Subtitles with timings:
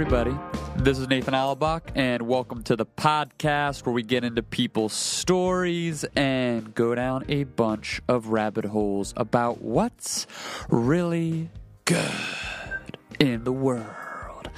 [0.00, 0.38] everybody.
[0.76, 6.04] This is Nathan Alabach, and welcome to the podcast where we get into people's stories
[6.14, 10.28] and go down a bunch of rabbit holes about what's
[10.68, 11.50] really
[11.84, 12.12] good
[13.18, 14.48] in the world.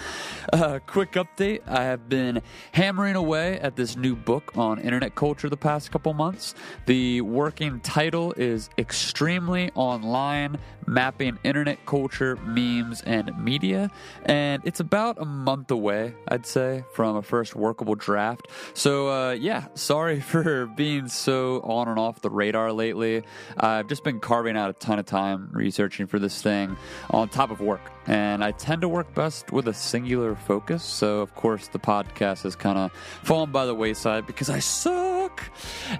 [0.53, 5.49] Uh, quick update I have been hammering away at this new book on internet culture
[5.49, 6.54] the past couple months.
[6.86, 13.90] The working title is Extremely Online Mapping Internet Culture, Memes, and Media.
[14.25, 18.48] And it's about a month away, I'd say, from a first workable draft.
[18.75, 23.23] So, uh, yeah, sorry for being so on and off the radar lately.
[23.57, 26.76] I've just been carving out a ton of time researching for this thing
[27.11, 30.82] on top of work and I tend to work best with a singular focus.
[30.82, 35.48] So, of course, the podcast has kind of fallen by the wayside because I suck.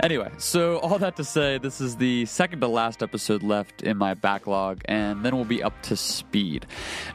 [0.03, 3.97] Anyway, so all that to say, this is the second to last episode left in
[3.97, 6.67] my backlog, and then we'll be up to speed.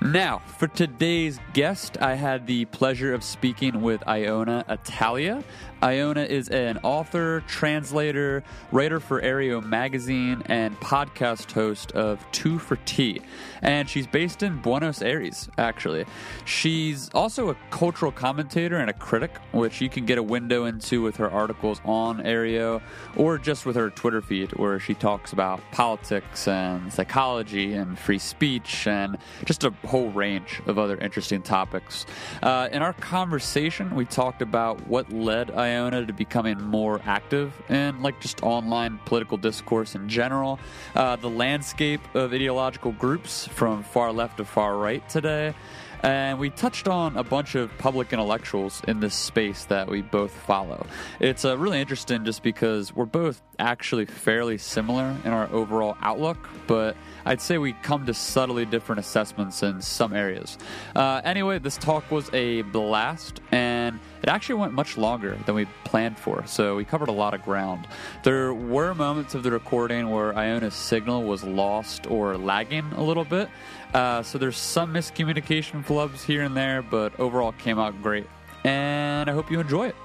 [0.02, 5.44] Now, for today's guest, I had the pleasure of speaking with Iona Italia.
[5.86, 12.78] Iona is an author, translator, writer for Areo magazine, and podcast host of Two for
[12.86, 13.22] Tea.
[13.61, 16.06] And she's based in Buenos Aires, actually.
[16.44, 21.03] She's also a cultural commentator and a critic, which you can get a window into
[21.03, 22.81] with her articles on Areo
[23.16, 28.17] or just with her Twitter feed, where she talks about politics and psychology and free
[28.17, 32.08] speech and just a whole range of other interesting topics.
[32.41, 38.02] Uh, in our conversation, we talked about what led Iona to becoming more active in
[38.02, 40.59] like just online political discourse in general,
[40.95, 45.53] uh, the landscape of ideological groups from far left to far right today.
[46.02, 50.31] And we touched on a bunch of public intellectuals in this space that we both
[50.31, 50.86] follow.
[51.20, 56.38] It's uh, really interesting just because we're both actually fairly similar in our overall outlook,
[56.68, 60.59] but I'd say we come to subtly different assessments in some areas.
[60.96, 65.66] Uh, anyway, this talk was a blast, and it actually went much longer than we
[65.84, 67.88] planned for, so we covered a lot of ground.
[68.24, 73.26] There were moments of the recording where Iona's signal was lost or lagging a little
[73.26, 73.50] bit,
[73.94, 78.28] uh, so there's some miscommunication flubs here and there, but overall came out great.
[78.64, 79.96] And I hope you enjoy it.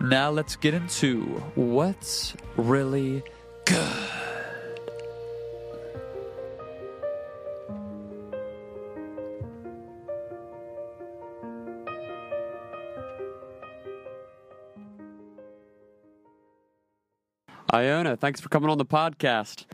[0.00, 1.22] Now let's get into
[1.54, 3.22] what's really
[3.64, 4.39] good.
[17.72, 19.64] Iona, thanks for coming on the podcast.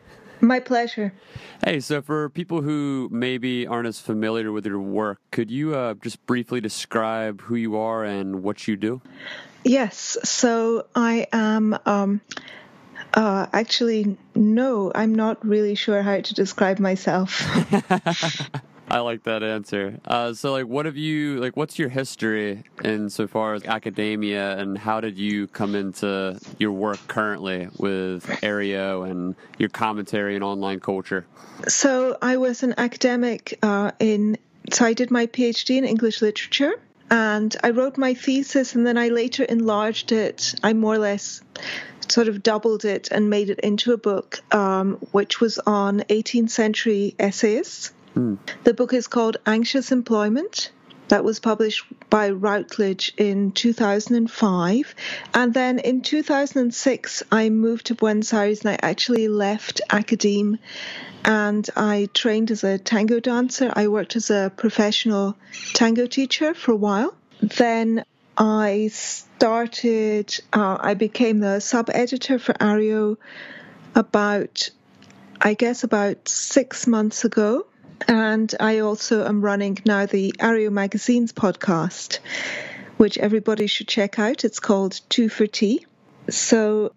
[0.40, 1.14] My pleasure.
[1.64, 5.94] Hey, so for people who maybe aren't as familiar with your work, could you uh,
[5.94, 9.00] just briefly describe who you are and what you do?
[9.64, 10.18] Yes.
[10.24, 11.78] So I am.
[11.86, 12.20] Um,
[13.14, 17.42] uh, actually, no, I'm not really sure how to describe myself.
[18.88, 19.98] I like that answer.
[20.04, 21.56] Uh, so, like, what have you like?
[21.56, 26.72] What's your history in so far as academia, and how did you come into your
[26.72, 31.26] work currently with Areo and your commentary and online culture?
[31.66, 34.38] So, I was an academic uh, in.
[34.72, 36.74] So, I did my PhD in English literature,
[37.10, 40.54] and I wrote my thesis, and then I later enlarged it.
[40.62, 41.42] I more or less
[42.08, 46.50] sort of doubled it and made it into a book, um, which was on 18th
[46.50, 47.92] century essayists.
[48.16, 48.38] Mm.
[48.64, 50.70] The book is called Anxious Employment.
[51.08, 54.94] That was published by Routledge in 2005.
[55.34, 60.58] And then in 2006, I moved to Buenos Aires and I actually left academe
[61.24, 63.72] and I trained as a tango dancer.
[63.74, 65.36] I worked as a professional
[65.74, 67.14] tango teacher for a while.
[67.40, 68.04] Then
[68.36, 73.16] I started, uh, I became the sub editor for Areo
[73.94, 74.70] about,
[75.40, 77.66] I guess, about six months ago.
[78.08, 82.18] And I also am running now the Areo Magazines podcast,
[82.96, 84.44] which everybody should check out.
[84.44, 85.86] It's called Two for Tea.
[86.28, 86.92] So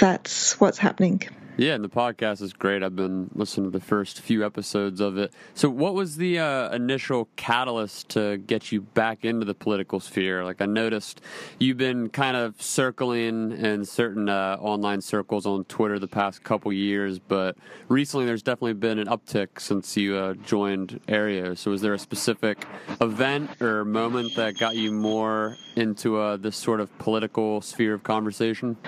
[0.00, 1.22] that's what's happening.
[1.60, 2.82] Yeah, and the podcast is great.
[2.82, 5.30] I've been listening to the first few episodes of it.
[5.52, 10.42] So, what was the uh, initial catalyst to get you back into the political sphere?
[10.42, 11.20] Like, I noticed
[11.58, 16.72] you've been kind of circling in certain uh, online circles on Twitter the past couple
[16.72, 17.58] years, but
[17.88, 21.54] recently there's definitely been an uptick since you uh, joined Areo.
[21.58, 22.64] So, was there a specific
[23.02, 28.02] event or moment that got you more into uh, this sort of political sphere of
[28.02, 28.78] conversation?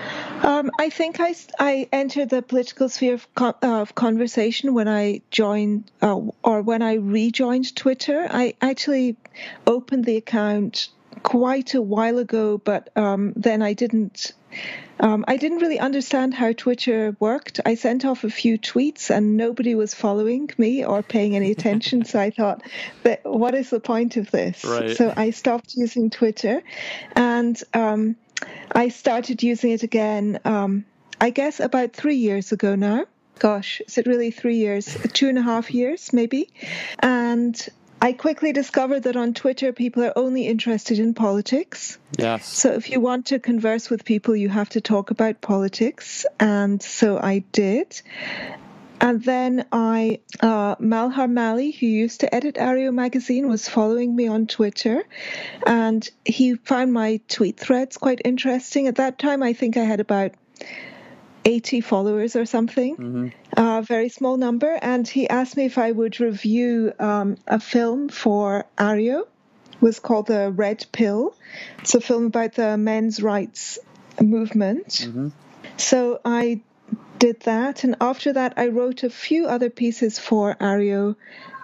[0.41, 5.21] Um, I think I, I entered the political sphere of, con- of conversation when I
[5.31, 8.27] joined uh, or when I rejoined Twitter.
[8.29, 9.15] I actually
[9.67, 10.89] opened the account
[11.23, 14.33] quite a while ago, but um, then I didn't
[14.99, 17.59] Um, I didn't really understand how Twitter worked.
[17.65, 22.05] I sent off a few tweets and nobody was following me or paying any attention.
[22.05, 22.61] so I thought,
[23.23, 24.63] what is the point of this?
[24.63, 24.95] Right.
[24.95, 26.61] So I stopped using Twitter
[27.15, 28.15] and um,
[28.71, 30.85] I started using it again, um,
[31.23, 33.05] I guess, about three years ago now.
[33.39, 34.97] Gosh, is it really three years?
[35.13, 36.49] Two and a half years, maybe.
[36.99, 37.55] And
[38.01, 41.97] I quickly discovered that on Twitter, people are only interested in politics.
[42.19, 42.45] Yes.
[42.45, 46.25] So if you want to converse with people, you have to talk about politics.
[46.41, 48.01] And so I did.
[48.99, 54.27] And then I, uh, Malhar Mali, who used to edit Areo magazine, was following me
[54.27, 55.03] on Twitter.
[55.65, 58.87] And he found my tweet threads quite interesting.
[58.87, 60.33] At that time, I think I had about
[61.45, 63.27] 80 followers or something, Mm-hmm.
[63.57, 64.77] a very small number.
[64.81, 69.21] And he asked me if I would review um, a film for Areo.
[69.21, 71.35] It was called The Red Pill.
[71.79, 73.79] It's a film about the men's rights
[74.21, 74.87] movement.
[74.87, 75.29] Mm-hmm.
[75.77, 76.61] So I
[77.19, 77.83] did that.
[77.83, 81.15] And after that, I wrote a few other pieces for Areo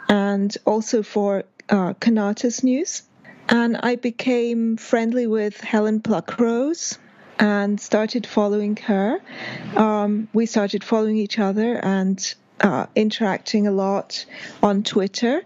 [0.07, 3.03] and also for uh, Conatus News.
[3.47, 6.97] And I became friendly with Helen Pluckrose
[7.39, 9.19] and started following her.
[9.75, 14.25] Um, we started following each other and uh, interacting a lot
[14.61, 15.41] on Twitter.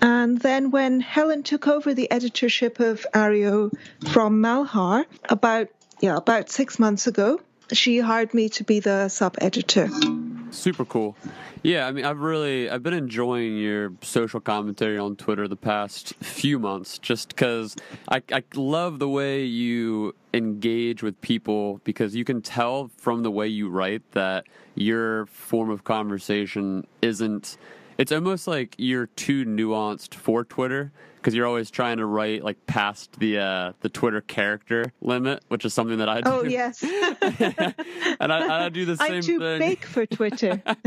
[0.00, 3.72] And then when Helen took over the editorship of Areo
[4.12, 5.68] from Malhar about
[6.00, 7.40] yeah about six months ago,
[7.72, 9.88] she hired me to be the sub editor.
[10.52, 11.16] Super cool.
[11.62, 16.14] Yeah, I mean, I've really I've been enjoying your social commentary on Twitter the past
[16.20, 17.74] few months, just because
[18.08, 23.30] I I love the way you engage with people because you can tell from the
[23.30, 24.44] way you write that
[24.74, 27.56] your form of conversation isn't.
[27.96, 30.92] It's almost like you're too nuanced for Twitter
[31.22, 35.64] because you're always trying to write like past the uh, the Twitter character limit, which
[35.64, 36.30] is something that I do.
[36.30, 36.82] Oh yes,
[38.20, 39.58] and I, I do the same thing I'm too thing.
[39.60, 40.62] big for Twitter.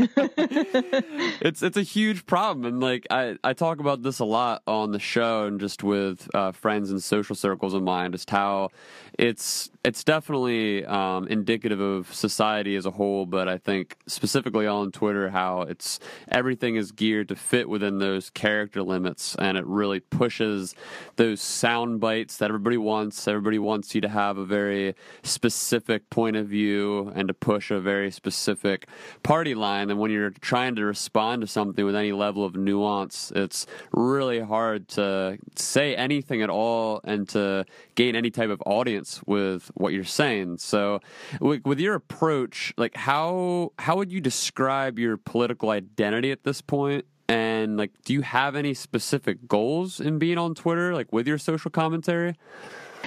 [1.40, 4.92] it's it's a huge problem and like I, I talk about this a lot on
[4.92, 8.70] the show and just with uh, friends and social circles of mine just how
[9.18, 14.90] it's it's definitely um, indicative of society as a whole but i think specifically on
[14.90, 15.98] twitter how it's
[16.28, 20.74] everything is geared to fit within those character limits and it really pushes
[21.16, 23.26] those sound bites that everybody wants.
[23.26, 27.80] Everybody wants you to have a very specific point of view and to push a
[27.80, 28.86] very specific
[29.22, 33.32] party line and when you're trying to respond to something with any level of nuance
[33.34, 37.64] it's really hard to say anything at all and to
[37.94, 40.58] gain any type of audience with what you're saying.
[40.58, 41.00] So
[41.40, 46.60] with, with your approach like how how would you describe your political identity at this
[46.60, 47.04] point?
[47.28, 51.38] and like do you have any specific goals in being on twitter like with your
[51.38, 52.36] social commentary?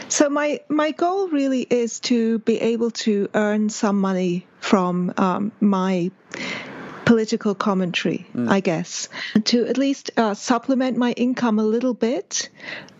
[0.08, 5.52] So my my goal really is to be able to earn some money from um,
[5.60, 6.12] my
[7.06, 9.10] political commentary, I guess,
[9.46, 12.50] to at least uh, supplement my income a little bit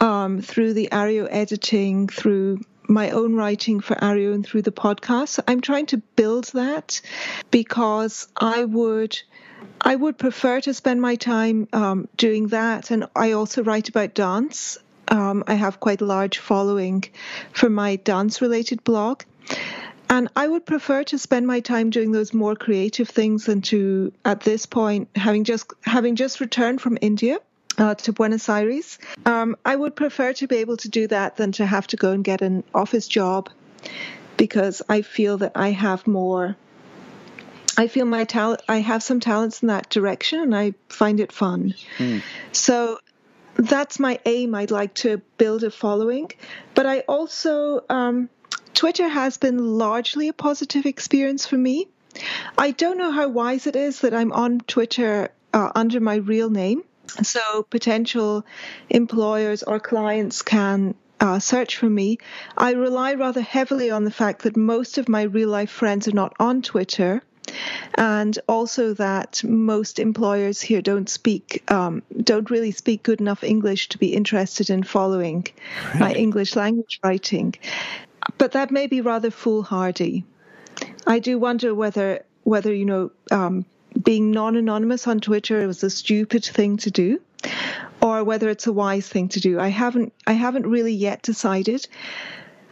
[0.02, 5.40] um, through the Areo editing, through my own writing for Areo, and through the podcast.
[5.48, 7.02] I'm trying to build that
[7.52, 9.20] because I would.
[9.82, 14.14] I would prefer to spend my time um, doing that, and I also write about
[14.14, 14.78] dance.
[15.10, 17.04] Um, I have quite a large following
[17.52, 19.24] for my dance related blog.
[20.10, 24.12] And I would prefer to spend my time doing those more creative things than to,
[24.26, 27.40] at this point, having just having just returned from India
[27.80, 29.00] uh, to Buenos Aires.
[29.26, 32.12] Um, I would prefer to be able to do that than to have to go
[32.12, 33.50] and get an office job,
[34.38, 36.56] because I feel that I have more.
[37.78, 38.62] I feel my talent.
[38.68, 41.74] I have some talents in that direction, and I find it fun.
[42.52, 43.00] So
[43.56, 44.54] that's my aim.
[44.54, 46.32] I'd like to build a following,
[46.76, 48.30] but I also um,
[48.74, 51.88] Twitter has been largely a positive experience for me.
[52.58, 56.50] I don't know how wise it is that I'm on Twitter uh, under my real
[56.50, 56.84] name,
[57.24, 58.46] so potential
[58.90, 60.96] employers or clients can.
[61.22, 62.18] Uh, search for me.
[62.58, 66.14] I rely rather heavily on the fact that most of my real life friends are
[66.14, 67.22] not on Twitter,
[67.96, 73.90] and also that most employers here don't speak um, don't really speak good enough English
[73.90, 75.46] to be interested in following
[76.00, 77.54] my English language writing.
[78.38, 80.24] But that may be rather foolhardy.
[81.08, 83.66] I do wonder whether whether you know um,
[84.02, 87.22] being non-anonymous on Twitter was a stupid thing to do,
[88.02, 89.60] or whether it's a wise thing to do.
[89.60, 91.88] I haven't I haven't really yet decided.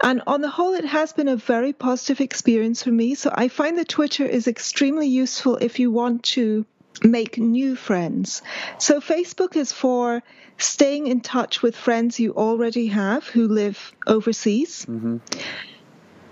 [0.04, 3.16] And on the whole, it has been a very positive experience for me.
[3.16, 6.66] So I find that Twitter is extremely useful if you want to
[7.04, 8.42] make new friends.
[8.78, 10.22] So Facebook is for
[10.58, 14.86] staying in touch with friends you already have who live overseas.
[14.86, 15.18] Mm-hmm.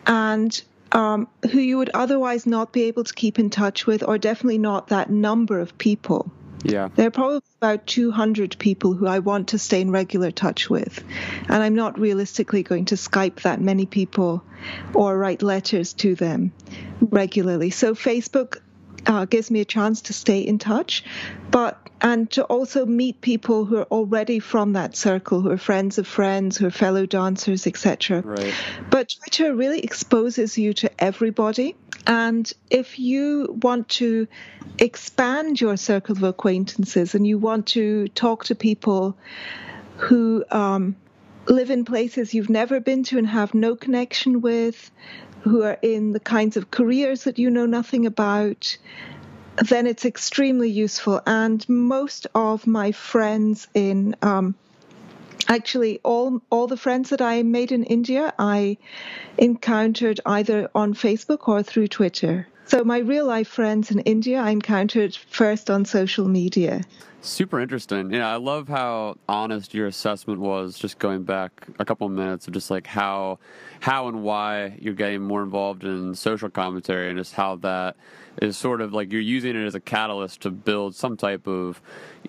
[0.07, 0.61] And
[0.95, 4.57] um, who you would otherwise not be able to keep in touch with, or definitely
[4.57, 6.31] not that number of people.
[6.63, 6.87] Yeah.
[6.95, 11.03] There are probably about 200 people who I want to stay in regular touch with.
[11.49, 14.41] And I'm not realistically going to Skype that many people
[14.93, 16.53] or write letters to them
[17.01, 17.69] regularly.
[17.69, 18.61] So Facebook
[19.07, 21.03] uh, gives me a chance to stay in touch,
[21.51, 25.97] but and to also meet people who are already from that circle, who are friends
[25.97, 28.21] of friends, who are fellow dancers, etc.
[28.21, 28.53] Right.
[28.89, 31.75] But Twitter really exposes you to everybody.
[32.05, 34.27] And if you want to
[34.77, 39.17] expand your circle of acquaintances and you want to talk to people
[39.97, 40.95] who um,
[41.47, 44.91] live in places you've never been to and have no connection with,
[45.45, 48.77] who are in the kinds of careers that you know nothing about,
[49.57, 51.21] then it's extremely useful.
[51.27, 54.55] And most of my friends in um,
[55.47, 58.77] actually all all the friends that I made in India, I
[59.37, 62.47] encountered either on Facebook or through Twitter.
[62.65, 66.81] So my real life friends in India, I encountered first on social media.
[67.25, 68.13] Super interesting.
[68.13, 70.77] Yeah, I love how honest your assessment was.
[70.77, 73.39] Just going back a couple of minutes of just like how,
[73.79, 77.95] how and why you're getting more involved in social commentary, and just how that
[78.43, 81.81] is sort of like you're using it as a catalyst to build some type of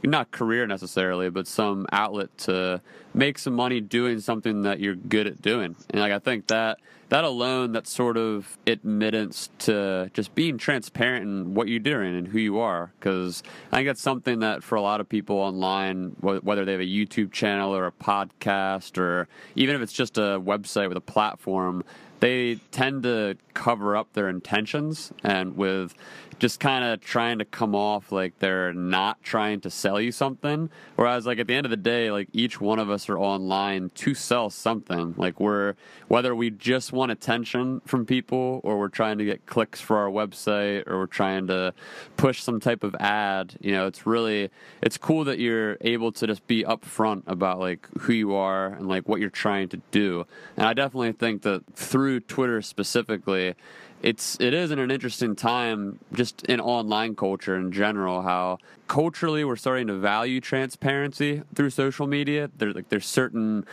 [0.03, 2.81] not career necessarily, but some outlet to
[3.13, 5.77] make some money doing something that you're good at doing.
[5.91, 11.25] And like I think that that alone, that sort of admittance to just being transparent
[11.25, 14.75] in what you're doing and who you are, because I think that's something that for
[14.75, 19.29] a lot of people online, whether they have a YouTube channel or a podcast, or
[19.55, 21.85] even if it's just a website with a platform,
[22.21, 25.95] they tend to cover up their intentions and with
[26.39, 30.69] just kind of trying to come off like they're not trying to sell you something.
[30.97, 33.91] Whereas, like, at the end of the day, like, each one of us are online
[33.95, 35.15] to sell something.
[35.17, 35.77] Like, we're,
[36.09, 40.11] whether we just want attention from people or we're trying to get clicks for our
[40.11, 41.73] website or we're trying to
[42.19, 44.51] push some type of ad, you know, it's really,
[44.83, 48.89] it's cool that you're able to just be upfront about, like, who you are and,
[48.89, 50.27] like, what you're trying to do.
[50.59, 53.55] And I definitely think that through Twitter specifically,
[54.03, 58.59] it's it is in an interesting time just in online culture in general how
[58.89, 62.51] culturally we're starting to value transparency through social media.
[62.57, 63.65] There's like there's certain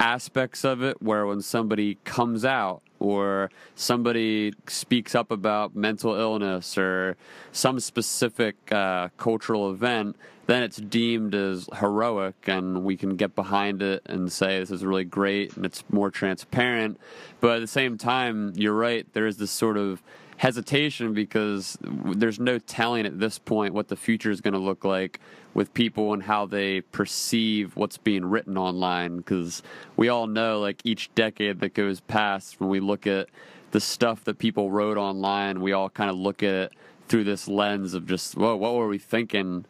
[0.00, 6.78] aspects of it where when somebody comes out or somebody speaks up about mental illness
[6.78, 7.16] or
[7.52, 13.82] some specific uh, cultural event then it's deemed as heroic and we can get behind
[13.82, 16.98] it and say this is really great and it's more transparent.
[17.40, 20.02] But at the same time, you're right, there is this sort of
[20.38, 24.84] hesitation because there's no telling at this point what the future is going to look
[24.84, 25.20] like
[25.54, 29.62] with people and how they perceive what's being written online because
[29.96, 33.28] we all know like each decade that goes past when we look at
[33.70, 36.72] the stuff that people wrote online we all kind of look at it
[37.08, 39.64] through this lens of just whoa what were we thinking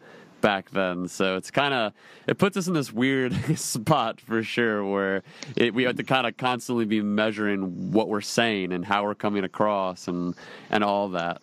[0.47, 1.09] back then.
[1.09, 1.93] So it's kind of
[2.29, 5.25] it puts us in this weird spot for sure, where
[5.57, 9.17] it, we have to kind of constantly be measuring what we're saying and how we're
[9.17, 10.37] coming across and
[10.71, 11.43] and all that.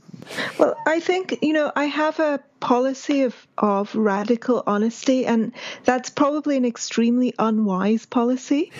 [0.57, 5.51] Well, I think you know I have a policy of of radical honesty, and
[5.83, 8.71] that's probably an extremely unwise policy.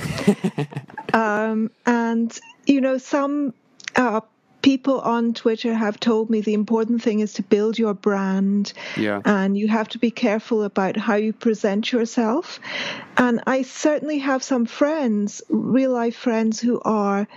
[1.14, 3.54] um, and you know some
[3.98, 4.22] uh,
[4.64, 8.74] people on Twitter have told me the important thing is to build your brand.
[8.98, 9.22] Yeah.
[9.24, 12.60] And you have to be careful about how you present yourself.
[13.16, 17.28] And I certainly have some friends, real life friends, who are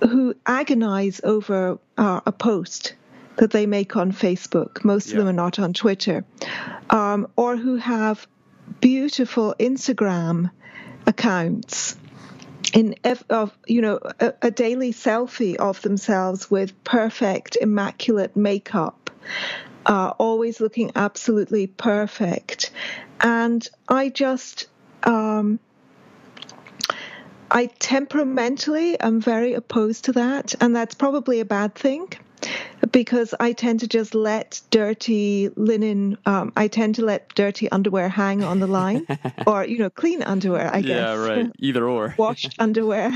[0.00, 2.94] who agonize over uh, a post
[3.38, 4.84] that they make on Facebook.
[4.84, 5.12] Most yeah.
[5.14, 6.24] of them are not on Twitter,
[6.90, 8.26] um, or who have
[8.80, 10.50] beautiful Instagram
[11.06, 11.96] accounts
[12.72, 12.94] in
[13.30, 19.10] of you know a, a, daily selfie of themselves with perfect immaculate makeup
[19.86, 22.70] uh, always looking absolutely perfect.
[23.20, 24.66] And i just
[25.04, 25.58] um,
[27.50, 32.08] i temperamentally am very opposed to that and that's probably a bad thing
[32.90, 38.08] because I tend to just let dirty linen, um, I tend to let dirty underwear
[38.08, 39.06] hang on the line,
[39.46, 40.70] or you know, clean underwear.
[40.72, 40.88] I guess.
[40.90, 41.52] Yeah, right.
[41.58, 42.14] Either or.
[42.18, 43.12] Washed underwear.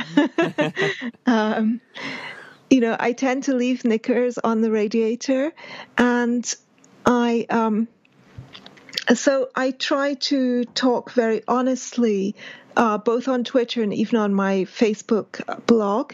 [1.26, 1.80] um,
[2.68, 5.52] you know, I tend to leave knickers on the radiator,
[5.96, 6.54] and
[7.06, 7.46] I.
[7.50, 7.88] Um,
[9.14, 12.36] so I try to talk very honestly,
[12.76, 16.12] uh, both on Twitter and even on my Facebook blog,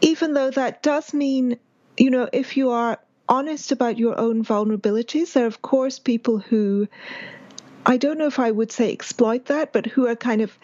[0.00, 1.58] even though that does mean
[1.96, 2.98] you know, if you are
[3.28, 6.88] honest about your own vulnerabilities, there are, of course, people who,
[7.86, 10.56] I don't know if I would say exploit that, but who are kind of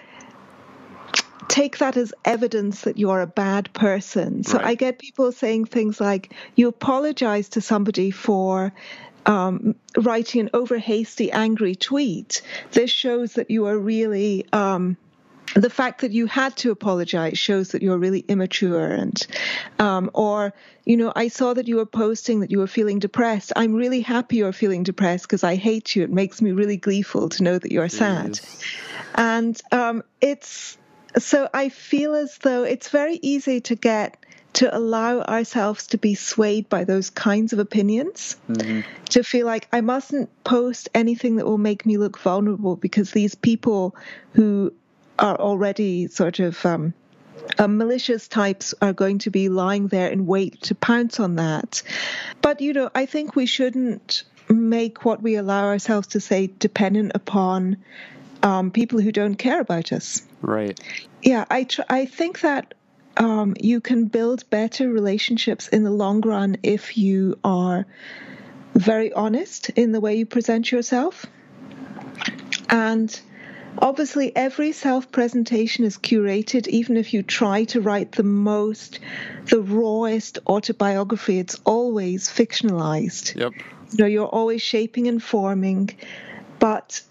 [1.48, 4.44] take that as evidence that you're a bad person.
[4.44, 4.66] So Right.
[4.68, 8.72] I get people saying things like, you apologize to somebody for
[9.26, 12.42] um, writing an over hasty, angry tweet.
[12.72, 14.46] This shows that you are really.
[14.52, 14.96] Um,
[15.54, 19.26] the fact that you had to apologize shows that you're really immature and
[19.78, 20.52] um, or
[20.84, 23.52] you know i saw that you were posting that you were feeling depressed.
[23.56, 26.02] I'm really happy you're feeling depressed because i hate you.
[26.04, 28.40] It makes me really gleeful to know that you're sad.
[29.14, 30.78] and um, it's
[31.18, 34.16] so I feel as though it's very easy to get
[34.52, 38.84] to allow ourselves to be swayed by those kinds of opinions, Mhm.
[39.10, 43.34] to feel like I mustn't post anything that will make me look vulnerable because these
[43.36, 43.94] people
[44.32, 44.72] who
[45.20, 46.92] are already sort of um,
[47.58, 51.82] uh, malicious types are going to be lying there in wait to pounce on that.
[52.42, 57.12] But, you know, I think we shouldn't make what we allow ourselves to say dependent
[57.14, 57.76] upon
[58.42, 60.22] um, people who don't care about us.
[60.40, 60.80] Right.
[61.22, 62.74] Yeah, I tr- I think that
[63.16, 67.86] um, you can build better relationships in the long run if you are
[68.74, 71.26] very honest in the way you present yourself.
[72.70, 73.20] And
[73.78, 79.00] obviously, every self presentation is curated, even if you try to write the most,
[79.46, 83.36] the rawest autobiography, it's always fictionalized.
[83.36, 83.52] Yep.
[83.92, 85.90] you know you're always shaping and forming
[86.60, 87.02] but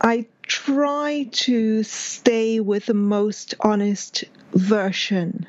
[0.00, 5.46] i try to stay with the most honest version.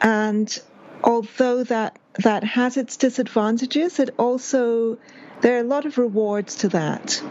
[0.00, 0.58] And
[1.04, 4.98] although that that has its disadvantages it also
[5.42, 7.22] there are a lot of rewards to that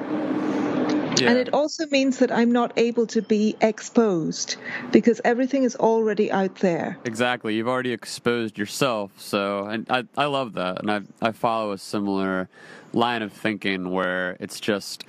[1.21, 1.29] Yeah.
[1.29, 4.57] and it also means that i'm not able to be exposed
[4.91, 7.55] because everything is already out there Exactly.
[7.55, 11.77] You've already exposed yourself, so and I I love that, and I I follow a
[11.77, 12.49] similar
[12.93, 15.05] line of thinking where it's just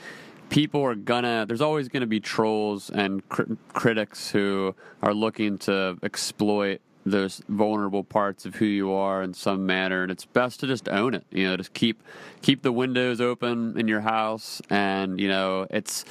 [0.49, 1.45] people are gonna.
[1.47, 8.04] There's always gonna be trolls and cri- critics who are looking to exploit those vulnerable
[8.04, 11.25] parts of who you are in some manner, and it's best to just own it.
[11.30, 12.02] You know, just keep
[12.43, 16.04] keep the windows open in your house, and you know, it's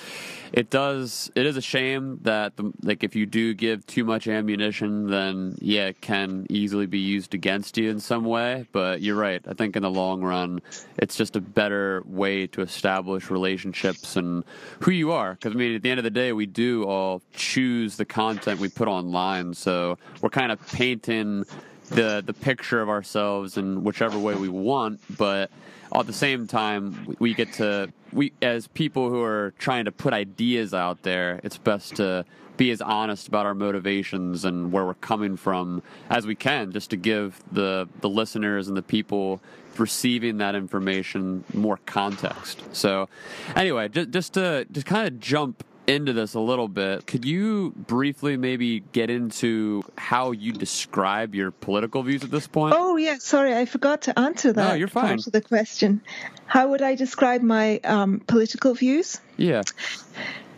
[0.54, 4.28] it does it is a shame that the, like if you do give too much
[4.28, 8.66] ammunition, then yeah, it can easily be used against you in some way.
[8.72, 9.42] But you're right.
[9.48, 10.62] I think in the long run,
[10.98, 14.44] it's just a better way to establish relationships and
[14.80, 15.34] who you are.
[15.34, 18.60] Because I mean, at the end of the day, we do all choose the content
[18.60, 20.60] we put online, so we're kind of
[20.96, 25.50] the the picture of ourselves in whichever way we want, but
[25.94, 30.14] at the same time we get to we as people who are trying to put
[30.14, 32.26] ideas out there, it's best to
[32.58, 36.90] be as honest about our motivations and where we're coming from as we can, just
[36.90, 39.42] to give the the listeners and the people
[39.78, 42.64] receiving that information more context.
[42.74, 43.10] So,
[43.56, 47.72] anyway, just just to just kind of jump into this a little bit, could you
[47.72, 52.76] briefly maybe get into how you describe your political views at this point?
[52.78, 53.18] Oh, yeah.
[53.20, 55.08] Sorry, I forgot to answer that you're fine.
[55.08, 56.02] part of the question.
[56.46, 59.20] How would I describe my um, political views?
[59.38, 59.64] Yeah.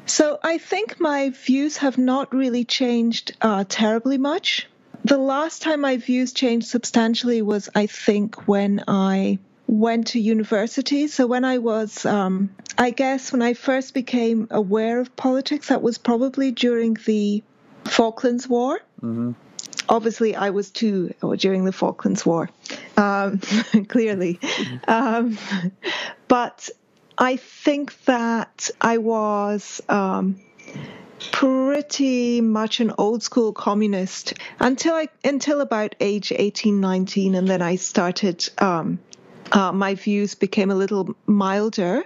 [0.05, 4.67] So I think my views have not really changed uh, terribly much.
[5.05, 9.39] The last time my views changed substantially was, I think, when I
[9.69, 11.07] went to university.
[11.07, 15.81] So when I was, um, I guess, when I first became aware of politics, that
[15.83, 17.43] was probably during the
[17.85, 18.79] Falklands War.
[18.99, 19.31] hmm
[19.87, 22.47] obviously I was too during the Falklands War,
[22.95, 23.39] um,
[23.87, 24.39] clearly.
[24.87, 25.39] Um,
[26.27, 26.69] but
[27.17, 30.39] I think that I was um,
[31.31, 37.61] pretty much an old school communist until I until about age 18, 19, and then
[37.61, 38.47] I started.
[38.59, 38.99] Um,
[39.51, 42.03] uh, my views became a little milder,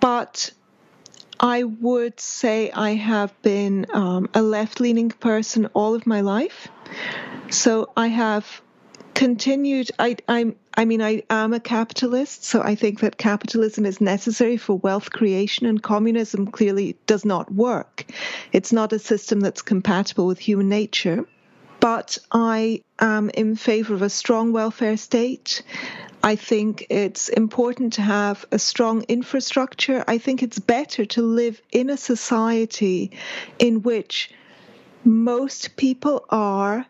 [0.00, 0.50] but
[1.40, 6.68] I would say I have been um, a left leaning person all of my life.
[7.50, 8.60] So I have
[9.14, 9.90] continued.
[9.98, 10.56] I, I'm.
[10.76, 15.10] I mean, I am a capitalist, so I think that capitalism is necessary for wealth
[15.10, 18.04] creation, and communism clearly does not work.
[18.52, 21.26] It's not a system that's compatible with human nature.
[21.80, 25.62] But I am in favor of a strong welfare state.
[26.22, 30.04] I think it's important to have a strong infrastructure.
[30.08, 33.12] I think it's better to live in a society
[33.58, 34.30] in which
[35.04, 36.86] most people are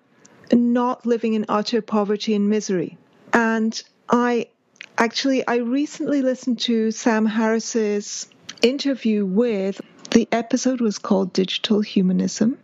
[0.52, 2.96] not living in utter poverty and misery.
[3.32, 4.48] And I
[4.96, 8.28] actually, I recently listened to Sam Harris's
[8.62, 12.58] interview with, the episode was called Digital Humanism.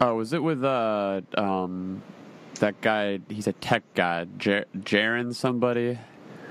[0.00, 2.02] Oh, was it with uh um
[2.58, 3.20] that guy?
[3.28, 5.98] He's a tech guy, Jar- Jaron somebody.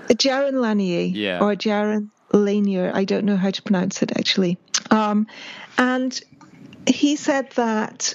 [0.10, 1.40] Jaron Lanier Yeah.
[1.40, 2.92] or Jaron Lanier.
[2.94, 4.58] I don't know how to pronounce it actually.
[4.92, 5.28] Um,
[5.78, 6.20] and
[6.88, 8.14] he said that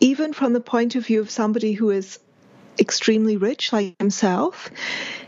[0.00, 2.18] even from the point of view of somebody who is
[2.78, 4.70] extremely rich like himself,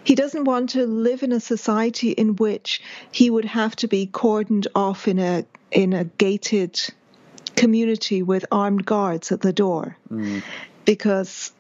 [0.05, 4.07] he doesn't want to live in a society in which he would have to be
[4.07, 6.81] cordoned off in a in a gated
[7.57, 10.43] community with armed guards at the door mm.
[10.85, 11.53] because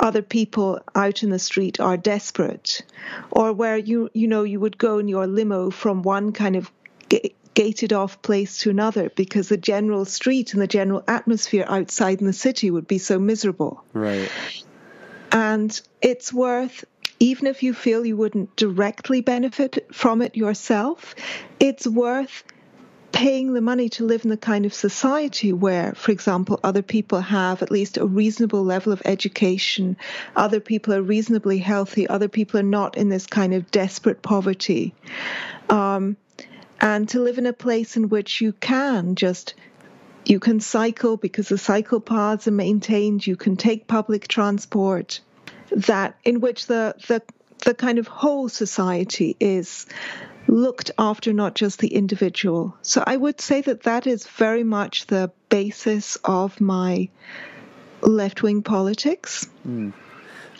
[0.00, 2.82] other people out in the street are desperate
[3.30, 6.70] or where you you know you would go in your limo from one kind of
[7.54, 12.26] gated off place to another because the general street and the general atmosphere outside in
[12.26, 13.84] the city would be so miserable.
[13.92, 14.30] Right.
[15.30, 16.84] And it's worth
[17.20, 21.14] even if you feel you wouldn't directly benefit from it yourself
[21.60, 22.42] it's worth
[23.14, 27.20] paying the money to live in the kind of society where, for example, other people
[27.20, 29.96] have at least a reasonable level of education,
[30.34, 34.94] other people are reasonably healthy, other people are not in this kind of desperate poverty.
[35.70, 36.16] Um,
[36.80, 39.54] and to live in a place in which you can just
[40.26, 45.20] you can cycle because the cycle paths are maintained you can take public transport
[45.70, 47.22] that in which the the
[47.64, 49.86] the kind of whole society is
[50.46, 52.76] looked after not just the individual.
[52.82, 57.08] So I would say that that is very much the basis of my
[58.02, 59.48] left wing politics.
[59.66, 59.92] Mm.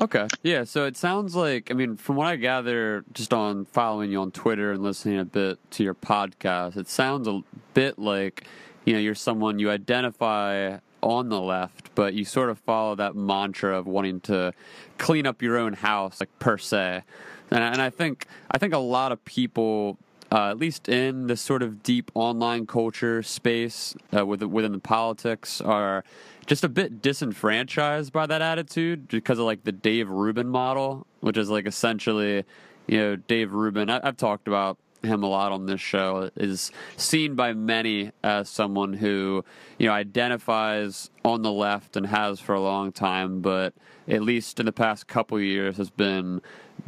[0.00, 0.26] Okay.
[0.42, 0.64] Yeah.
[0.64, 4.32] So it sounds like, I mean, from what I gather just on following you on
[4.32, 7.42] Twitter and listening a bit to your podcast, it sounds a
[7.74, 8.44] bit like,
[8.84, 13.14] you know, you're someone you identify on the left, but you sort of follow that
[13.14, 14.52] mantra of wanting to
[14.98, 17.02] clean up your own house, like per se.
[17.50, 19.98] And, and I think I think a lot of people,
[20.32, 24.78] uh, at least in this sort of deep online culture space uh, within, within the
[24.78, 26.04] politics, are
[26.46, 31.36] just a bit disenfranchised by that attitude because of like the Dave Rubin model, which
[31.36, 32.44] is like essentially,
[32.86, 33.90] you know, Dave Rubin.
[33.90, 38.48] I, I've talked about him a lot on this show is seen by many as
[38.48, 39.44] someone who
[39.78, 43.74] you know identifies on the left and has for a long time but
[44.08, 46.40] at least in the past couple years has been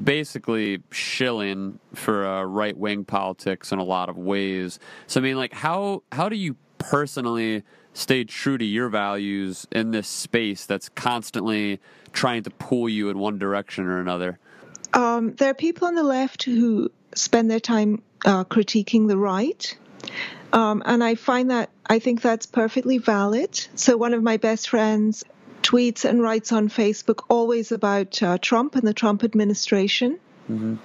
[0.03, 4.79] basically shilling for uh, right wing politics in a lot of ways.
[5.07, 7.63] So I mean, like, how how do you personally
[7.95, 11.81] stay true to your values in this space that's constantly
[12.13, 14.39] trying to pull you in one direction or another?
[14.93, 19.77] Um, there are people on the left who spend their time uh, critiquing the right.
[20.53, 23.67] Um, and I find that I think that's perfectly valid.
[23.75, 25.25] So, one of my best friends
[25.63, 30.19] tweets and writes on Facebook always about uh, Trump and the Trump administration.
[30.51, 30.77] Mm-hmm.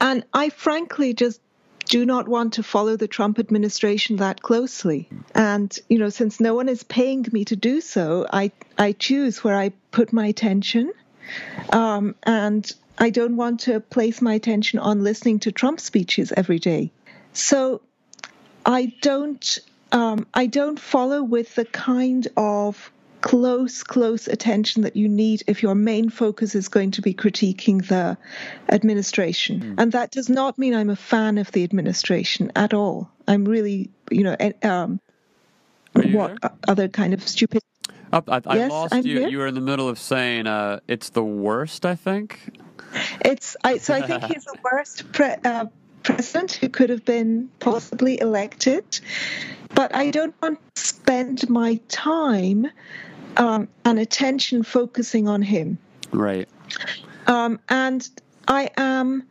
[0.00, 1.40] And I frankly just
[1.84, 5.08] do not want to follow the Trump administration that closely.
[5.34, 9.42] And, you know, since no one is paying me to do so, I, I choose
[9.42, 10.92] where I put my attention.
[11.70, 16.58] Um, and I don't want to place my attention on listening to Trump speeches every
[16.58, 16.90] day.
[17.32, 17.80] So
[18.66, 19.58] I don't
[19.92, 25.62] um, I don't follow with the kind of close, close attention that you need if
[25.62, 28.16] your main focus is going to be critiquing the
[28.68, 29.60] administration.
[29.60, 29.74] Mm.
[29.78, 33.10] And that does not mean I'm a fan of the administration at all.
[33.26, 35.00] I'm really, you know, um,
[35.94, 36.50] what there?
[36.68, 37.62] other kind of stupid.
[38.12, 39.20] I, I yes, lost I'm you.
[39.20, 39.28] Here.
[39.28, 41.84] You were in the middle of saying uh, it's the worst.
[41.84, 42.58] I think
[43.24, 43.56] it's.
[43.64, 45.66] I, so I think he's the worst pre- uh,
[46.02, 49.00] president who could have been possibly elected.
[49.74, 52.66] But I don't want to spend my time
[53.36, 55.78] um, and attention focusing on him.
[56.12, 56.48] Right.
[57.26, 58.08] Um, and
[58.48, 59.24] I am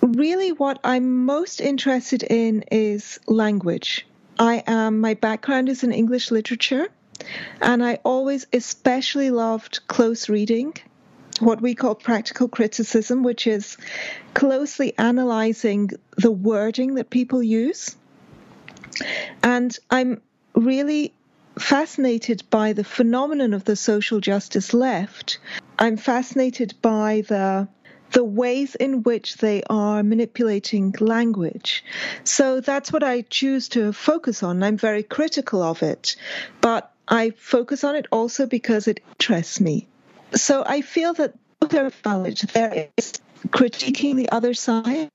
[0.00, 4.06] really what I'm most interested in is language.
[4.38, 6.88] I am my background is in English literature,
[7.62, 10.74] and I always especially loved close reading,
[11.40, 13.76] what we call practical criticism, which is
[14.34, 17.96] closely analyzing the wording that people use.
[19.42, 20.20] And I'm
[20.54, 21.12] really
[21.58, 25.38] fascinated by the phenomenon of the social justice left.
[25.78, 27.68] I'm fascinated by the
[28.12, 31.84] the ways in which they are manipulating language.
[32.22, 34.62] So that's what I choose to focus on.
[34.62, 36.14] I'm very critical of it,
[36.60, 39.88] but I focus on it also because it interests me.
[40.34, 42.38] So I feel that both are valid.
[42.38, 45.10] There is critiquing the other side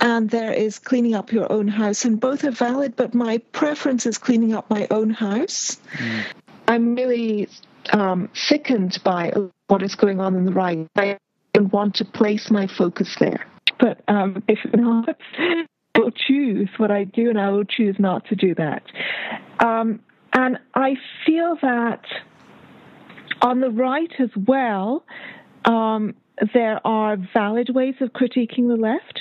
[0.00, 4.06] and there is cleaning up your own house, and both are valid, but my preference
[4.06, 5.76] is cleaning up my own house.
[5.94, 6.24] Mm.
[6.68, 7.48] I'm really
[7.92, 9.32] um, sickened by
[9.66, 10.86] what is going on in the right.
[10.96, 11.18] I
[11.52, 13.46] don't want to place my focus there.
[13.80, 15.66] But um, if not, I
[15.98, 18.82] will choose what I do, and I will choose not to do that.
[19.58, 20.00] Um,
[20.32, 20.96] and I
[21.26, 22.04] feel that
[23.42, 25.04] on the right as well,
[25.64, 26.14] um,
[26.54, 29.20] there are valid ways of critiquing the left.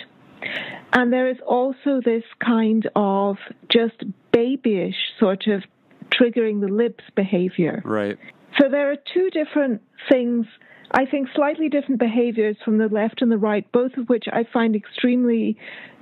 [0.93, 3.37] And there is also this kind of
[3.69, 5.63] just babyish sort of
[6.09, 7.81] triggering the libs behavior.
[7.83, 8.17] Right.
[8.59, 10.45] so there are two different things.
[10.91, 14.45] I think slightly different behaviors from the left and the right, both of which I
[14.53, 15.57] find extremely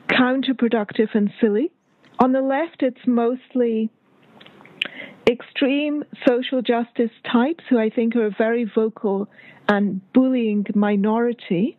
[0.10, 1.72] counterproductive and silly.
[2.20, 3.90] On the left, it's mostly
[5.30, 9.28] extreme social justice types who I think are a very vocal
[9.68, 11.78] and bullying minority,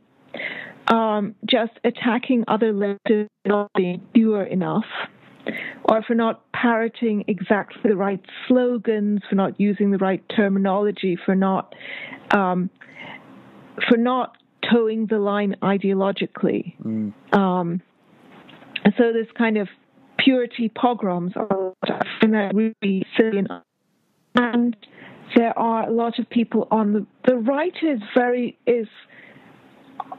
[0.89, 4.85] um, just attacking other leftists for not being pure enough,
[5.85, 11.35] or for not parroting exactly the right slogans, for not using the right terminology, for
[11.35, 11.75] not
[12.33, 12.71] um,
[13.89, 14.37] for not
[14.71, 16.75] toeing the line ideologically.
[16.83, 17.13] Mm.
[17.37, 17.83] Um,
[18.99, 19.69] so this kind of
[20.27, 23.45] purity pogroms are I find that really silly.
[24.35, 24.77] And
[25.37, 28.89] there are a lot of people on the the right is very is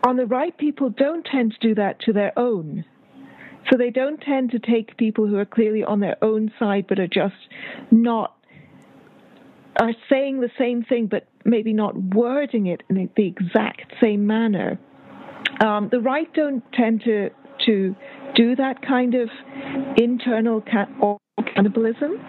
[0.06, 2.86] on the right people don't tend to do that to their own.
[3.70, 7.00] So they don't tend to take people who are clearly on their own side but
[7.00, 7.36] are just
[7.92, 8.34] not
[9.80, 14.80] are saying the same thing but maybe not wording it in the exact same manner.
[15.64, 17.30] Um, the right don't tend to
[17.66, 17.96] to
[18.36, 19.30] do that kind of
[19.98, 20.64] internal
[21.54, 22.20] cannibalism.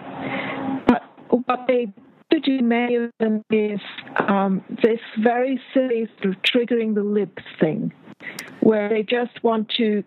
[0.87, 1.93] But what they
[2.29, 3.79] do, many of them, is
[4.27, 7.91] um, this very silly sort of triggering the libs thing,
[8.61, 10.03] where they just want to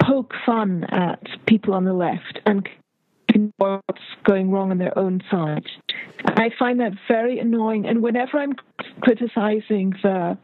[0.00, 2.68] poke fun at people on the left and
[3.58, 5.66] what's going wrong on their own side.
[6.24, 7.86] I find that very annoying.
[7.86, 8.54] And whenever I'm
[9.00, 10.38] criticizing the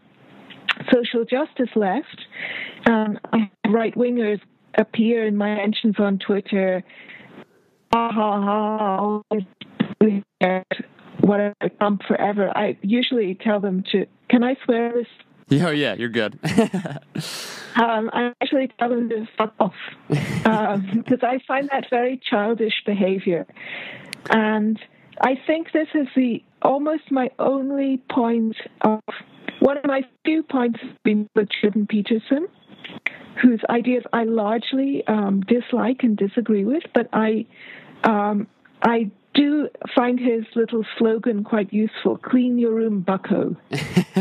[0.92, 2.26] social justice left,
[2.86, 3.18] um,
[3.68, 4.40] right wingers
[4.76, 6.82] appear in my mentions on Twitter.
[7.92, 9.22] Ha ha ha!
[11.20, 12.56] Whatever, Trump forever.
[12.56, 14.06] I usually tell them to.
[14.28, 15.06] Can I swear this?
[15.52, 16.38] Oh yeah, you're good.
[17.76, 19.74] um, I actually tell them to fuck off
[20.08, 23.46] because um, I find that very childish behavior,
[24.30, 24.80] and
[25.20, 29.00] I think this is the almost my only point of
[29.62, 32.48] one of my few points has been with Jordan Peterson
[33.40, 37.46] whose ideas I largely um, dislike and disagree with, but I
[38.05, 38.46] um,
[38.83, 42.18] I do find his little slogan quite useful.
[42.18, 43.56] Clean your room bucko.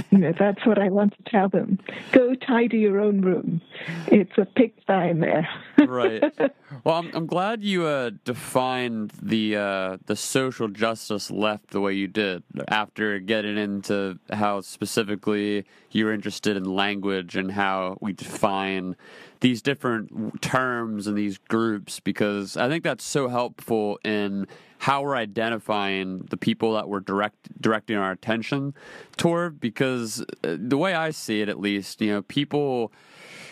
[0.09, 1.79] You know that's what i want to tell them.
[2.11, 3.61] Go tidy your own room.
[4.07, 5.47] It's a pigsty in there.
[5.77, 6.23] Right.
[6.85, 11.93] Well i'm, I'm glad you uh, defined the uh, the social justice left the way
[11.93, 18.95] you did after getting into how specifically you're interested in language and how we define
[19.41, 24.47] these different terms and these groups because i think that's so helpful in
[24.81, 28.73] how we're identifying the people that we're direct directing our attention
[29.15, 32.91] toward because uh, the way I see it at least, you know, people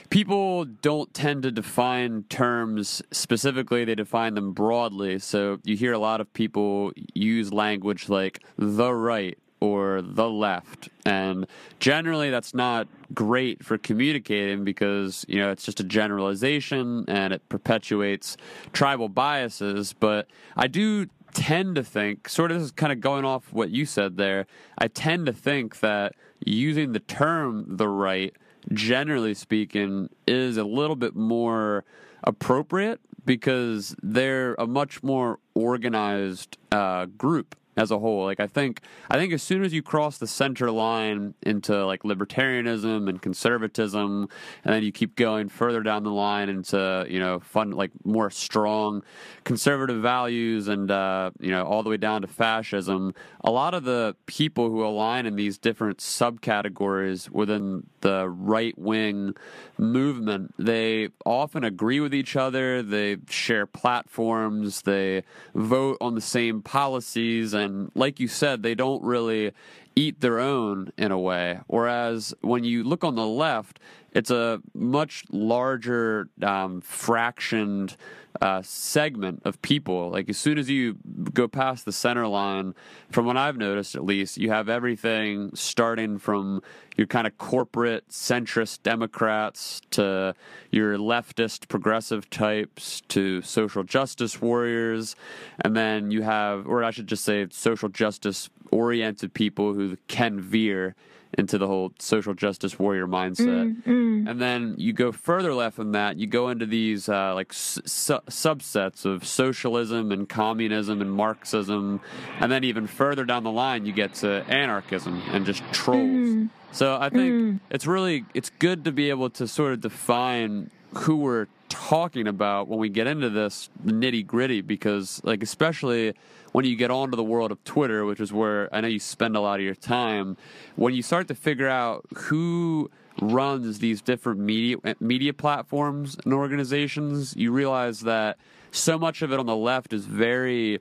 [0.10, 5.19] people don't tend to define terms specifically they define them broadly.
[5.19, 10.89] So you hear a lot of people use language like the right or the left.
[11.05, 11.47] And
[11.79, 17.47] generally that's not great for communicating because you know it's just a generalization and it
[17.49, 18.37] perpetuates
[18.73, 19.93] tribal biases.
[19.93, 24.17] But i do tend to think, sort of kind of going off what you said
[24.17, 24.45] there,
[24.77, 26.13] I tend to think that
[26.45, 28.35] using the term the right,
[28.73, 31.83] generally speaking, is a little bit more
[32.23, 38.25] appropriate because they're a much more organized uh, group as a whole.
[38.25, 42.03] Like I think I think as soon as you cross the center line into like
[42.03, 44.27] libertarianism and conservatism,
[44.65, 48.29] and then you keep going further down the line into you know fun like more
[48.29, 49.01] strong
[49.45, 53.85] conservative values and uh, you know all the way down to fascism, a lot of
[53.85, 59.35] the people who align in these different subcategories within the right wing
[59.77, 62.81] movement, they often agree with each other.
[62.81, 64.83] They share platforms.
[64.83, 69.51] They vote on the same policies and like you said, they don't really
[69.95, 71.59] eat their own in a way.
[71.67, 73.79] Whereas when you look on the left,
[74.12, 77.95] it's a much larger um, fractioned
[78.41, 80.09] uh, segment of people.
[80.09, 80.97] Like as soon as you
[81.33, 82.75] go past the center line,
[83.11, 86.61] from what I've noticed at least, you have everything starting from
[86.95, 90.35] your kind of corporate centrist Democrats to
[90.71, 95.15] your leftist progressive types to social justice warriors,
[95.61, 100.39] and then you have, or I should just say, social justice oriented people who can
[100.39, 100.95] veer
[101.37, 103.75] into the whole social justice warrior mindset.
[103.83, 104.29] Mm, mm.
[104.29, 107.81] And then you go further left than that, you go into these uh, like su-
[107.83, 112.01] subsets of socialism and communism and Marxism.
[112.39, 116.01] And then even further down the line, you get to anarchism and just trolls.
[116.01, 116.49] Mm.
[116.71, 117.59] So I think mm.
[117.69, 122.67] it's really it's good to be able to sort of define who we're talking about
[122.67, 126.13] when we get into this nitty gritty because, like, especially
[126.51, 129.36] when you get onto the world of Twitter, which is where I know you spend
[129.36, 130.36] a lot of your time,
[130.75, 132.89] when you start to figure out who
[133.21, 138.38] runs these different media media platforms and organizations, you realize that
[138.71, 140.79] so much of it on the left is very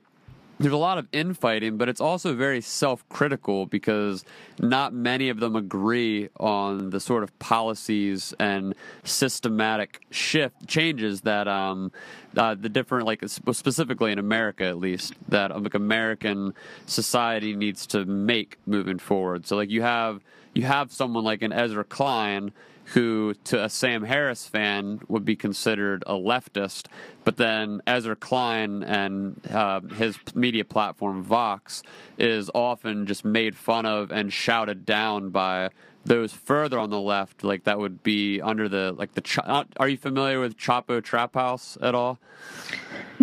[0.59, 4.25] there's a lot of infighting, but it's also very self critical because
[4.59, 11.47] not many of them agree on the sort of policies and systematic shift changes that
[11.47, 11.93] um,
[12.35, 16.53] uh, the different, like specifically in America at least, that like American
[16.85, 19.47] society needs to make moving forward.
[19.47, 20.21] So like you have
[20.53, 22.51] you have someone like an Ezra Klein
[22.93, 26.87] who to a Sam Harris fan would be considered a leftist,
[27.23, 31.83] but then Ezra Klein and uh, his media platform Vox
[32.17, 35.69] is often just made fun of and shouted down by
[36.05, 39.43] those further on the left, like that would be under the like the.
[39.45, 42.19] Uh, are you familiar with Chapo Trap House at all?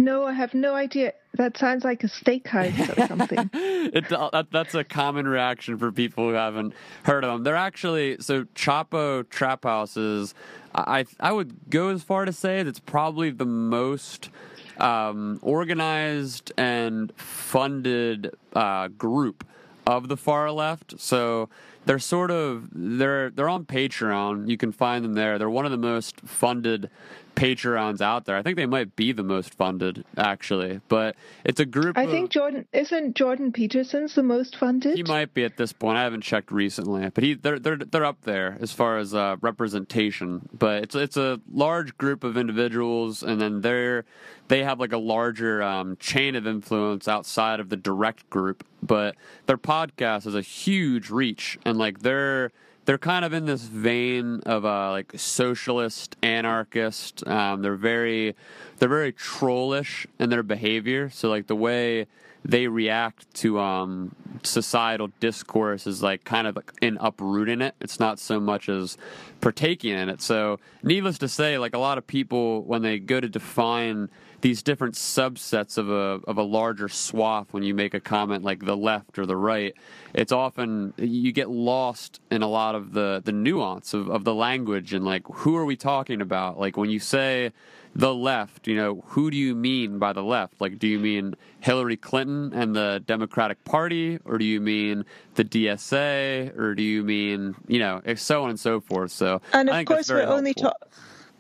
[0.07, 1.15] No, I have no idea.
[1.35, 3.51] That sounds like a steakhouse or something.
[3.53, 7.43] it, uh, that, that's a common reaction for people who haven't heard of them.
[7.43, 10.33] They're actually so Chapo Trap Houses.
[10.77, 14.31] I I would go as far to say that's probably the most
[14.79, 19.45] um, organized and funded uh, group
[19.89, 21.01] of the far left.
[21.01, 21.49] So
[21.85, 24.49] they're sort of they're they're on Patreon.
[24.49, 25.37] You can find them there.
[25.37, 26.91] They're one of the most funded
[27.37, 28.37] Patreons out there.
[28.37, 30.81] I think they might be the most funded, actually.
[30.89, 31.97] But it's a group.
[31.97, 34.97] I of, think Jordan isn't Jordan Peterson's the most funded.
[34.97, 35.99] He might be at this point.
[35.99, 39.37] I haven't checked recently, but he they're they're they're up there as far as uh,
[39.41, 40.49] representation.
[40.53, 44.05] But it's it's a large group of individuals, and then they're
[44.49, 48.67] they have like a larger um, chain of influence outside of the direct group.
[48.83, 49.15] But
[49.47, 52.51] their podcast has a huge reach, and like they're
[52.87, 57.27] they're kind of in this vein of a like socialist anarchist.
[57.27, 58.35] Um, they're very
[58.79, 61.11] they're very trollish in their behavior.
[61.11, 62.07] So like the way
[62.45, 67.75] they react to um, societal discourse is like kind of in uprooting it.
[67.81, 68.97] It's not so much as
[69.41, 70.23] partaking in it.
[70.23, 74.09] So needless to say, like a lot of people when they go to define
[74.41, 78.65] these different subsets of a of a larger swath when you make a comment like
[78.65, 79.75] the left or the right
[80.15, 84.35] it's often you get lost in a lot of the the nuance of, of the
[84.35, 86.59] language and like who are we talking about?
[86.59, 87.53] Like when you say
[87.95, 90.61] the left you know who do you mean by the left?
[90.61, 95.45] Like do you mean hillary clinton and the democratic party or do you mean the
[95.45, 99.11] dsa or do you mean you know so on and so forth?
[99.13, 100.37] So and of course we're helpful.
[100.37, 100.89] only talking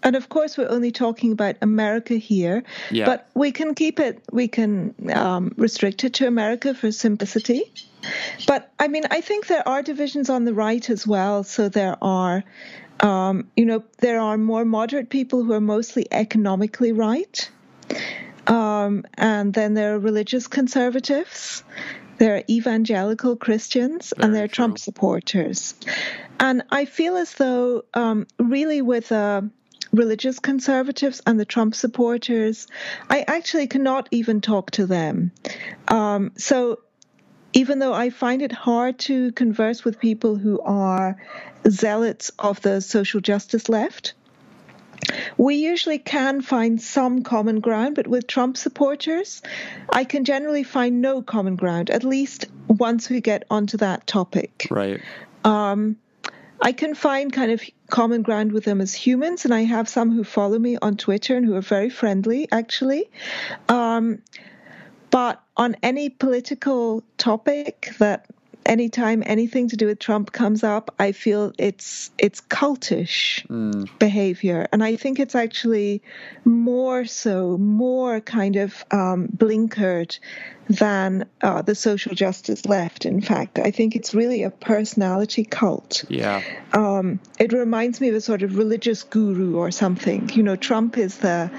[0.06, 3.06] and of course, we're only talking about America here, yeah.
[3.06, 7.72] but we can keep it, we can um, restrict it to America for simplicity.
[8.46, 11.42] But I mean, I think there are divisions on the right as well.
[11.42, 12.44] So there are,
[13.00, 17.50] um, you know, there are more moderate people who are mostly economically right.
[18.46, 21.64] Um, and then there are religious conservatives,
[22.18, 24.54] there are evangelical Christians, Very and there are true.
[24.54, 25.74] Trump supporters.
[26.38, 29.50] And I feel as though, um, really, with a
[29.92, 32.66] religious conservatives and the Trump supporters,
[33.08, 35.32] I actually cannot even talk to them.
[35.88, 36.80] Um, so
[37.52, 41.16] even though I find it hard to converse with people who are
[41.68, 44.14] zealots of the social justice left,
[45.36, 49.42] we usually can find some common ground, but with Trump supporters,
[49.90, 54.66] I can generally find no common ground, at least once we get onto that topic.
[54.70, 55.00] Right.
[55.44, 55.96] Um,
[56.60, 60.10] I can find kind of common ground with them as humans, and I have some
[60.10, 63.10] who follow me on Twitter and who are very friendly, actually.
[63.68, 64.22] Um,
[65.10, 68.26] but on any political topic that
[68.66, 73.88] anytime anything to do with Trump comes up, I feel it's it's cultish mm.
[73.98, 76.02] behavior, and I think it's actually
[76.44, 80.18] more so, more kind of um, blinkered
[80.68, 83.06] than uh, the social justice left.
[83.06, 86.04] In fact, I think it's really a personality cult.
[86.08, 86.42] Yeah.
[86.72, 90.30] Um, it reminds me of a sort of religious guru or something.
[90.30, 91.50] You know, Trump is the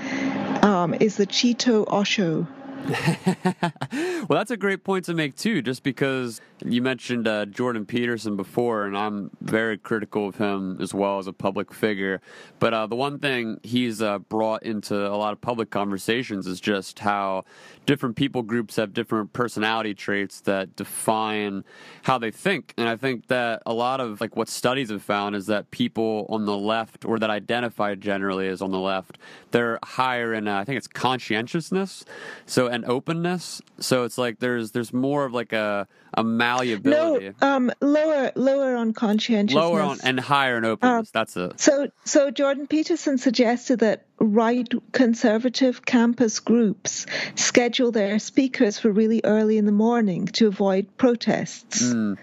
[0.62, 2.48] um, is the Cheeto Osho
[3.92, 5.62] well, that's a great point to make too.
[5.62, 10.94] Just because you mentioned uh, Jordan Peterson before, and I'm very critical of him as
[10.94, 12.22] well as a public figure.
[12.60, 16.62] But uh, the one thing he's uh, brought into a lot of public conversations is
[16.62, 17.44] just how
[17.88, 21.64] different people groups have different personality traits that define
[22.04, 22.74] how they think.
[22.78, 26.28] And I think that a lot of like what studies have found is that people
[26.30, 29.18] on the left, or that identify generally as on the left,
[29.52, 32.06] they're higher in uh, I think it's conscientiousness.
[32.46, 33.62] So and openness.
[33.80, 37.34] So it's like there's there's more of like a a malleability.
[37.42, 39.56] No, um, lower lower on conscientiousness.
[39.56, 41.08] Lower on and higher in openness.
[41.08, 41.60] Um, That's it.
[41.60, 47.06] So so Jordan Peterson suggested that right conservative campus groups
[47.36, 51.84] schedule their speakers for really early in the morning to avoid protests.
[51.84, 52.18] Mm.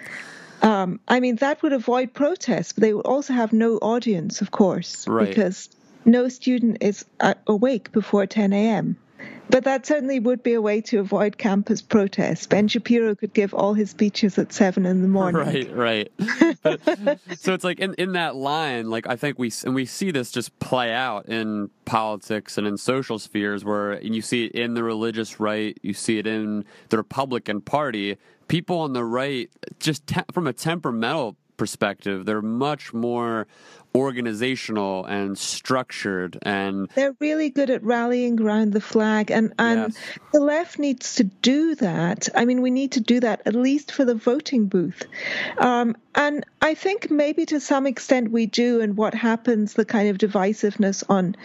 [0.62, 4.50] Um, I mean, that would avoid protests, but they would also have no audience, of
[4.50, 5.28] course, right.
[5.28, 5.68] because
[6.04, 8.96] no student is uh, awake before 10 a.m.
[9.50, 12.46] But that certainly would be a way to avoid campus protests.
[12.46, 15.34] Ben Shapiro could give all his speeches at seven in the morning.
[15.44, 16.12] Right, right.
[16.62, 16.80] But,
[17.38, 20.30] so it's like in, in that line, like I think we and we see this
[20.30, 24.82] just play out in politics and in social spheres, where you see it in the
[24.82, 28.16] religious right, you see it in the Republican Party.
[28.48, 29.50] People on the right,
[29.80, 33.46] just te- from a temperamental perspective, they're much more
[33.96, 40.18] organizational and structured and they're really good at rallying around the flag and and yes.
[40.32, 43.92] the left needs to do that i mean we need to do that at least
[43.92, 45.04] for the voting booth
[45.58, 50.08] um, and i think maybe to some extent we do and what happens the kind
[50.08, 51.36] of divisiveness on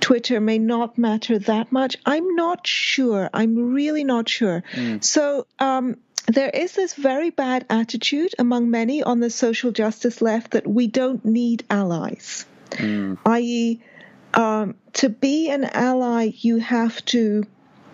[0.00, 1.96] Twitter may not matter that much.
[2.04, 3.30] I'm not sure.
[3.32, 4.64] I'm really not sure.
[4.72, 5.02] Mm.
[5.04, 5.96] So, um,
[6.26, 10.86] there is this very bad attitude among many on the social justice left that we
[10.86, 13.18] don't need allies, mm.
[13.26, 13.80] i.e.,
[14.34, 17.44] um, to be an ally, you have to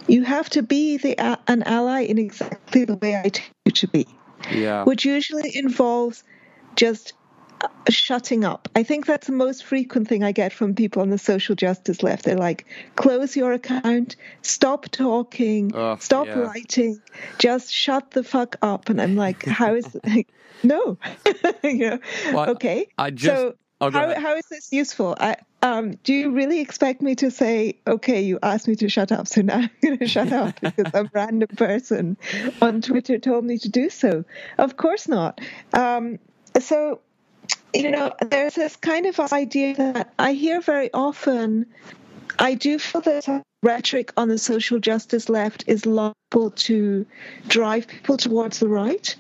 [0.07, 1.19] you have to be the
[1.51, 4.07] an ally in exactly the way I tell you to be.
[4.51, 4.85] Yeah.
[4.85, 6.25] Which usually involves
[6.77, 7.13] just
[7.89, 8.69] shutting up.
[8.75, 12.03] I think that's the most frequent thing I get from people on the social justice
[12.03, 12.25] left.
[12.25, 16.39] They're like, close your account, stop talking, stop yeah.
[16.39, 17.01] writing,
[17.39, 18.89] just shut the fuck up.
[18.89, 20.27] And I'm like, how is it?
[20.63, 20.99] no.
[21.63, 21.99] you know,
[22.33, 22.89] well, okay.
[22.99, 25.17] I just, so how, how is this useful?
[25.19, 29.13] I, um, do you really expect me to say, okay, you asked me to shut
[29.13, 32.17] up, so now I'm going to shut up because some random person
[32.61, 34.25] on Twitter told me to do so?
[34.59, 35.41] Of course not.
[35.73, 36.19] Um,
[36.61, 37.01] so
[37.75, 41.67] you know, there's this kind of idea that I hear very often.
[42.39, 47.07] I do feel that rhetoric on the social justice left is liable to
[47.49, 49.15] drive people towards the right.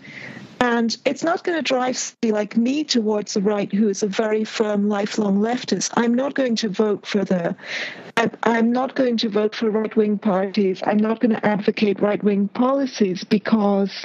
[0.60, 4.08] And it's not going to drive somebody like me towards the right, who is a
[4.08, 5.92] very firm, lifelong leftist.
[5.96, 7.54] I'm not going to vote for the,
[8.42, 10.82] I'm not going to vote for right wing parties.
[10.84, 14.04] I'm not going to advocate right wing policies because,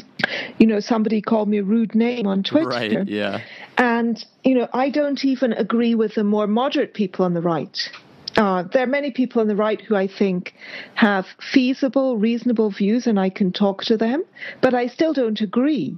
[0.60, 2.68] you know, somebody called me a rude name on Twitter.
[2.68, 3.42] Right, yeah.
[3.78, 7.90] And, you know, I don't even agree with the more moderate people on the right.
[8.36, 10.56] Uh, there are many people on the right who I think
[10.96, 14.24] have feasible, reasonable views, and I can talk to them,
[14.62, 15.98] but I still don't agree.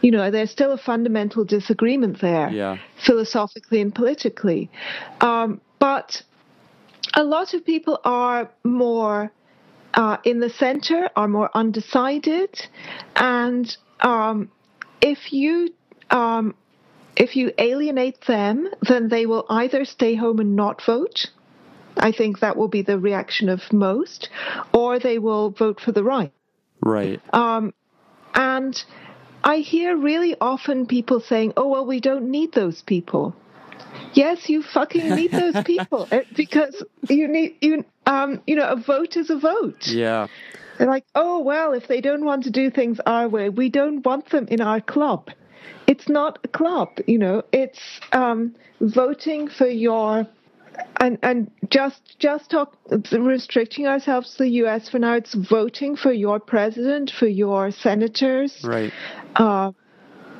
[0.00, 2.78] You know, there's still a fundamental disagreement there, yeah.
[3.04, 4.70] philosophically and politically.
[5.20, 6.22] Um, but
[7.14, 9.32] a lot of people are more
[9.94, 12.60] uh, in the center, are more undecided,
[13.16, 14.50] and um,
[15.00, 15.74] if you
[16.10, 16.54] um,
[17.16, 21.26] if you alienate them, then they will either stay home and not vote.
[21.96, 24.28] I think that will be the reaction of most,
[24.72, 26.32] or they will vote for the right.
[26.80, 27.20] Right.
[27.34, 27.74] Um,
[28.34, 28.84] and
[29.44, 33.34] I hear really often people saying, "Oh well, we don't need those people."
[34.12, 38.76] Yes, you fucking need those people eh, because you need you um you know a
[38.76, 39.86] vote is a vote.
[39.86, 40.26] Yeah.
[40.78, 44.04] They're like, "Oh well, if they don't want to do things our way, we don't
[44.04, 45.30] want them in our club."
[45.88, 47.42] it's not a club, you know.
[47.50, 47.80] It's
[48.12, 50.28] um, voting for your
[51.00, 52.76] and and just just talk
[53.12, 54.88] restricting ourselves to the U.S.
[54.88, 55.14] for now.
[55.14, 58.92] It's voting for your president, for your senators, right?
[59.36, 59.72] Uh,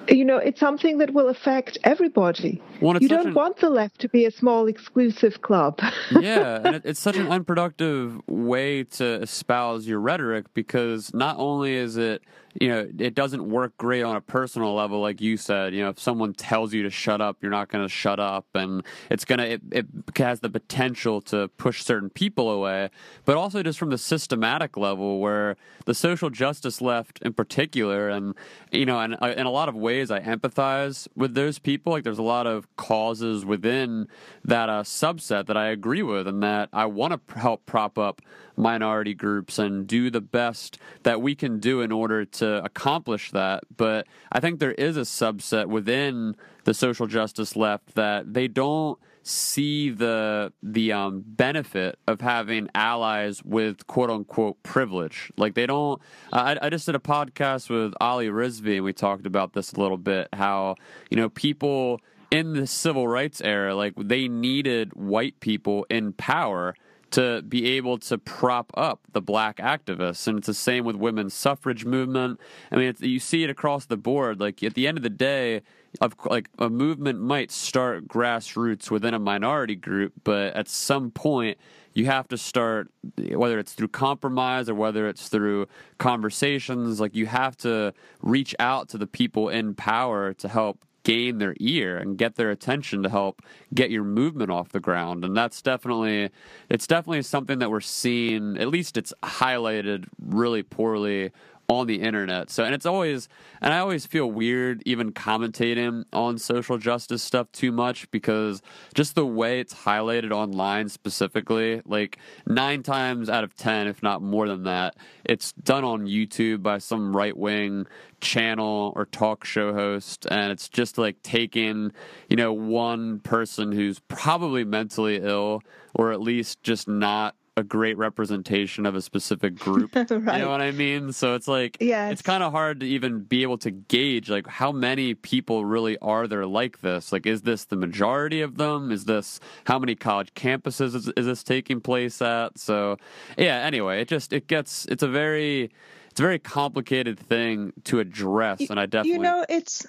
[0.08, 2.62] you know, it's something that will affect everybody.
[2.80, 5.80] Well, you don't an, want the left to be a small exclusive club.
[6.10, 11.74] yeah, and it, it's such an unproductive way to espouse your rhetoric because not only
[11.74, 12.22] is it
[12.60, 15.74] you know, it doesn't work great on a personal level, like you said.
[15.74, 18.46] You know, if someone tells you to shut up, you're not going to shut up,
[18.54, 19.86] and it's gonna it, it
[20.16, 22.90] has the potential to push certain people away.
[23.24, 28.34] But also just from the systematic level, where the social justice left in particular, and
[28.72, 31.92] you know, and uh, in a lot of ways, I empathize with those people.
[31.92, 34.08] Like, there's a lot of causes within
[34.44, 38.20] that uh, subset that I agree with, and that I want to help prop up
[38.58, 43.64] minority groups and do the best that we can do in order to accomplish that.
[43.76, 48.98] But I think there is a subset within the social justice left that they don't
[49.22, 55.30] see the the um, benefit of having allies with quote unquote privilege.
[55.36, 56.00] Like they don't.
[56.32, 59.80] I, I just did a podcast with Ali Rizvi and we talked about this a
[59.80, 60.28] little bit.
[60.32, 60.76] How
[61.10, 66.74] you know people in the civil rights era, like they needed white people in power
[67.10, 70.26] to be able to prop up the black activists.
[70.26, 72.40] And it's the same with women's suffrage movement.
[72.70, 74.40] I mean, you see it across the board.
[74.40, 75.62] Like at the end of the day,
[76.00, 81.58] of like a movement might start grassroots within a minority group, but at some point
[81.94, 82.90] you have to start
[83.32, 85.66] whether it's through compromise or whether it's through
[85.98, 91.38] conversations like you have to reach out to the people in power to help gain
[91.38, 93.42] their ear and get their attention to help
[93.72, 95.24] get your movement off the ground.
[95.24, 96.30] And that's definitely
[96.68, 101.30] it's definitely something that we're seeing at least it's highlighted really poorly
[101.70, 102.48] on the internet.
[102.48, 103.28] So, and it's always,
[103.60, 108.62] and I always feel weird even commentating on social justice stuff too much because
[108.94, 112.16] just the way it's highlighted online specifically, like
[112.46, 114.96] nine times out of 10, if not more than that,
[115.26, 117.86] it's done on YouTube by some right wing
[118.22, 120.26] channel or talk show host.
[120.30, 121.92] And it's just like taking,
[122.30, 125.60] you know, one person who's probably mentally ill
[125.94, 129.94] or at least just not a great representation of a specific group.
[129.94, 130.10] right.
[130.10, 131.12] You know what I mean?
[131.12, 132.12] So it's like yes.
[132.12, 135.98] it's kind of hard to even be able to gauge like how many people really
[135.98, 137.12] are there like this.
[137.12, 138.90] Like is this the majority of them?
[138.90, 142.58] Is this how many college campuses is, is this taking place at?
[142.58, 142.96] So
[143.36, 145.70] yeah, anyway, it just it gets it's a very
[146.10, 149.86] it's a very complicated thing to address and I definitely You know, it's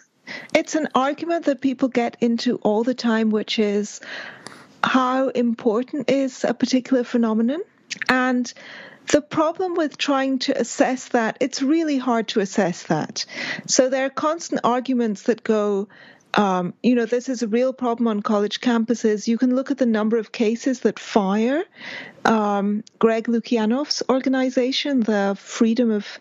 [0.54, 4.00] it's an argument that people get into all the time which is
[4.84, 7.62] how important is a particular phenomenon.
[8.08, 8.52] And
[9.12, 13.26] the problem with trying to assess that, it's really hard to assess that.
[13.66, 15.88] So there are constant arguments that go,
[16.36, 19.28] um, you know, this is a real problem on college campuses.
[19.28, 21.64] You can look at the number of cases that fire.
[22.24, 26.20] Um, Greg Lukianoff's organization, the Freedom of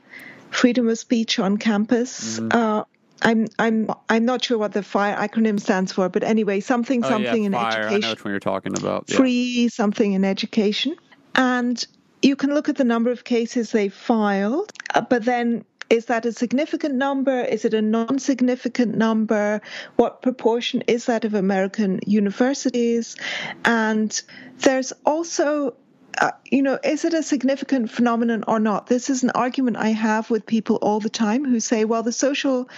[0.50, 2.48] Freedom of Speech on Campus, mm-hmm.
[2.52, 2.84] uh,
[3.22, 7.08] I'm I'm I'm not sure what the FIRE acronym stands for, but anyway, something oh,
[7.08, 7.78] something yeah, in fire.
[7.78, 7.94] education.
[7.96, 9.04] I know which one you're talking about.
[9.08, 9.16] Yeah.
[9.16, 10.96] Free something in education,
[11.34, 11.84] and
[12.22, 16.26] you can look at the number of cases they filed, uh, but then is that
[16.26, 17.40] a significant number?
[17.40, 19.60] Is it a non significant number?
[19.96, 23.16] What proportion is that of American universities?
[23.64, 24.20] And
[24.58, 25.74] there's also
[26.20, 28.86] uh, you know, is it a significant phenomenon or not?
[28.86, 32.12] This is an argument I have with people all the time who say, well, the
[32.12, 32.68] social,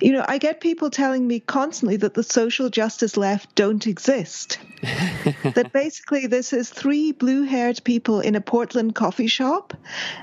[0.00, 4.58] you know, I get people telling me constantly that the social justice left don't exist.
[4.82, 9.74] that basically this is three blue haired people in a Portland coffee shop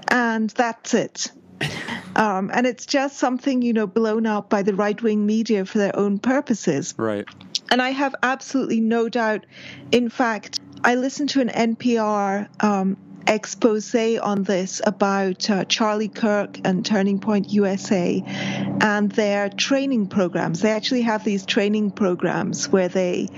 [0.10, 1.32] and that's it.
[2.16, 5.78] Um, and it's just something, you know, blown up by the right wing media for
[5.78, 6.94] their own purposes.
[6.98, 7.28] Right.
[7.72, 9.46] And I have absolutely no doubt.
[9.92, 12.98] In fact, I listened to an NPR um,
[13.28, 18.24] expose on this about uh, Charlie Kirk and Turning Point USA
[18.82, 20.62] and their training programs.
[20.62, 23.30] They actually have these training programs where they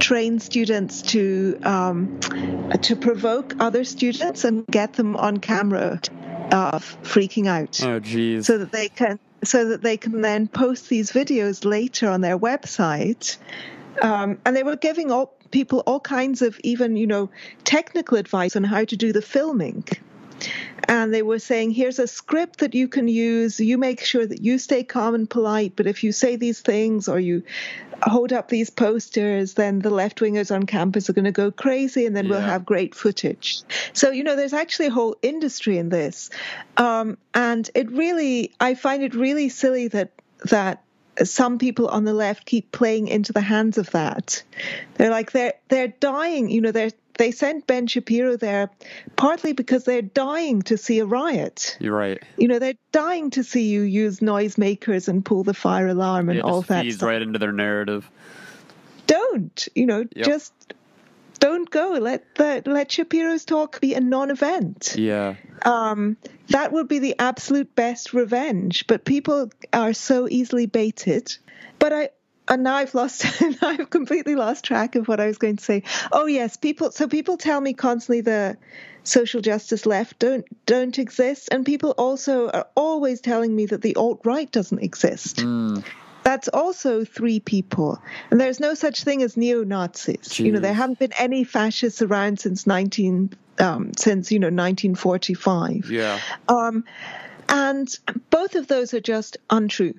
[0.00, 2.18] train students to um,
[2.82, 6.00] to provoke other students and get them on camera
[6.50, 7.82] uh, freaking out.
[7.82, 8.46] Oh, geez.
[8.46, 12.38] So that they can so that they can then post these videos later on their
[12.38, 13.36] website.
[14.00, 17.28] Um, and they were giving all people all kinds of even you know
[17.64, 19.84] technical advice on how to do the filming
[20.88, 23.60] and they were saying here's a script that you can use.
[23.60, 27.08] You make sure that you stay calm and polite but if you say these things
[27.08, 27.42] or you
[28.02, 32.04] hold up these posters then the left wingers on campus are going to go crazy
[32.04, 32.30] and then yeah.
[32.30, 33.62] we'll have great footage.
[33.92, 36.30] So you know there's actually a whole industry in this.
[36.76, 40.10] Um, and it really i find it really silly that
[40.44, 40.82] that
[41.22, 44.42] some people on the left keep playing into the hands of that.
[44.94, 46.50] They're like they're they're dying.
[46.50, 48.70] You know, they they sent Ben Shapiro there
[49.16, 51.76] partly because they're dying to see a riot.
[51.80, 52.22] You're right.
[52.36, 56.38] You know, they're dying to see you use noisemakers and pull the fire alarm and
[56.38, 56.84] yeah, all that.
[56.84, 58.10] Feeds right into their narrative.
[59.06, 60.06] Don't you know?
[60.14, 60.26] Yep.
[60.26, 60.52] Just
[61.42, 61.98] don't go.
[62.00, 64.94] Let the, let Shapiro's talk be a non-event.
[64.96, 65.34] Yeah.
[65.62, 66.16] Um,
[66.50, 68.86] that would be the absolute best revenge.
[68.86, 71.36] But people are so easily baited.
[71.80, 72.10] But I
[72.48, 73.24] and now I've lost
[73.62, 75.82] I've completely lost track of what I was going to say.
[76.12, 78.56] Oh yes, people so people tell me constantly the
[79.02, 83.96] social justice left don't don't exist and people also are always telling me that the
[83.96, 85.38] alt right doesn't exist.
[85.38, 85.82] Mm
[86.22, 88.00] that's also three people.
[88.30, 90.38] And there's no such thing as neo Nazis.
[90.38, 95.90] You know, there haven't been any fascists around since 19, um, since, you know, 1945.
[95.90, 96.18] Yeah.
[96.48, 96.84] Um,
[97.48, 97.88] and
[98.30, 99.94] both of those are just untrue.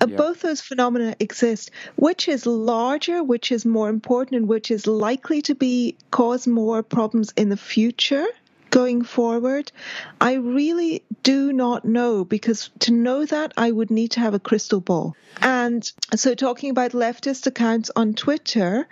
[0.00, 0.16] Uh, yeah.
[0.16, 1.70] Both those phenomena exist.
[1.96, 6.82] Which is larger, which is more important, and which is likely to be cause more
[6.82, 8.26] problems in the future?
[8.70, 9.72] Going forward?
[10.20, 14.38] I really do not know because to know that I would need to have a
[14.38, 15.16] crystal ball.
[15.40, 18.88] And so, talking about leftist accounts on Twitter,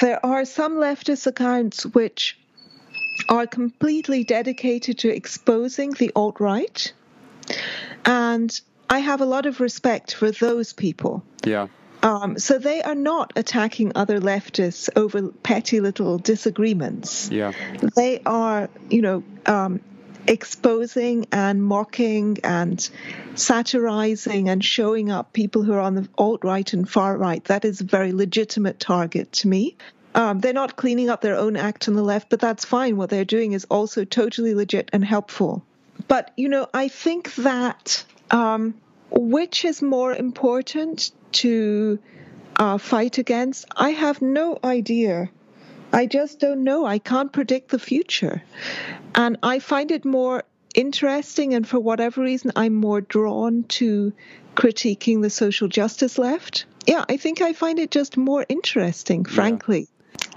[0.00, 2.38] there are some leftist accounts which
[3.28, 6.92] are completely dedicated to exposing the alt right.
[8.04, 8.60] And
[8.90, 11.22] I have a lot of respect for those people.
[11.44, 11.68] Yeah.
[12.02, 17.28] Um, so they are not attacking other leftists over petty little disagreements.
[17.30, 17.52] Yeah.
[17.96, 19.80] They are, you know, um,
[20.28, 22.88] exposing and mocking and
[23.34, 27.42] satirizing and showing up people who are on the alt right and far right.
[27.44, 29.76] That is a very legitimate target to me.
[30.14, 32.96] Um, they're not cleaning up their own act on the left, but that's fine.
[32.96, 35.64] What they're doing is also totally legit and helpful.
[36.06, 38.74] But, you know, I think that um,
[39.10, 41.98] which is more important to
[42.56, 43.66] uh, fight against?
[43.76, 45.30] I have no idea.
[45.92, 46.84] I just don't know.
[46.84, 48.42] I can't predict the future.
[49.14, 50.44] And I find it more
[50.74, 54.12] interesting, and for whatever reason, I'm more drawn to
[54.54, 56.66] critiquing the social justice left.
[56.86, 59.88] Yeah, I think I find it just more interesting, frankly.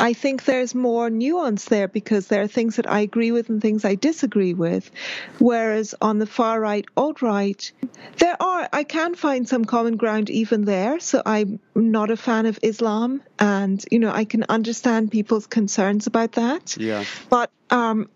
[0.02, 3.62] I think there's more nuance there because there are things that I agree with and
[3.62, 4.90] things I disagree with.
[5.38, 7.72] Whereas on the far right, alt right,
[8.18, 11.00] there are, I can find some common ground even there.
[11.00, 16.08] So I'm not a fan of Islam and, you know, I can understand people's concerns
[16.08, 16.76] about that.
[16.78, 17.06] Yeah.
[17.30, 18.10] But, um,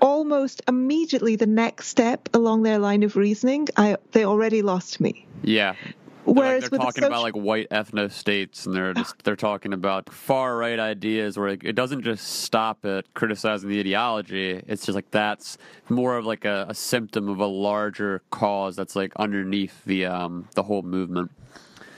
[0.00, 5.26] almost immediately the next step along their line of reasoning, I, they already lost me.
[5.42, 5.76] Yeah.
[6.24, 7.06] Whereas they're, like, they're talking social...
[7.06, 11.50] about like white ethno states, and they're just they're talking about far right ideas where
[11.50, 14.62] like, it doesn't just stop at criticizing the ideology.
[14.66, 15.58] It's just like that's
[15.88, 20.48] more of like a, a symptom of a larger cause that's like underneath the um
[20.54, 21.30] the whole movement.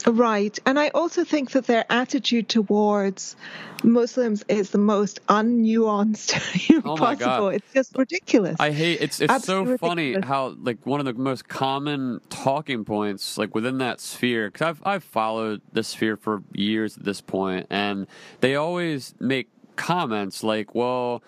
[0.06, 0.58] Right.
[0.66, 3.36] And I also think that their attitude towards
[3.82, 7.48] Muslims is the most unnuanced oh possible.
[7.48, 8.56] It's just ridiculous.
[8.58, 10.28] I hate it's it's Absolutely so funny ridiculous.
[10.28, 14.82] how like one of the most common talking points like within that sphere cuz I've
[14.84, 18.06] I've followed this sphere for years at this point and
[18.40, 21.22] they always make comments like, "Well,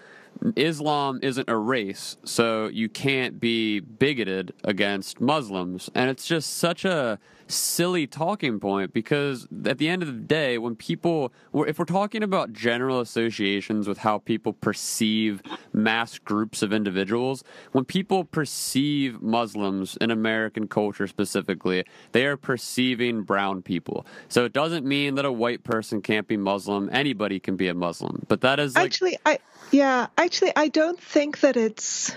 [0.55, 6.85] Islam isn't a race, so you can't be bigoted against Muslims." And it's just such
[6.85, 7.19] a
[7.49, 12.23] silly talking point because at the end of the day, when people, if we're talking
[12.23, 15.43] about general associations with how people perceive
[15.73, 23.23] mass groups of individuals, when people perceive Muslims in American culture specifically, they are perceiving
[23.23, 24.07] brown people.
[24.29, 26.89] So it doesn't mean that a white person can't be Muslim.
[26.93, 28.25] Anybody can be a Muslim.
[28.29, 29.39] But that is like, actually, I
[29.71, 32.15] yeah, actually, I don't think that it's.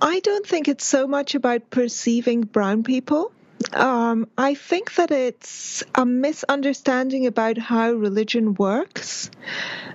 [0.00, 3.32] I don't think it's so much about perceiving brown people.
[3.72, 9.30] Um, I think that it's a misunderstanding about how religion works.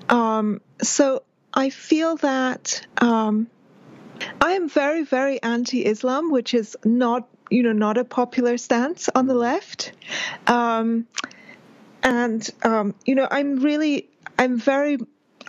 [0.10, 3.48] Um, so I feel that um,
[4.42, 9.28] I am very, very anti-Islam, which is not, you know, not a popular stance on
[9.28, 9.92] the left.
[10.46, 11.08] Um,
[12.04, 14.08] and um, you know, I'm really,
[14.38, 14.98] I'm very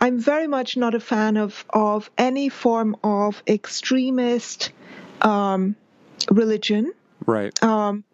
[0.00, 4.72] I'm very much not a fan of of any form of extremist
[5.22, 5.76] um,
[6.30, 6.92] religion.
[7.28, 7.62] Right.
[7.62, 8.04] Um,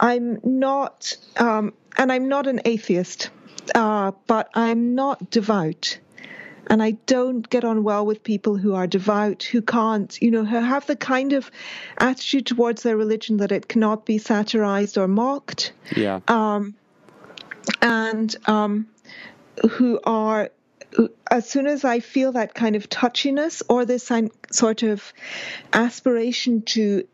[0.00, 3.28] I'm not, um, and I'm not an atheist,
[3.74, 5.98] uh, but I'm not devout.
[6.68, 10.44] And I don't get on well with people who are devout, who can't, you know,
[10.46, 11.50] who have the kind of
[11.98, 15.74] attitude towards their religion that it cannot be satirized or mocked.
[15.94, 16.20] Yeah.
[16.26, 16.74] Um,
[17.82, 18.86] and um,
[19.70, 20.50] who are,
[21.30, 24.10] as soon as I feel that kind of touchiness or this
[24.50, 25.12] sort of
[25.74, 27.06] aspiration to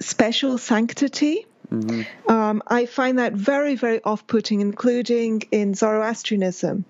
[0.00, 2.30] special sanctity, Mm-hmm.
[2.30, 6.84] Um, I find that very, very off putting, including in Zoroastrianism,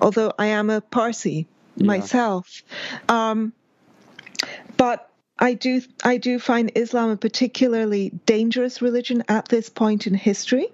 [0.00, 1.46] although I am a Parsi
[1.76, 1.86] yeah.
[1.86, 2.62] myself.
[3.08, 3.52] Um,
[4.76, 10.14] but I do, I do find Islam a particularly dangerous religion at this point in
[10.14, 10.68] history,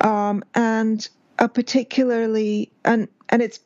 [0.00, 1.06] um, and
[1.38, 3.60] a particularly and and it's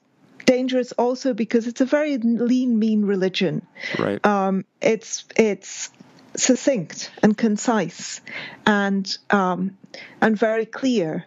[0.44, 3.66] dangerous also because it's a very lean, mean religion.
[3.98, 4.24] Right.
[4.26, 5.90] Um, it's it's
[6.36, 8.20] succinct and concise
[8.66, 9.76] and um,
[10.20, 11.26] and very clear.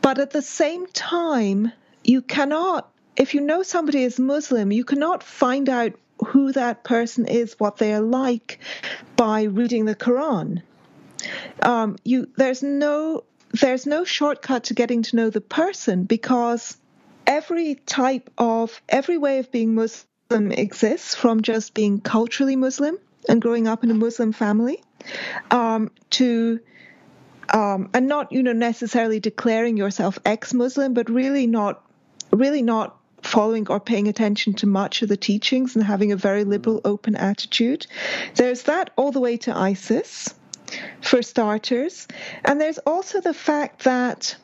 [0.00, 5.22] But at the same time, you cannot, if you know somebody is Muslim, you cannot
[5.22, 5.92] find out
[6.26, 8.58] who that person is, what they are like,
[9.16, 10.62] by reading the Quran.
[11.62, 16.76] Um, you there's no there's no shortcut to getting to know the person because
[17.26, 22.98] every type of every way of being Muslim exists from just being culturally Muslim
[23.28, 24.82] and growing up in a Muslim family
[25.50, 26.60] um, to
[27.52, 31.84] um, and not you know necessarily declaring yourself ex-Muslim, but really not
[32.30, 36.44] really not following or paying attention to much of the teachings and having a very
[36.44, 37.86] liberal, open attitude.
[38.34, 40.34] There's that all the way to ISIS,
[41.00, 42.06] for starters,
[42.44, 44.36] and there's also the fact that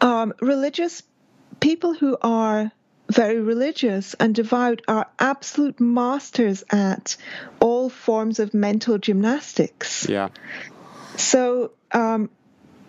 [0.00, 1.02] um, religious
[1.60, 2.72] people who are
[3.10, 7.16] very religious and devout are absolute masters at
[7.60, 10.08] all forms of mental gymnastics.
[10.08, 10.28] Yeah.
[11.16, 12.30] So um,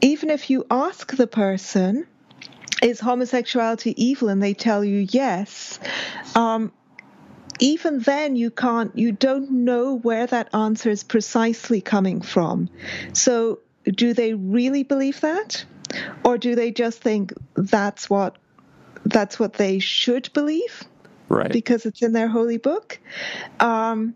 [0.01, 2.07] even if you ask the person,
[2.81, 4.29] is homosexuality evil?
[4.29, 5.79] And they tell you yes.
[6.35, 6.71] Um,
[7.59, 12.69] even then, you can't, you don't know where that answer is precisely coming from.
[13.13, 15.63] So, do they really believe that?
[16.23, 18.37] Or do they just think that's what
[19.05, 20.83] that's what they should believe?
[21.29, 21.51] Right.
[21.51, 22.99] Because it's in their holy book.
[23.59, 24.15] Um,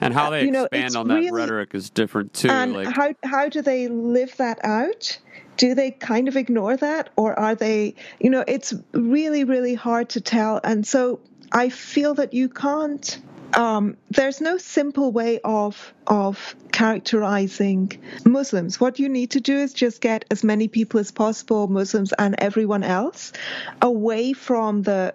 [0.00, 2.50] and how they you know, expand on that really- rhetoric is different too.
[2.50, 5.18] and like how how do they live that out?
[5.56, 7.96] Do they kind of ignore that, or are they?
[8.20, 11.18] You know, it's really really hard to tell, and so
[11.50, 13.20] I feel that you can't.
[13.54, 17.92] Um, there's no simple way of of characterizing
[18.24, 18.80] Muslims.
[18.80, 22.34] What you need to do is just get as many people as possible, Muslims and
[22.38, 23.32] everyone else,
[23.80, 25.14] away from the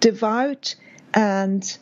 [0.00, 0.74] devout
[1.14, 1.78] and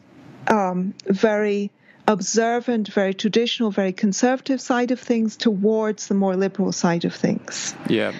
[0.46, 1.70] um, very
[2.06, 7.74] observant, very traditional, very conservative side of things towards the more liberal side of things.
[7.88, 8.12] Yeah.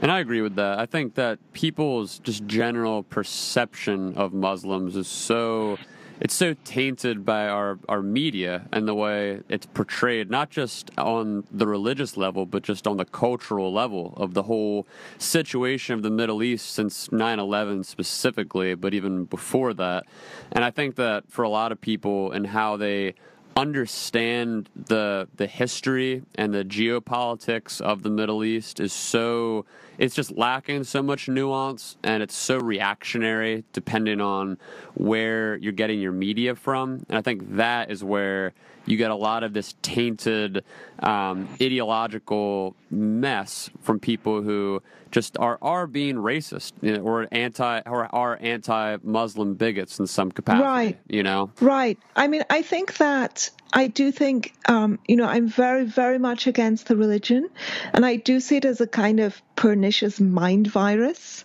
[0.00, 0.78] And I agree with that.
[0.78, 5.78] I think that people's just general perception of Muslims is so
[6.22, 11.42] it's so tainted by our, our media and the way it's portrayed, not just on
[11.50, 14.86] the religious level, but just on the cultural level of the whole
[15.18, 20.04] situation of the Middle East since 9 11 specifically, but even before that.
[20.52, 23.14] And I think that for a lot of people and how they
[23.56, 29.64] understand the the history and the geopolitics of the Middle East is so
[29.98, 34.58] it's just lacking so much nuance and it's so reactionary depending on
[34.94, 37.04] where you're getting your media from.
[37.08, 38.54] And I think that is where
[38.86, 40.64] you get a lot of this tainted
[41.00, 47.80] um, ideological mess from people who just are are being racist you know, or anti
[47.86, 50.98] or are anti Muslim bigots in some capacity Right.
[51.08, 51.98] you know Right.
[52.16, 56.46] I mean, I think that I do think, um, you know, I'm very, very much
[56.46, 57.48] against the religion,
[57.94, 61.44] and I do see it as a kind of pernicious mind virus.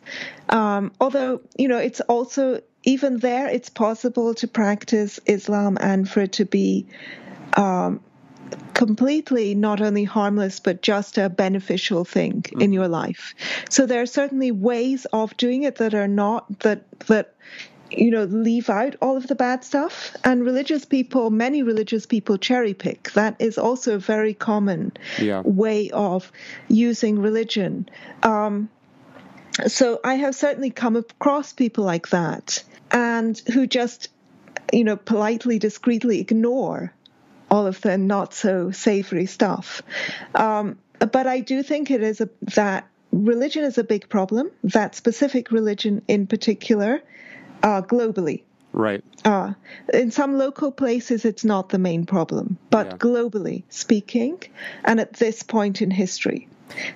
[0.50, 6.22] Um, although, you know, it's also even there, it's possible to practice Islam and for
[6.22, 6.88] it to be
[7.58, 8.00] um,
[8.74, 13.34] completely not only harmless but just a beneficial thing in your life.
[13.70, 17.34] So there are certainly ways of doing it that are not that that
[17.90, 22.38] you know leave out all of the bad stuff and religious people many religious people
[22.38, 25.42] cherry pick that is also a very common Yeah.
[25.46, 26.30] way of
[26.68, 27.88] using religion
[28.24, 28.70] um,
[29.68, 34.10] so i have certainly come across people like that and who just
[34.74, 36.92] you know politely discreetly ignore
[37.50, 39.82] all of the not so savory stuff
[40.36, 44.96] um, but i do think it is a, that religion is a big problem that
[44.96, 47.02] specific religion in particular
[47.64, 48.44] uh, globally
[48.74, 49.54] right uh,
[49.94, 52.98] in some local places, it's not the main problem, but Yeah.
[52.98, 54.42] globally speaking,
[54.86, 56.48] and at this point in history.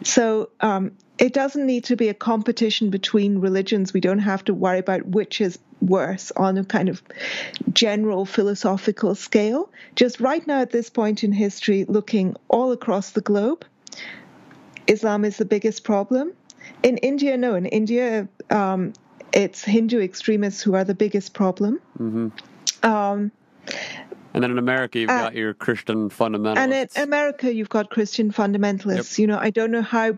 [0.04, 3.94] So um, it doesn't need to be a competition between religions.
[3.94, 7.02] We don't have to worry about which is worse on a kind of
[7.74, 9.72] general philosophical scale.
[9.96, 13.66] Just right now, at this point in history, looking all across the globe,
[14.88, 16.34] Islam is the biggest problem.
[16.84, 17.56] In India, no.
[17.56, 18.94] In India, um,
[19.34, 21.80] it's Hindu extremists who are the biggest problem.
[22.84, 23.32] Um,
[24.34, 26.58] And then in America, you've Uh, got your Christian fundamentalists.
[26.58, 29.18] and in America, you've got Christian fundamentalists.
[29.20, 30.18] You know, I don't know how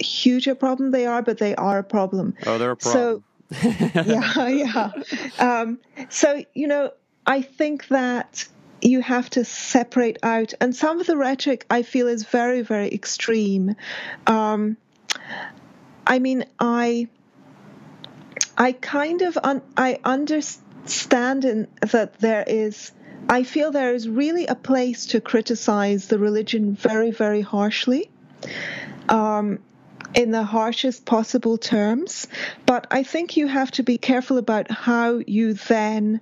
[0.00, 2.34] huge a problem they are, but they are a problem.
[2.46, 3.22] oh, they're a problem.
[3.52, 3.62] So,
[4.06, 4.90] yeah, yeah.
[5.38, 6.92] Um, so, you know,
[7.26, 8.46] I think that
[8.80, 12.88] you have to separate out, and some of the rhetoric I feel is very, very
[12.92, 13.74] extreme.
[14.26, 14.76] Um,
[16.06, 17.08] I mean, I,
[18.56, 22.92] I kind of, un- I understand in, that there is.
[23.28, 28.10] I feel there is really a place to criticize the religion very, very harshly.
[29.08, 29.60] Um,
[30.14, 32.26] in the harshest possible terms.
[32.66, 36.20] But I think you have to be careful about how you then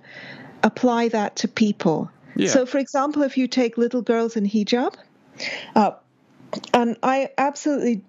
[0.63, 2.11] apply that to people.
[2.35, 2.49] Yeah.
[2.49, 4.95] So, for example, if you take little girls in hijab,
[5.75, 5.91] uh,
[6.73, 8.03] and I absolutely.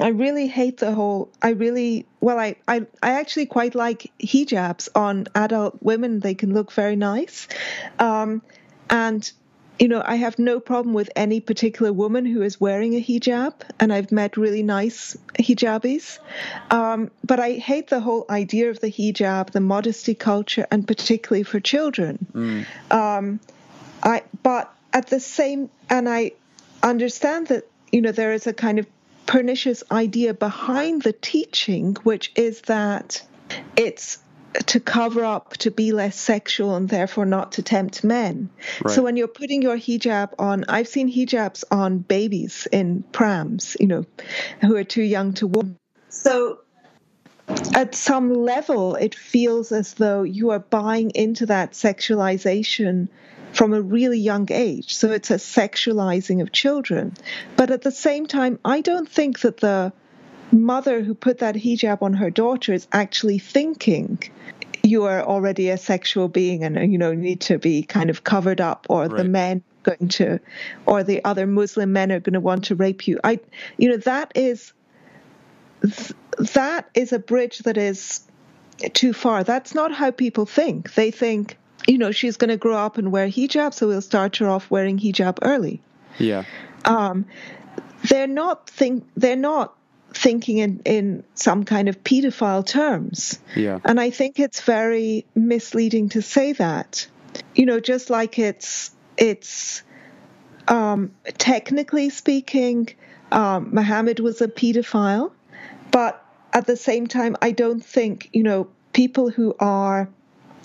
[0.00, 1.30] I really hate the whole.
[1.42, 2.38] I really well.
[2.38, 6.20] I, I I actually quite like hijabs on adult women.
[6.20, 7.48] They can look very nice,
[7.98, 8.42] um,
[8.88, 9.30] and
[9.78, 13.54] you know, I have no problem with any particular woman who is wearing a hijab,
[13.78, 16.18] and I've met really nice hijabis.
[16.70, 21.44] Um, but I hate the whole idea of the hijab, the modesty culture, and particularly
[21.44, 22.26] for children.
[22.90, 23.40] Um,
[24.02, 26.32] I, but at the same, and I
[26.82, 28.86] understand that you know there is a kind of
[29.28, 33.22] pernicious idea behind the teaching, which is that
[33.76, 34.18] it's
[34.66, 38.48] to cover up to be less sexual and therefore not to tempt men.
[38.82, 38.94] Right.
[38.94, 43.86] So when you're putting your hijab on, I've seen hijabs on babies in prams, you
[43.86, 44.06] know,
[44.62, 45.66] who are too young to walk.
[46.08, 46.60] So
[47.74, 53.08] at some level, it feels as though you are buying into that sexualization
[53.52, 54.94] from a really young age.
[54.94, 57.14] So it's a sexualizing of children.
[57.56, 59.92] But at the same time, I don't think that the
[60.52, 64.18] mother who put that hijab on her daughter is actually thinking
[64.82, 68.58] you are already a sexual being and you know need to be kind of covered
[68.60, 69.18] up or Right.
[69.18, 70.40] the men going to
[70.86, 73.38] or the other muslim men are going to want to rape you i
[73.76, 74.72] you know that is
[75.82, 76.12] th-
[76.54, 78.20] that is a bridge that is
[78.94, 82.76] too far that's not how people think they think you know she's going to grow
[82.76, 85.80] up and wear hijab so we'll start her off wearing hijab early
[86.18, 86.44] Yeah.
[86.84, 87.26] um,
[88.08, 89.74] they're not think they're not
[90.14, 93.38] thinking in, in some kind of pedophile terms.
[93.54, 93.78] Yeah.
[93.84, 97.06] And I think it's very misleading to say that.
[97.54, 99.82] You know, just like it's it's
[100.66, 102.88] um, technically speaking,
[103.32, 105.30] um, Muhammad was a pedophile,
[105.90, 110.08] but at the same time, I don't think you know people who are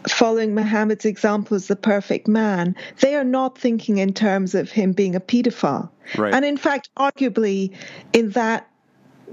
[0.07, 4.91] following Muhammad's example as the perfect man, they are not thinking in terms of him
[4.93, 5.89] being a pedophile.
[6.17, 6.33] Right.
[6.33, 7.75] And in fact, arguably,
[8.13, 8.67] in that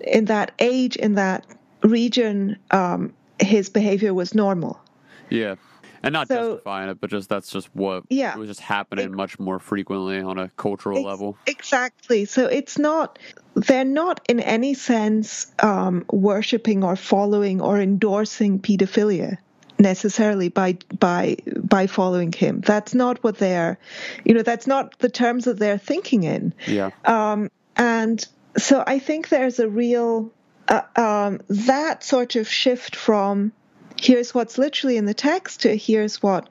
[0.07, 1.45] in that age, in that
[1.83, 4.81] region, um, his behavior was normal.
[5.29, 5.57] Yeah.
[6.03, 8.35] And not So- justifying it, but just that's just what Yeah.
[8.37, 11.37] was just happening Ex- much more frequently on a cultural Ex- level.
[11.47, 12.25] Exactly.
[12.25, 13.19] So it's not,
[13.55, 19.37] they're not in any sense um, worshipping or following or endorsing pedophilia
[19.81, 23.79] necessarily by by by following him that's not what they're
[24.25, 26.91] you know that's not the terms that they're thinking in Yeah.
[27.05, 28.25] um, and
[28.57, 30.31] so I think there's a real
[30.69, 33.53] uh, um, that sort of shift from
[34.01, 36.49] here's what's literally in the text to here's what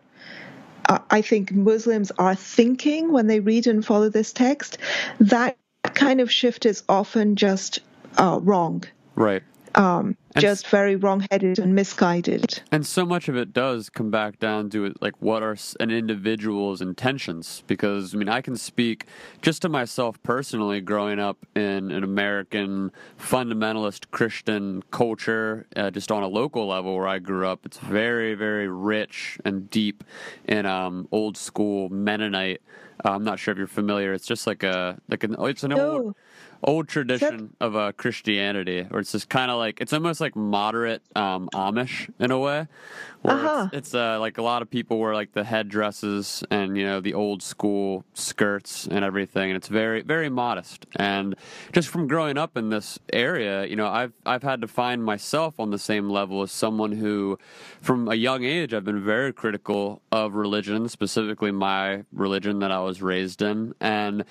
[0.88, 4.80] uh, I think Muslims are thinking when they read and follow this text.
[5.20, 7.80] That kind of shift is often just
[8.18, 8.84] uh, wrong,
[9.16, 9.44] Right.
[9.76, 12.62] um, And just very wrong-headed and misguided.
[12.72, 16.82] And so much of it does come back down to like what are an individual's
[16.82, 19.06] intentions because I mean I can speak
[19.42, 26.24] just to myself personally growing up in an American fundamentalist Christian culture uh, just on
[26.24, 30.04] a local level where I grew up it's very very rich and deep
[30.46, 32.62] in um, old school Mennonite
[33.04, 35.72] uh, I'm not sure if you're familiar it's just like a like an it's an
[35.72, 35.92] No.
[35.92, 36.16] old
[36.64, 41.50] tradition of uh, Christianity, where it's just kind of like it's almost like moderate um,
[41.54, 42.68] Amish in a way,
[43.22, 43.70] where Uh-huh.
[43.72, 47.00] it's, it's uh, like a lot of people wear like the headdresses and you know
[47.00, 50.86] the old school skirts and everything, and it's very very modest.
[50.96, 51.36] And
[51.72, 55.60] just from growing up in this area, you know, I've I've had to find myself
[55.60, 57.38] on the same level as someone who,
[57.82, 62.80] from a young age, I've been very critical of religion, specifically my religion that I
[62.80, 64.24] was raised in, and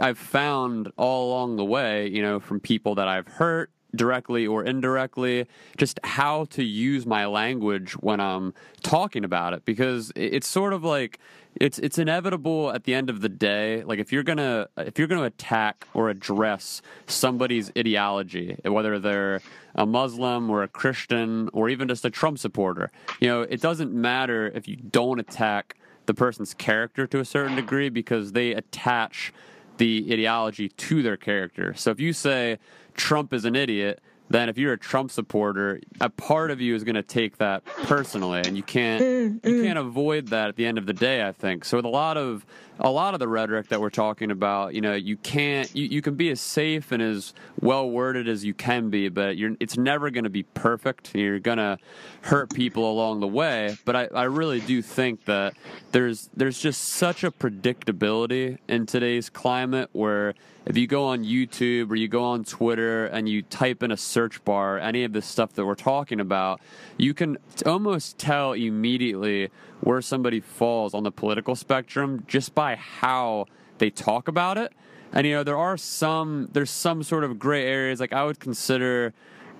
[0.00, 4.64] I've found all along the way, you know, from people that I've hurt directly or
[4.64, 5.46] indirectly,
[5.76, 9.64] just how to use my language when I'm talking about it.
[9.64, 11.18] Because it's sort of like
[11.60, 15.06] it's it's inevitable at the end of the day like if you're to if you're
[15.08, 19.40] to attack or address somebody's ideology whether they're
[19.74, 23.92] a Muslim or a Christian or even just a Trump supporter you know it doesn't
[23.92, 29.32] matter if you don't attack the person's character to a certain degree because they attach
[29.78, 31.74] the ideology to their character.
[31.74, 32.58] So if you say
[32.94, 34.00] Trump is an idiot,
[34.30, 37.64] then if you're a Trump supporter, a part of you is going to take that
[37.64, 39.64] personally, and you can't mm, you mm.
[39.64, 41.26] can't avoid that at the end of the day.
[41.26, 41.76] I think so.
[41.76, 42.46] With a lot of
[42.78, 46.02] a lot of the rhetoric that we're talking about, you know, you can't you, you
[46.02, 49.76] can be as safe and as well worded as you can be, but you're it's
[49.76, 51.14] never going to be perfect.
[51.14, 51.78] You're going to
[52.22, 53.76] hurt people along the way.
[53.84, 55.54] But I, I really do think that
[55.92, 60.34] there's there's just such a predictability in today's climate where
[60.64, 63.96] if you go on YouTube or you go on Twitter and you type in a
[63.96, 66.60] search bar any of the stuff that we're talking about,
[66.96, 69.50] you can almost tell immediately
[69.80, 73.46] where somebody falls on the political spectrum just by how
[73.78, 74.72] they talk about it.
[75.12, 78.40] And you know, there are some there's some sort of gray areas like I would
[78.40, 79.12] consider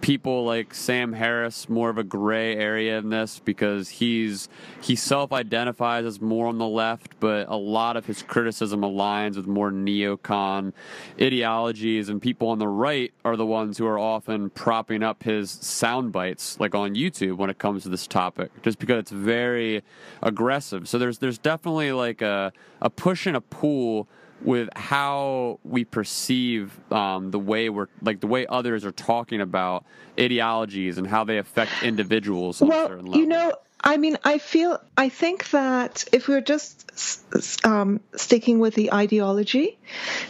[0.02, 4.48] people like Sam Harris more of a gray area in this because he's
[4.82, 9.46] he self-identifies as more on the left, but a lot of his criticism aligns with
[9.46, 10.72] more neocon
[11.20, 15.50] ideologies, and people on the right are the ones who are often propping up his
[15.50, 19.82] sound bites, like on YouTube, when it comes to this topic, just because it's very
[20.20, 20.88] aggressive.
[20.88, 24.08] So there's there's definitely like a a push and a pull
[24.44, 29.84] with how we perceive um, the way we're like the way others are talking about
[30.18, 32.60] ideologies and how they affect individuals.
[32.60, 33.52] well, you know,
[33.84, 39.78] I mean, I feel, I think that if we're just um, sticking with the ideology,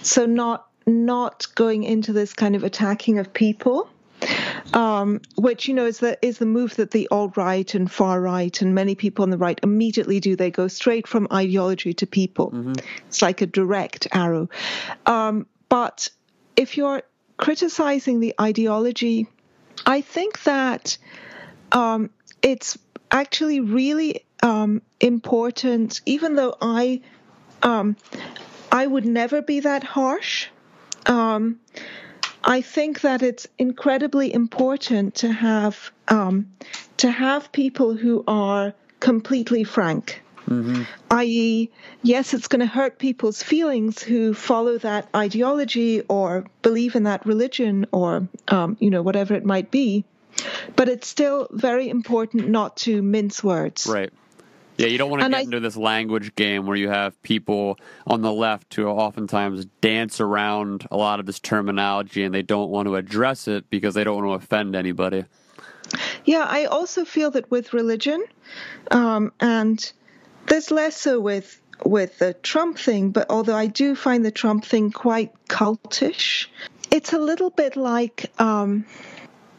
[0.02, 3.88] so not not going into this kind of attacking of people,
[4.75, 8.20] um, which you know is the is the move that the alt right and far
[8.20, 10.37] right and many people on the right immediately do.
[10.37, 12.51] They go straight from ideology to people.
[12.51, 12.73] Mm-hmm.
[13.09, 14.49] It's like a direct arrow.
[15.07, 16.09] Um, but
[16.57, 17.03] if you're
[17.37, 19.27] criticizing the ideology,
[19.87, 20.99] I think that
[21.73, 22.11] um,
[22.43, 22.79] it's
[23.11, 26.01] actually really um, important.
[26.07, 27.01] Even though I
[27.62, 27.97] um,
[28.70, 30.49] I would never be that harsh.
[32.45, 36.53] I think that it's incredibly important to have um,
[36.99, 40.22] to have people who are completely frank.
[40.49, 40.82] Mm-hmm.
[41.11, 41.70] I.e.,
[42.03, 47.24] yes, it's going to hurt people's feelings who follow that ideology or believe in that
[47.26, 50.05] religion or um, you know whatever it might be,
[50.74, 53.86] but it's still very important not to mince words.
[53.86, 54.12] Right.
[54.83, 57.22] Yeah, you don't want to and get I, into this language game where you have
[57.22, 62.43] people on the left who oftentimes dance around a lot of this terminology and they
[62.43, 65.24] don't want to address it because they don't want to offend anybody.
[66.24, 68.24] Yeah, I also feel that with religion,
[68.91, 69.93] um, and
[70.49, 74.64] there's less so with with the Trump thing, but although I do find the Trump
[74.64, 76.49] thing quite cultish,
[76.91, 78.33] it's a little bit like.
[78.41, 78.85] Um,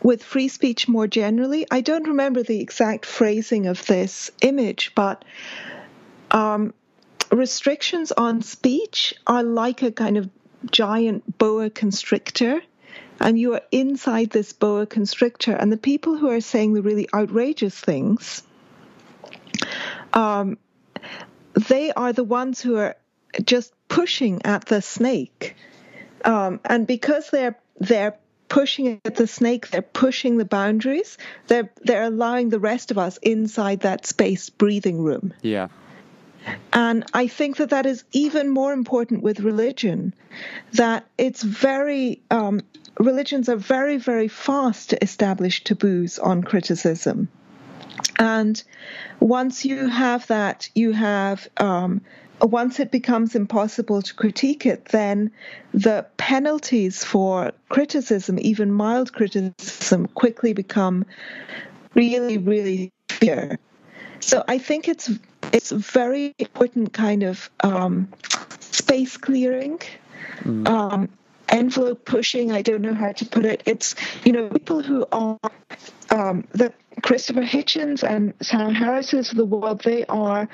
[0.03, 1.65] with free speech more generally.
[1.71, 5.23] I don't remember the exact phrasing of this image, but
[6.29, 6.73] um,
[7.31, 10.29] restrictions on speech are like a kind of
[10.69, 12.61] giant boa constrictor.
[13.19, 17.07] And you are inside this boa constrictor, and the people who are saying the really
[17.13, 18.43] outrageous things,
[20.11, 20.57] um,
[21.69, 22.97] they are the ones who are
[23.43, 25.55] just pushing at the snake.
[26.25, 28.17] Um, and because they're they're
[28.53, 31.17] pushing at the snake, they're pushing the boundaries.
[31.47, 35.33] They're they're allowing the rest of us inside that space breathing room.
[35.41, 35.69] Yeah.
[36.71, 40.13] And I think that that is even more important with religion,
[40.73, 42.61] that it's very, um,
[42.99, 47.29] religions are very, very fast to establish taboos on criticism.
[48.19, 48.61] And
[49.19, 52.01] once you have that, you have um,
[52.51, 55.31] once it becomes impossible to critique it, then
[55.73, 61.05] the penalties for criticism, even mild criticism, quickly become
[61.93, 63.59] really, really severe.
[64.19, 65.11] So I think it's
[65.51, 68.07] it's very important kind of um,
[68.59, 69.79] space clearing.
[70.43, 70.67] Mm.
[70.67, 71.09] Um,
[71.49, 75.37] envelope pushing i don't know how to put it it's you know people who are
[76.09, 80.47] um, the christopher hitchens and sam harris's of the world they are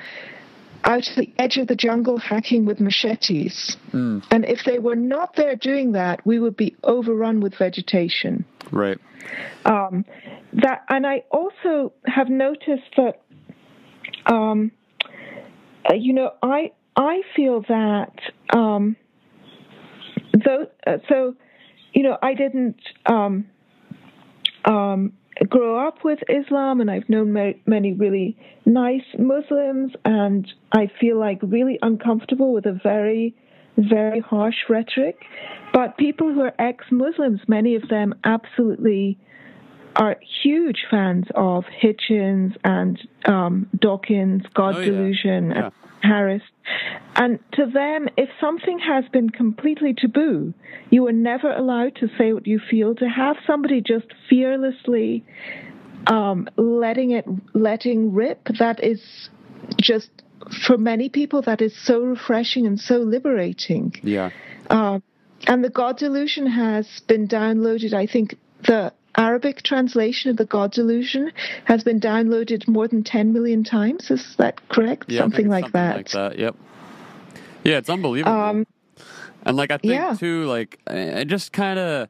[0.84, 3.76] out to the edge of the jungle hacking with machetes.
[3.92, 4.24] Mm.
[4.30, 8.44] And if they were not there doing that, we would be overrun with vegetation.
[8.72, 8.98] Right.
[9.64, 10.04] Um,
[10.54, 13.22] that, and I also have noticed that,
[14.26, 14.72] um,
[15.88, 18.12] uh, you know, I I feel that
[18.52, 18.96] um,
[20.44, 21.36] though, uh, so,
[21.92, 22.80] you know, I didn't.
[23.06, 23.46] Um,
[24.64, 25.12] um,
[25.48, 27.32] grow up with Islam, and I've known
[27.66, 28.36] many really
[28.66, 33.34] nice Muslims, and I feel like really uncomfortable with a very,
[33.76, 35.16] very harsh rhetoric.
[35.72, 39.18] But people who are ex Muslims, many of them absolutely
[39.96, 44.84] are huge fans of Hitchens and um, Dawkins, God oh, yeah.
[44.86, 45.70] Delusion, yeah.
[46.02, 46.42] Harris.
[47.16, 50.54] And to them, if something has been completely taboo,
[50.90, 52.94] you are never allowed to say what you feel.
[52.94, 55.24] To have somebody just fearlessly
[56.06, 59.28] um, letting it, letting rip, that is
[59.80, 60.10] just
[60.66, 63.92] for many people that is so refreshing and so liberating.
[64.02, 64.30] Yeah.
[64.68, 65.00] Uh,
[65.46, 67.92] and the God Delusion has been downloaded.
[67.92, 68.36] I think
[68.66, 71.30] the Arabic translation of the God Delusion
[71.66, 74.10] has been downloaded more than 10 million times.
[74.10, 75.10] Is that correct?
[75.10, 75.96] Yeah, something like something that.
[75.96, 76.38] Like that.
[76.38, 76.56] Yep.
[77.62, 78.32] Yeah, it's unbelievable.
[78.32, 78.66] Um,
[79.44, 80.16] and like I think yeah.
[80.18, 80.80] too, like
[81.26, 82.08] just kind of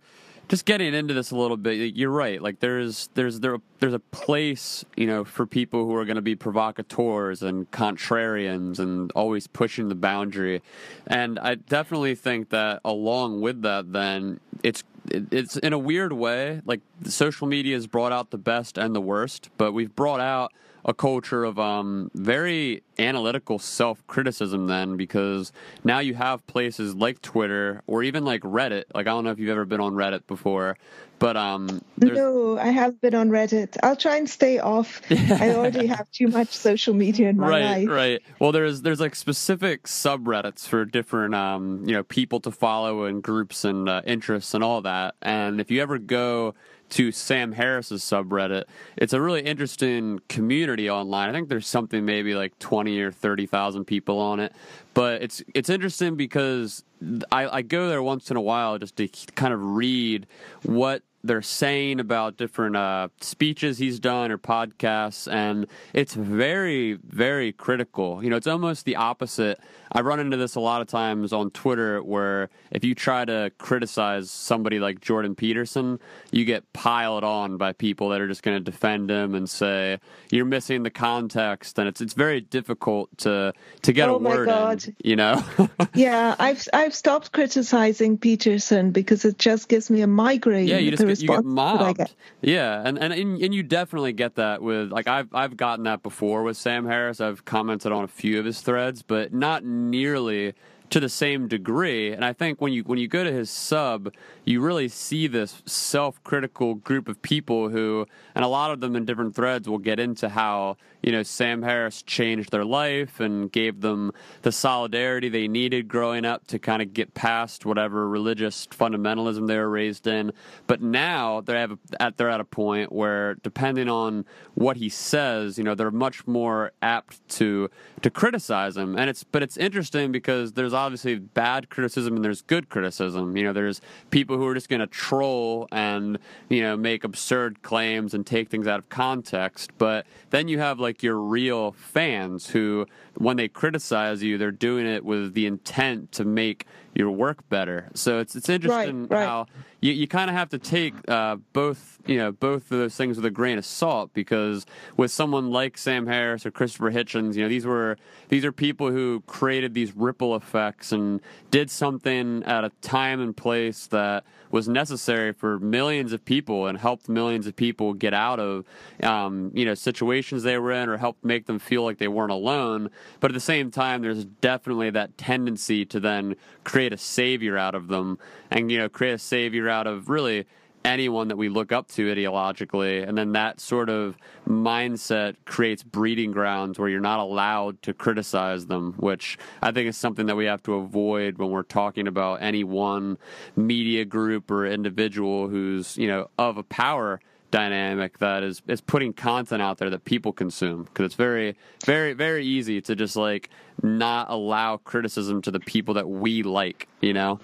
[0.49, 1.97] just getting into this a little bit.
[1.97, 2.41] You're right.
[2.41, 6.23] Like there's there's there there's a place you know for people who are going to
[6.23, 10.63] be provocateurs and contrarians and always pushing the boundary.
[11.09, 16.61] And I definitely think that along with that, then it's it's in a weird way
[16.65, 20.53] like social media has brought out the best and the worst but we've brought out
[20.85, 25.53] a culture of um, very analytical self criticism then because
[25.85, 28.85] now you have places like Twitter or even like Reddit.
[28.95, 30.77] Like I don't know if you've ever been on Reddit before,
[31.21, 33.77] but um, no, I have been on Reddit.
[33.83, 35.03] I'll try and stay off.
[35.11, 37.89] I already have too much social media in my right, life.
[37.89, 38.23] Right, right.
[38.39, 43.23] Well, there's there's like specific subreddits for different um, you know people to follow and
[43.23, 45.15] groups and uh, interests and all that.
[45.21, 46.55] And if you ever go
[46.91, 48.65] to Sam Harris's subreddit.
[48.97, 51.29] It's a really interesting community online.
[51.29, 54.53] I think there's something maybe like 20 or 30,000 people on it.
[54.93, 56.85] But it's it's interesting because
[57.31, 60.27] I, I go there once in a while just to kind of read
[60.63, 67.53] what they're saying about different uh, speeches he's done or podcasts, and it's very, very
[67.53, 68.23] critical.
[68.23, 69.61] You know, it's almost the opposite.
[69.93, 73.51] I run into this a lot of times on Twitter where if you try to
[73.59, 75.99] criticize somebody like Jordan Peterson,
[76.31, 79.99] you get piled on by people that are just going to defend him and say
[80.31, 83.53] you're missing the context, and it's it's very difficult to
[83.83, 84.85] to get oh a word God.
[84.87, 84.95] in.
[85.03, 85.45] You know?
[85.95, 90.69] yeah, I've I've stopped criticizing Peterson because it just gives me a migraine.
[90.69, 91.99] Yeah, you just get, you get mobbed.
[91.99, 92.15] get.
[92.43, 96.03] Yeah, and, and and and you definitely get that with like I've I've gotten that
[96.03, 97.21] before with Sam Harris.
[97.21, 100.55] I've commented on a few of his threads, but not nearly
[100.91, 102.13] to the same degree.
[102.13, 104.13] And I think when you when you go to his sub,
[104.45, 109.05] you really see this self-critical group of people who, and a lot of them in
[109.05, 113.81] different threads will get into how you know Sam Harris changed their life and gave
[113.81, 114.13] them
[114.43, 119.59] the solidarity they needed growing up to kind of get past whatever religious fundamentalism they
[119.59, 120.33] were raised in.
[120.67, 124.25] But now they have at they're at a point where depending on
[124.55, 127.71] what he says, you know, they're much more apt to
[128.03, 128.97] to criticize him.
[128.97, 133.37] And it's but it's interesting because there's obviously bad criticism and there's good criticism.
[133.37, 136.19] You know, there's people who are just going to troll and
[136.49, 139.71] you know make absurd claims and take things out of context.
[139.79, 144.87] But then you have like your real fans who, when they criticize you, they're doing
[144.87, 147.89] it with the intent to make your work better.
[147.95, 149.27] So it's it's interesting Right, right.
[149.27, 149.47] how
[149.81, 153.17] you, you kind of have to take uh, both you know both of those things
[153.17, 154.67] with a grain of salt because
[154.97, 157.97] with someone like Sam Harris or Christopher Hitchens, you know these were
[158.29, 161.21] these are people who created these ripple effects and
[161.51, 166.79] did something at a time and place that was necessary for millions of people and
[166.79, 168.65] helped millions of people get out of
[169.03, 172.33] um, you know situations they were in or helped make them feel like they weren't
[172.33, 172.91] alone.
[173.21, 177.75] But at the same time, there's definitely that tendency to then create a savior out
[177.75, 178.19] of them
[178.51, 180.47] and you know create a savior out of really
[180.85, 184.17] anyone that we look up to ideologically and then that sort of
[184.49, 189.97] mindset creates breeding grounds where you're not allowed to criticize them which i think is
[189.97, 193.19] something that we have to avoid when we're talking about any one
[193.57, 197.21] media group or individual who's you know of a power
[197.51, 202.13] dynamic that is is putting content out there that people consume because it's very very
[202.13, 203.51] very easy to just like
[203.83, 207.41] not allow criticism to the people that we like you know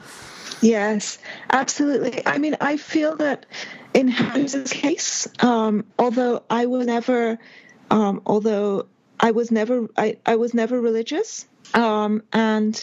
[0.61, 1.19] Yes,
[1.51, 2.27] absolutely.
[2.27, 3.47] I mean, I feel that
[3.95, 7.39] in Harris's case, um, although I was never,
[7.91, 8.87] um, although
[9.21, 12.83] I was never, I, I was never religious, um, and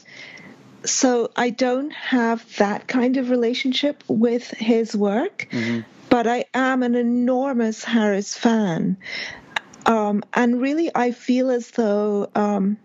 [0.86, 5.48] so I don't have that kind of relationship with his work.
[6.14, 8.98] But I am an enormous Harris fan,
[9.88, 12.30] um, and really, I feel as though.
[12.36, 12.78] Um,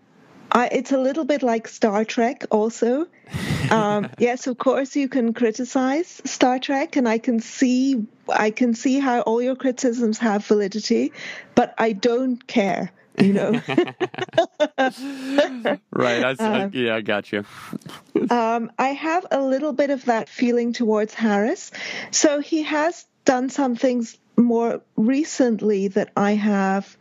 [0.51, 3.05] I, it's a little bit like Star Trek, also.
[3.69, 8.73] Um, yes, of course, you can criticize Star Trek, and I can see, I can
[8.73, 11.13] see how all your criticisms have validity,
[11.53, 12.91] but I don't care.
[13.19, 13.51] You know,
[15.91, 17.43] right I, I, yeah i got you
[18.29, 21.71] um, I have a little bit of that feeling towards Harris.
[22.11, 26.97] So he has done some things more recently that I have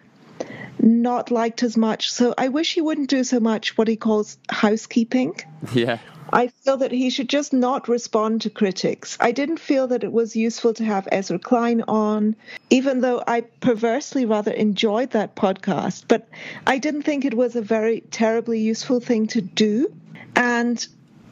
[0.81, 2.13] not liked as much.
[2.13, 5.35] So I wish he wouldn't do so much what he calls housekeeping.
[5.73, 5.99] yeah
[6.33, 9.17] I feel that he should just not respond to critics.
[9.21, 12.37] I didn't feel that it was useful to have Ezra Klein on,
[12.71, 16.05] even though I perversely rather enjoyed that podcast.
[16.07, 16.29] But
[16.67, 19.93] I didn't think it was a very terribly useful thing to do.
[20.37, 20.87] And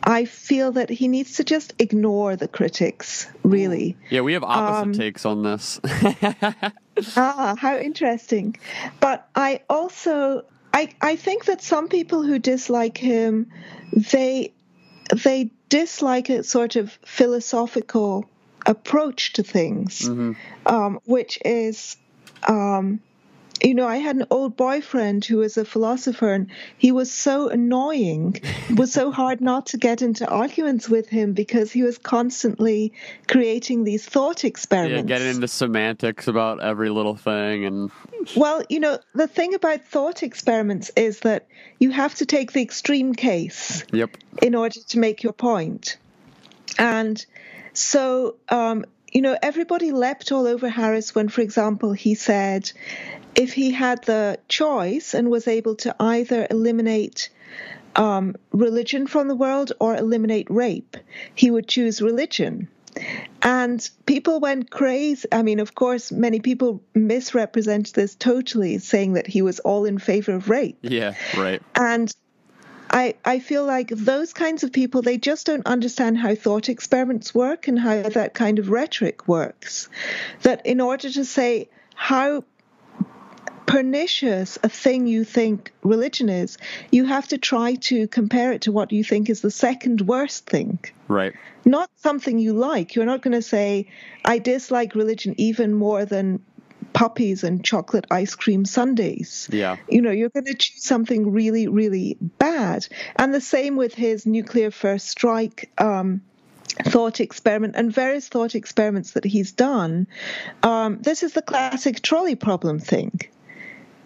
[0.05, 3.97] I feel that he needs to just ignore the critics, really.
[4.11, 5.81] yeah we have opposite Um, takes on this
[7.17, 8.57] Ah, how interesting.
[9.01, 13.51] But I also I I think that some people who dislike him
[13.93, 14.53] they
[15.25, 18.25] they dislike a sort of philosophical
[18.67, 20.09] approach to things,
[20.67, 21.97] um, which is
[22.49, 23.01] um,
[23.63, 27.49] you know, I had an old boyfriend who was a philosopher, and he was so
[27.49, 28.41] annoying.
[28.69, 32.93] it was so hard not to get into arguments with him because he was constantly
[33.29, 35.09] creating these thought experiments.
[35.09, 37.91] Yeah, getting into semantics about every little thing, and
[38.37, 41.47] well, you know, the thing about thought experiments is that
[41.79, 43.85] you have to take the extreme case.
[43.93, 44.17] Yep.
[44.43, 45.47] In order to make your point.
[45.47, 45.99] point,
[46.79, 47.25] and
[47.73, 48.37] so.
[48.49, 52.71] Um, you know, everybody leapt all over Harris when, for example, he said
[53.37, 57.29] if he had the choice and was able to either eliminate
[57.95, 60.97] um, religion from the world or eliminate rape,
[61.35, 62.69] he would choose religion.
[63.43, 65.29] And people went crazy.
[65.31, 69.99] I mean, of course, many people misrepresented this totally, saying that he was all in
[69.99, 70.79] favor of rape.
[70.81, 71.63] Yeah, right.
[71.75, 72.15] And
[72.91, 77.35] I, I feel like those kinds of people, they just don't understand how thought experiments
[77.35, 79.91] work and how that kind of rhetoric works.
[80.43, 82.45] That in order to say how
[83.67, 86.57] pernicious a thing you think religion is,
[86.91, 90.47] you have to try to compare it to what you think is the second worst
[90.47, 90.79] thing.
[91.09, 91.35] Right.
[91.65, 92.95] Not something you like.
[92.95, 93.89] You're not going to say,
[94.25, 96.43] I dislike religion even more than
[96.93, 99.49] puppies and chocolate ice cream sundaes.
[99.53, 99.77] Yeah.
[99.89, 102.87] You know, you're going to choose something really, really bad.
[103.17, 105.71] And the same with his nuclear first strike.
[105.79, 106.23] Um,
[106.89, 110.07] thought experiment and various thought experiments that he's done.
[110.63, 113.19] Um, this is the classic trolley problem thing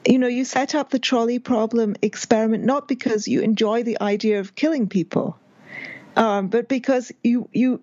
[0.07, 4.41] you know, you set up the trolley problem experiment not because you enjoy the idea
[4.41, 5.39] of killing people,
[6.17, 7.83] um, but because you you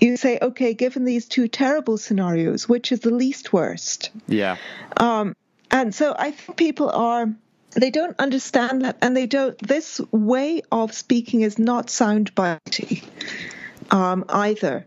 [0.00, 4.10] you say, okay, given these two terrible scenarios, which is the least worst?
[4.28, 4.56] Yeah.
[4.96, 5.34] Um,
[5.70, 7.32] and so I think people are
[7.72, 9.58] they don't understand that, and they don't.
[9.58, 13.04] This way of speaking is not soundbitey
[13.90, 14.86] um, either.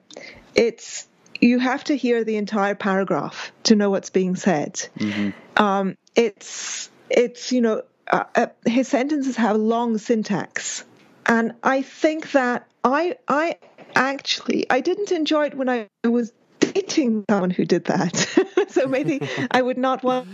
[0.56, 1.08] It's
[1.40, 4.74] you have to hear the entire paragraph to know what's being said.
[4.98, 5.30] Mm-hmm.
[5.60, 10.84] Um, it's it's you know uh, uh, his sentences have long syntax,
[11.26, 13.58] and I think that I I
[13.96, 18.16] actually I didn't enjoy it when I was dating someone who did that.
[18.70, 19.22] so maybe
[19.52, 20.28] I would not want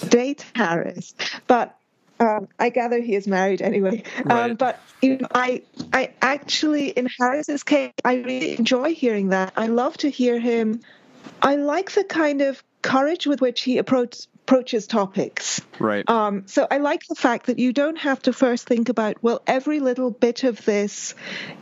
[0.00, 1.14] to date Harris,
[1.46, 1.78] but
[2.20, 4.02] um, I gather he is married anyway.
[4.18, 4.50] Um, right.
[4.50, 5.62] Um, but you know, I,
[5.92, 9.52] I actually, in Harris's case, I really enjoy hearing that.
[9.56, 10.80] I love to hear him.
[11.42, 15.62] I like the kind of courage with which he approach, approaches topics.
[15.78, 16.08] Right.
[16.08, 19.42] Um, so I like the fact that you don't have to first think about, well,
[19.46, 21.14] every little bit of this,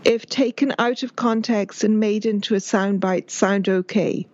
[0.05, 4.27] if taken out of context and made into a soundbite, sound okay.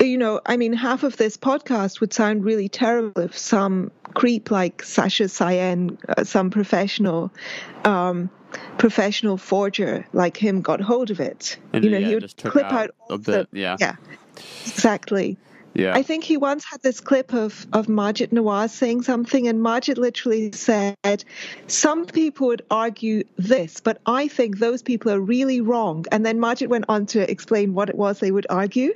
[0.00, 4.50] You know, I mean, half of this podcast would sound really terrible if some creep
[4.50, 7.30] like Sasha Sayen, uh, some professional,
[7.84, 8.30] um,
[8.78, 11.56] professional forger like him, got hold of it.
[11.72, 13.50] And you know, yeah, he would clip out, out a bit.
[13.52, 13.76] The, yeah.
[13.78, 13.96] Yeah.
[14.66, 15.36] Exactly.
[15.74, 15.94] Yeah.
[15.94, 19.96] I think he once had this clip of, of Maajid Nawaz saying something, and Maajid
[19.96, 21.24] literally said,
[21.66, 26.04] Some people would argue this, but I think those people are really wrong.
[26.12, 28.92] And then Maajid went on to explain what it was they would argue.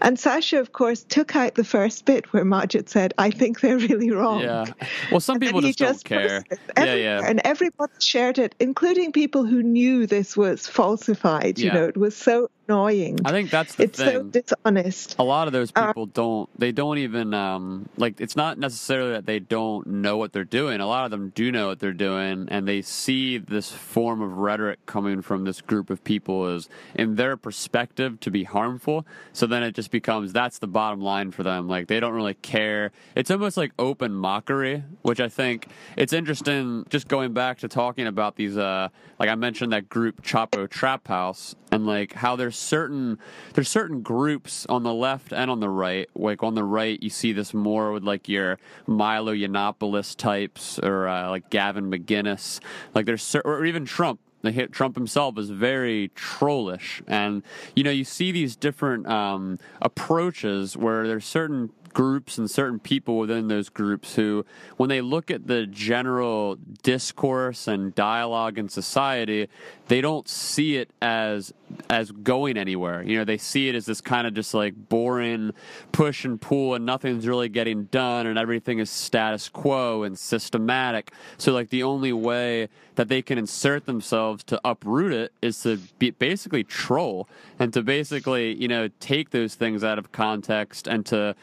[0.00, 3.78] And Sasha, of course, took out the first bit where Maajid said, I think they're
[3.78, 4.40] really wrong.
[4.40, 4.66] Yeah.
[5.10, 6.44] Well, some people just, just, don't care.
[6.76, 7.20] Yeah, yeah.
[7.24, 11.58] And everybody shared it, including people who knew this was falsified.
[11.58, 11.66] Yeah.
[11.66, 13.18] You know, it was so annoying.
[13.24, 14.12] I think that's the it's thing.
[14.12, 15.16] so dishonest.
[15.18, 16.48] A lot of those uh, people don't.
[16.58, 18.20] They don't even um, like.
[18.20, 20.80] It's not necessarily that they don't know what they're doing.
[20.80, 24.38] A lot of them do know what they're doing, and they see this form of
[24.38, 29.06] rhetoric coming from this group of people as, in their perspective, to be harmful.
[29.32, 31.68] So then it just becomes that's the bottom line for them.
[31.68, 32.92] Like they don't really care.
[33.14, 36.86] It's almost like open mockery, which I think it's interesting.
[36.88, 38.88] Just going back to talking about these, uh,
[39.18, 43.18] like I mentioned that group Chapo Trap House, and like how there's certain
[43.52, 46.08] there's certain groups on the left and on the right.
[46.14, 51.06] Like on the right, you see this more with like your Milo Yiannopoulos types or
[51.06, 52.60] uh, like Gavin McInnes.
[52.94, 54.20] Like there's or even Trump.
[54.42, 57.42] Like Trump himself is very trollish, and
[57.74, 63.16] you know you see these different um, approaches where there's certain groups and certain people
[63.16, 64.44] within those groups who,
[64.76, 69.48] when they look at the general discourse and dialogue in society,
[69.88, 71.54] they don't see it as
[71.90, 73.02] as going anywhere.
[73.02, 75.52] You know, they see it as this kind of just like boring
[75.92, 81.12] push and pull and nothing's really getting done and everything is status quo and systematic.
[81.38, 85.78] So like the only way that they can insert themselves to uproot it is to
[85.98, 87.28] be basically troll
[87.58, 91.34] and to basically, you know, take those things out of context and to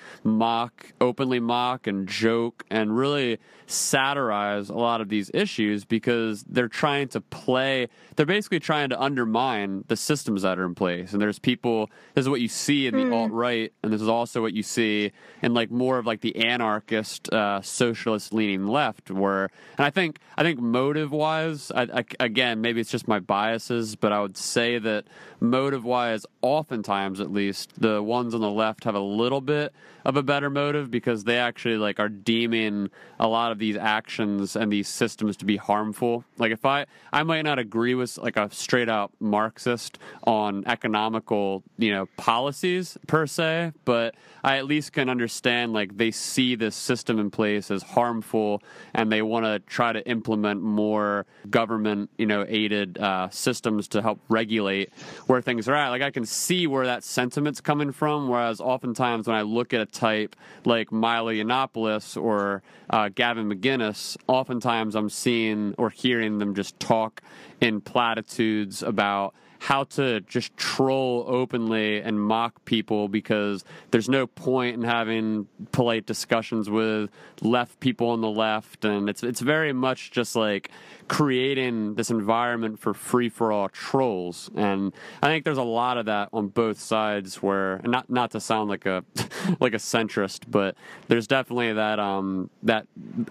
[0.43, 6.67] mock, openly mock and joke and really satirize a lot of these issues because they're
[6.67, 11.13] trying to play they're basically trying to undermine the systems that are in place.
[11.13, 11.89] And there's people.
[12.13, 13.13] This is what you see in the Hmm.
[13.13, 15.11] alt right, and this is also what you see
[15.41, 19.09] in like more of like the anarchist, uh, socialist leaning left.
[19.09, 23.19] Where, and I think I think motive wise, I, I, again, maybe it's just my
[23.19, 25.05] biases, but I would say that
[25.39, 29.73] motive wise, oftentimes at least, the ones on the left have a little bit
[30.05, 32.89] of a better motive because they actually like are deeming
[33.19, 36.23] a lot of these actions and these systems to be harmful.
[36.37, 41.63] Like if I I might not agree with like a straight out Marxist on economical,
[41.77, 46.75] you know, policies per se, but I at least can understand like they see this
[46.75, 48.61] system in place as harmful
[48.93, 54.01] and they want to try to implement more government, you know, aided uh, systems to
[54.01, 54.91] help regulate
[55.27, 55.89] where things are at.
[55.89, 58.27] Like I can see where that sentiment's coming from.
[58.27, 64.95] Whereas oftentimes when I look at type like Milo Yiannopoulos or uh, Gavin McInnes, oftentimes
[64.95, 67.21] I'm seeing or hearing them just talk
[67.61, 69.33] in platitudes about
[69.63, 76.05] how to just troll openly and mock people because there's no point in having polite
[76.05, 77.09] discussions with
[77.41, 78.83] left people on the left.
[78.83, 80.69] And it's it's very much just like
[81.07, 86.05] creating this environment for free for all trolls and I think there's a lot of
[86.05, 89.03] that on both sides where not not to sound like a
[89.59, 90.75] like a centrist but
[91.07, 92.87] there's definitely that um that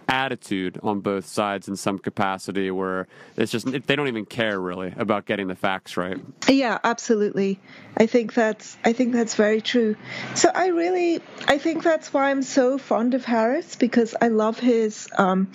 [0.09, 4.93] attitude on both sides in some capacity where it's just they don't even care really
[4.97, 6.19] about getting the facts right
[6.49, 7.61] Yeah, absolutely.
[7.97, 9.97] I think that's I think that's very true.
[10.35, 14.59] So I really I think that's why I'm so fond of Harris because I love
[14.59, 15.51] his um,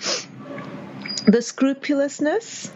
[1.28, 2.72] the scrupulousness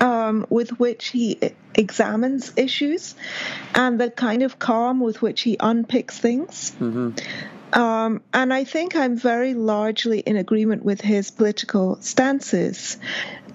[0.00, 1.38] um, with which he
[1.74, 3.14] examines issues
[3.74, 6.72] and the kind of calm with which he unpicks things.
[7.72, 12.98] Um, and I think I'm very largely in agreement with his political stances.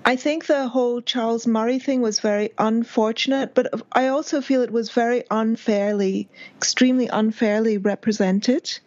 [0.05, 4.71] I think the whole Charles Murray thing was very unfortunate, but I also feel it
[4.71, 8.79] was very unfairly, extremely unfairly represented.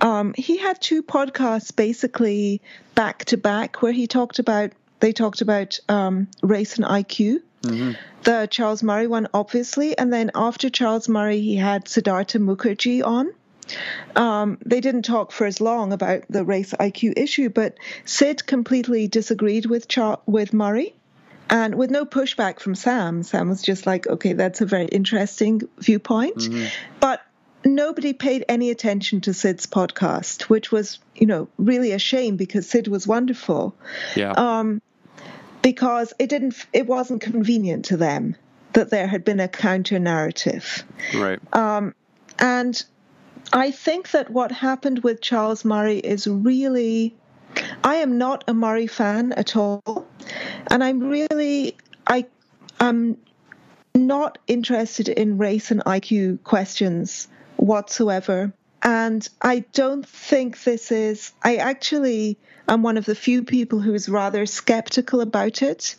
[0.00, 2.60] Um, he had two podcasts basically
[2.96, 7.42] back to back where he talked about, they talked about um, race and IQ.
[8.22, 13.32] The Charles Murray one, obviously, and then after Charles Murray, he had Siddhartha Mukherjee on.
[14.14, 19.08] Um, they didn't talk for as long about the race IQ issue, but Sid completely
[19.08, 20.94] disagreed with Char- with Murray,
[21.50, 23.22] and with no pushback from Sam.
[23.24, 26.48] Sam was just like, "Okay, that's a very interesting viewpoint,"
[27.00, 27.20] but
[27.66, 32.68] nobody paid any attention to Sid's podcast, which was, you know, really a shame because
[32.68, 33.74] Sid was wonderful
[34.14, 34.80] yeah um,
[35.62, 38.36] because it didn't, it wasn't convenient to them
[38.72, 40.84] that there had been a counter narrative.
[41.14, 41.40] right
[42.38, 42.82] And
[43.52, 47.14] I think that what happened with Charles Murray is really.
[47.82, 50.06] I am not a Murray fan at all.
[50.70, 51.76] And I'm really.
[52.06, 52.26] I,
[52.80, 53.16] I'm
[53.94, 57.28] not interested in race and IQ questions
[57.66, 58.52] whatsoever.
[58.82, 61.32] And I don't think this is.
[61.42, 62.38] I actually
[62.68, 65.96] am one of the few people who is rather skeptical about it.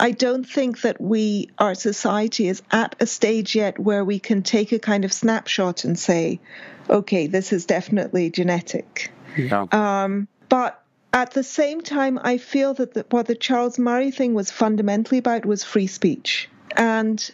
[0.00, 4.42] I don't think that we, our society, is at a stage yet where we can
[4.42, 6.40] take a kind of snapshot and say,
[6.88, 9.12] okay, this is definitely genetic.
[9.36, 10.82] yeah Um, but
[11.12, 15.18] at the same time, I feel that the, what the Charles Murray thing was fundamentally
[15.18, 16.48] about was free speech.
[16.76, 17.30] And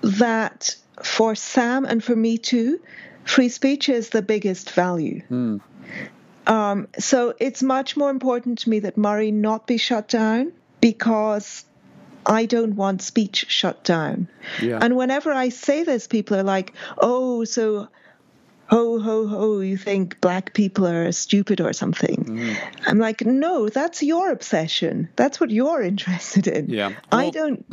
[0.00, 2.80] that for Sam and for me too,
[3.24, 5.22] free speech is the biggest value.
[6.46, 11.64] Um, so it's much more important to me that Murray not be shut down because
[12.24, 14.28] I don't want speech shut down.
[14.60, 17.88] yeah And whenever I say this, people are like, oh, so
[18.68, 22.24] ho, ho, ho, you think black people are stupid or something.
[22.24, 22.88] Mm-hmm.
[22.88, 25.08] I'm like, no, that's your obsession.
[25.16, 26.68] That's what you're interested in.
[26.68, 26.92] Yeah.
[27.10, 27.64] I don't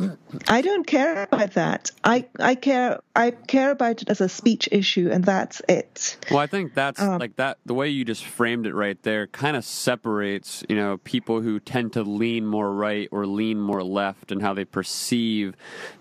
[0.48, 1.90] I don't care about that.
[2.02, 6.16] I, I care I care about it as a speech issue and that's it.
[6.30, 7.58] Well, I think that's Um, like that.
[7.66, 11.60] The way you just framed it right there kind of separates, you know, people who
[11.60, 15.54] tend to lean more right or lean more left and how they perceive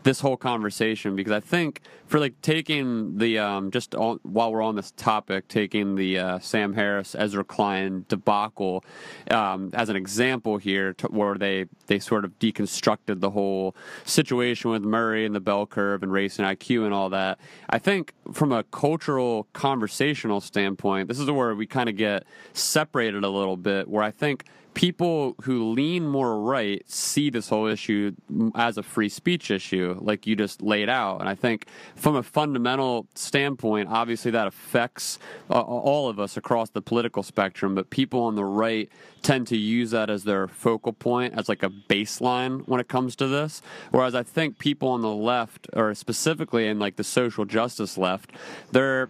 [0.03, 1.15] this whole conversation.
[1.15, 5.95] Because I think for like taking the um, just on, while we're on topic, taking
[5.95, 8.83] the uh, Sam Harris Ezra Klein debacle
[9.31, 14.71] um, as an example here, to, where they they sort of deconstructed the whole situation
[14.71, 17.39] with Murray and the bell curve and race and IQ and all that.
[17.69, 23.23] I think from a cultural conversational standpoint, this is where we kind of get separated
[23.23, 23.87] a little bit.
[23.87, 24.45] Where I think
[24.76, 28.11] people who lean more right see this whole issue
[28.53, 31.22] as a free speech issue, like you just laid out.
[31.22, 31.65] And I think
[31.95, 35.18] from a fundamental standpoint, obviously that affects
[35.49, 38.89] uh, all of us across the political spectrum, but people on the right
[39.23, 43.15] tend to use that as their focal point, as like a baseline when it comes
[43.15, 43.61] to this.
[43.91, 48.34] Whereas I think people on the left, or specifically in like the social justice left,
[48.72, 49.10] they're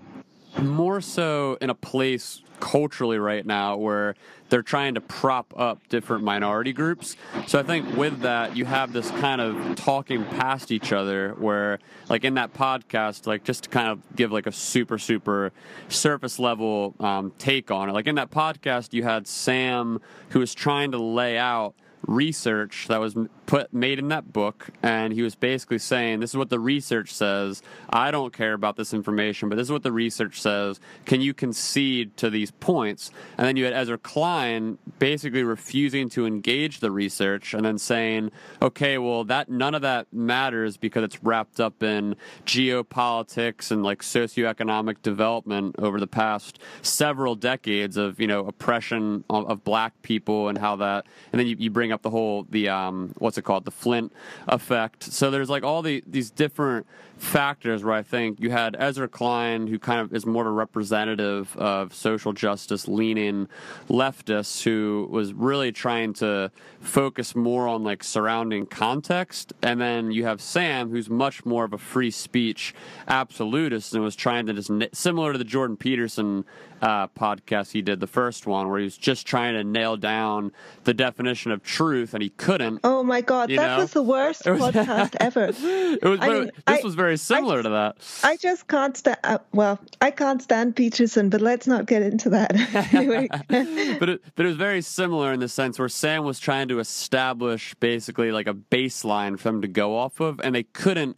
[0.60, 4.16] more so in a place culturally right now where
[4.50, 7.16] they're trying to prop up different minority groups.
[7.48, 11.80] So I think with that, you have this kind of talking past each other where,
[12.10, 15.52] like in that podcast, like just to kind of give like a super, super
[15.90, 17.94] surface level um, take on it.
[17.94, 20.00] Like in that podcast, you had Sam
[20.30, 21.74] who was trying to lay out
[22.08, 23.16] research that was
[23.46, 27.14] put made in that book and he was basically saying this is what the research
[27.14, 27.62] says.
[27.90, 30.80] I don't care about this information but this is what the research says.
[31.06, 33.12] Can you concede to these points?
[33.38, 38.32] And then you had ezra klein basically refusing to engage the research and then saying
[38.62, 42.16] okay well that none of that matters because it's wrapped up in
[42.46, 49.50] geopolitics and like socioeconomic development over the past several decades of you know oppression of,
[49.50, 52.70] of black people and how that and then you, you bring up the whole the
[52.70, 54.12] um what's what's it called, the Flynn
[54.48, 55.04] effect.
[55.04, 56.88] So there's like all the these different
[57.18, 60.52] factors where I think you had Ezra Klein, who kind of is more of a
[60.52, 63.48] representative of social justice leaning
[63.90, 69.54] leftists, who was really trying to focus more on like surrounding context.
[69.62, 72.74] And then you have Sam, who's much more of a free speech
[73.08, 76.46] absolutist and was trying to just, similar to the Jordan Peterson
[76.82, 80.52] uh, podcast he did, the first one, where he was just trying to nail down
[80.84, 82.82] the definition of truth and he couldn't.
[82.84, 83.78] Oh my God, that know?
[83.78, 85.46] was the worst was, podcast ever.
[85.46, 87.98] It was, I mean, this I, was very similar I, to that.
[88.24, 89.18] I just can't stand.
[89.24, 92.56] Uh, well, I can't stand Peterson, but let's not get into that.
[92.94, 93.28] anyway.
[93.50, 96.80] but it, but it was very similar in the sense where Sam was trying to
[96.80, 101.18] establish basically like a baseline for them to go off of, and they couldn't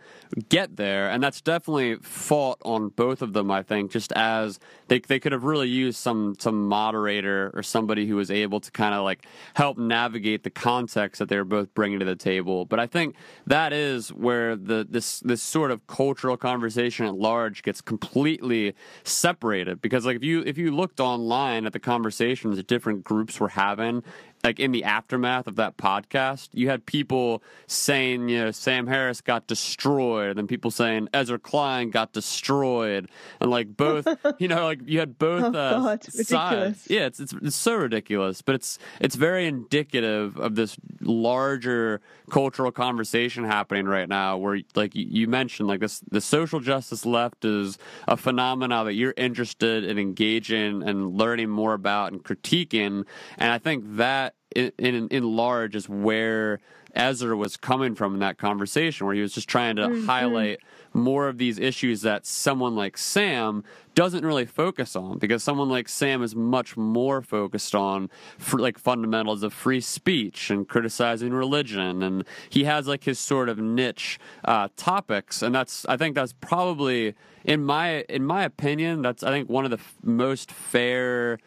[0.49, 3.49] get there, and that's definitely fault on both of them.
[3.49, 8.07] I think just as they they could have really used some some moderator or somebody
[8.07, 11.73] who was able to kind of like help navigate the context that they were both
[11.73, 12.65] bringing to the table.
[12.65, 13.15] But I think
[13.45, 18.73] that is where the this this sort of cultural conversation at large gets completely
[19.03, 23.39] separated because like if you if you looked online at the conversations that different groups
[23.39, 24.03] were having
[24.43, 29.21] like in the aftermath of that podcast, you had people saying, you know, Sam Harris
[29.21, 33.09] got destroyed, and then people saying Ezra Klein got destroyed,
[33.39, 34.07] and like both,
[34.39, 36.87] you know, like you had both oh, uh, God, sides.
[36.89, 42.71] Yeah, it's, it's it's so ridiculous, but it's it's very indicative of this larger cultural
[42.71, 47.77] conversation happening right now, where like you mentioned, like this the social justice left is
[48.07, 53.05] a phenomena that you're interested in engaging and learning more about and critiquing,
[53.37, 56.59] and I think that in, in, in large is where
[56.95, 60.05] Ezra was coming from in that conversation, where he was just trying to mm-hmm.
[60.05, 60.59] highlight
[60.93, 63.63] more of these issues that someone like Sam
[63.93, 68.77] doesn't really focus on because someone like Sam is much more focused on for, like
[68.77, 74.19] fundamentals of free speech and criticizing religion and he has like his sort of niche
[74.45, 79.31] uh, topics and that's I think that's probably in my in my opinion that's I
[79.31, 81.39] think one of the f- most fair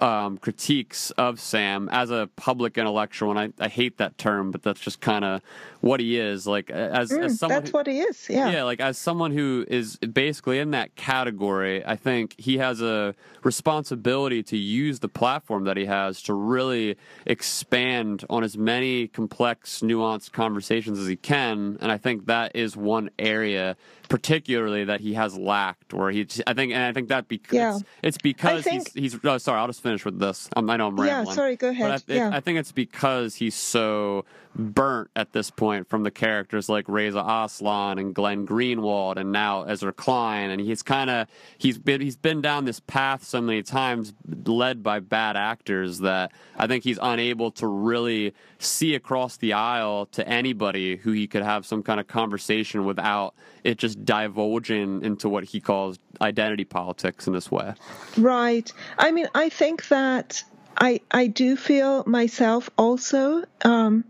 [0.00, 4.62] um, critiques of Sam as a public intellectual, and I, I hate that term, but
[4.62, 5.42] that's just kind of
[5.80, 6.46] what he is.
[6.46, 8.26] Like as, mm, as someone, that's who, what he is.
[8.28, 8.62] Yeah, yeah.
[8.64, 14.42] Like as someone who is basically in that category, I think he has a responsibility
[14.44, 16.96] to use the platform that he has to really
[17.26, 22.76] expand on as many complex, nuanced conversations as he can, and I think that is
[22.76, 23.76] one area
[24.10, 27.78] particularly that he has lacked where he I think and I think that because yeah.
[28.02, 30.88] it's because think, he's he's oh, sorry I'll just finish with this um, I know
[30.88, 32.28] I'm rambling yeah sorry go ahead I, yeah.
[32.28, 34.24] It, I think it's because he's so
[34.56, 39.62] burnt at this point from the characters like Reza Aslan and Glenn Greenwald and now
[39.62, 41.28] Ezra Klein and he's kind of
[41.58, 44.12] he's been he's been down this path so many times
[44.44, 50.06] led by bad actors that I think he's unable to really see across the aisle
[50.06, 53.34] to anybody who he could have some kind of conversation without
[53.64, 57.74] it just divulging into what he calls identity politics in this way.
[58.16, 58.72] Right.
[58.98, 60.42] I mean, I think that
[60.78, 64.04] I I do feel myself also um,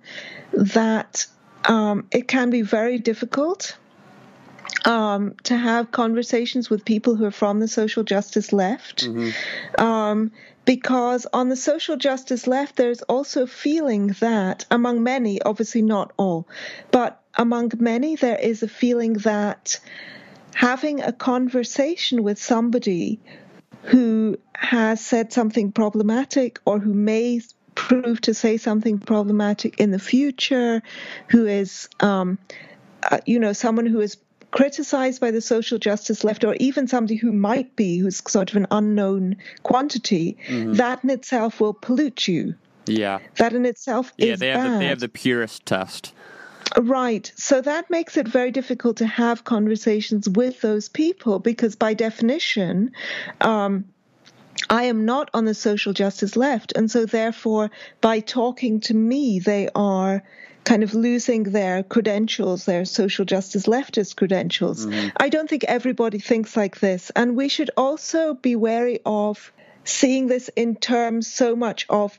[0.53, 1.27] that
[1.65, 3.77] um, it can be very difficult
[4.85, 9.05] um, to have conversations with people who are from the social justice left.
[9.05, 9.85] Mm-hmm.
[9.85, 10.33] Um,
[10.65, 16.13] because on the social justice left, there's also a feeling that, among many, obviously not
[16.17, 16.47] all,
[16.91, 19.81] but among many, there is a feeling that
[20.55, 23.19] having a conversation with somebody
[23.85, 27.41] who has said something problematic or who may
[27.89, 30.83] prove to say something problematic in the future,
[31.29, 32.39] who is, um,
[33.11, 34.17] uh, you know, someone who is
[34.51, 38.57] criticized by the social justice left, or even somebody who might be, who's sort of
[38.57, 40.75] an unknown quantity, mm-hmm.
[40.75, 42.55] that in itself will pollute you.
[42.87, 43.19] Yeah.
[43.37, 44.75] That in itself yeah, is they have bad.
[44.75, 46.13] The, they have the purest test.
[46.77, 47.33] Right.
[47.37, 52.93] So that makes it very difficult to have conversations with those people because, by definition,
[53.41, 53.85] um,
[54.69, 56.73] I am not on the social justice left.
[56.77, 57.71] And so, therefore,
[58.01, 60.23] by talking to me, they are
[60.65, 64.87] kind of losing their credentials, their social justice leftist credentials.
[64.87, 65.09] Mm-hmm.
[65.17, 67.11] I don't think everybody thinks like this.
[67.17, 69.53] And we should also be wary of
[69.85, 72.19] seeing this in terms so much of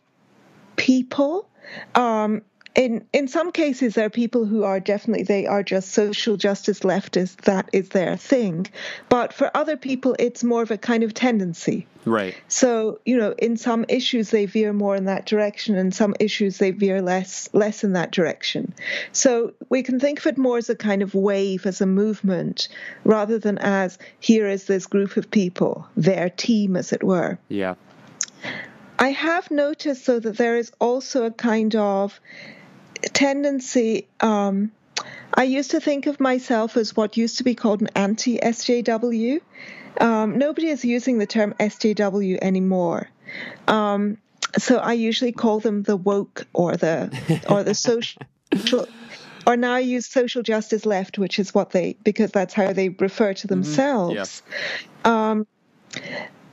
[0.76, 1.48] people.
[1.94, 2.42] Um,
[2.74, 6.82] in in some cases there are people who are definitely they are just social justice
[6.82, 7.36] leftists.
[7.42, 8.68] That is their thing.
[9.10, 11.88] But for other people it's more of a kind of tendency.
[12.06, 12.36] Right.
[12.48, 16.58] So you know in some issues they veer more in that direction and some issues
[16.58, 18.74] they veer less less in that direction.
[19.12, 22.70] So we can think of it more as a kind of wave as a movement
[23.04, 27.38] rather than as here is this group of people their team as it were.
[27.50, 27.76] Yeah.
[29.02, 32.20] I have noticed, though, that there is also a kind of
[33.02, 34.08] tendency.
[34.20, 34.72] Um,
[35.34, 39.42] I used to think of myself as what used to be called an anti SJW.
[40.00, 43.10] Um, nobody is using the term SJW anymore.
[43.68, 44.18] Um,
[44.58, 48.22] so I usually call them the woke or the or the social
[49.48, 52.90] or now I use social justice left, which is what they because that's how they
[52.90, 54.44] refer to themselves.
[55.04, 55.08] Mm-hmm.
[55.08, 55.30] Yeah.
[55.30, 55.48] Um,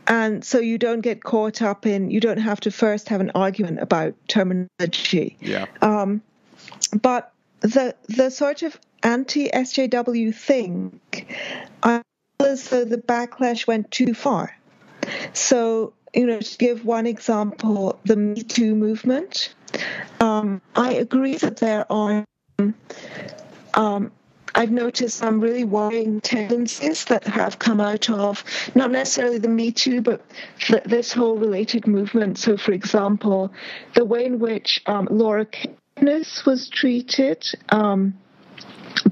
[0.07, 3.31] and so you don't get caught up in you don't have to first have an
[3.35, 5.37] argument about terminology.
[5.41, 5.67] Yeah.
[5.83, 6.23] Um,
[6.91, 11.01] but the the sort of anti SJW thing,
[11.83, 12.03] I
[12.39, 14.57] feel as though the backlash went too far.
[15.33, 19.55] So, you know, to give one example, the Me Too movement.
[20.21, 22.25] Um, I agree that there are.
[23.75, 24.13] Um,
[24.55, 28.43] I've noticed some really worrying tendencies that have come out of
[28.75, 30.23] not necessarily the Me Too, but
[30.59, 32.39] th- this whole related movement.
[32.39, 33.53] So, for example,
[33.95, 35.47] the way in which um, Laura
[36.47, 38.15] was treated um,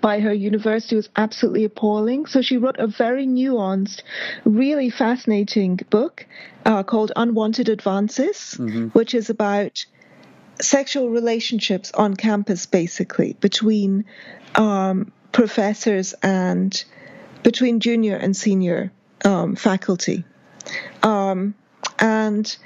[0.00, 2.26] by her university was absolutely appalling.
[2.26, 4.02] So she wrote a very nuanced,
[4.44, 6.26] really fascinating book
[6.64, 8.88] uh, called Unwanted Advances, mm-hmm.
[8.88, 9.84] which is about
[10.60, 14.04] sexual relationships on campus, basically, between
[14.54, 16.84] um, professors and
[17.42, 18.90] between junior and senior
[19.24, 20.24] um, faculty.
[21.02, 21.54] Um,
[21.98, 22.56] and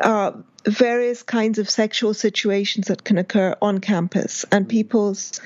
[0.00, 0.32] uh,
[0.64, 5.40] various kinds of sexual situations that can occur on campus and people's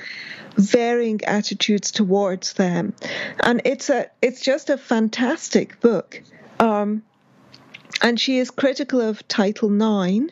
[0.55, 2.93] varying attitudes towards them.
[3.39, 6.21] And it's a it's just a fantastic book.
[6.59, 7.03] Um,
[8.01, 10.31] and she is critical of Title IX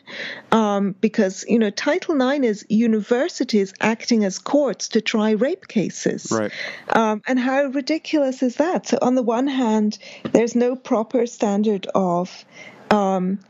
[0.52, 6.30] um, because you know Title IX is universities acting as courts to try rape cases,
[6.32, 6.52] right?
[6.88, 8.86] Um, and how ridiculous is that?
[8.86, 9.98] So on the one hand,
[10.32, 12.44] there's no proper standard of
[12.90, 13.40] um,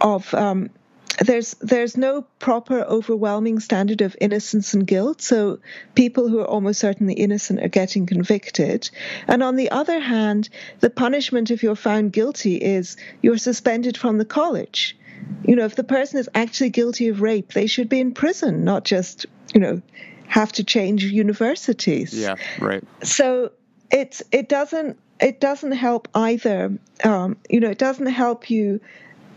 [0.00, 0.70] of um,
[1.24, 5.22] there's there's no proper overwhelming standard of innocence and guilt.
[5.22, 5.60] So
[5.94, 8.90] people who are almost certainly innocent are getting convicted.
[9.26, 10.48] And on the other hand
[10.80, 14.96] the punishment if you're found guilty is you're suspended from the college.
[15.44, 18.64] You know if the person is actually guilty of rape they should be in prison
[18.64, 19.80] not just you know
[20.28, 22.12] have to change universities.
[22.12, 22.84] Yeah right.
[23.02, 23.52] So
[23.90, 26.78] it's it doesn't it doesn't help either.
[27.02, 28.80] Um, you know it doesn't help you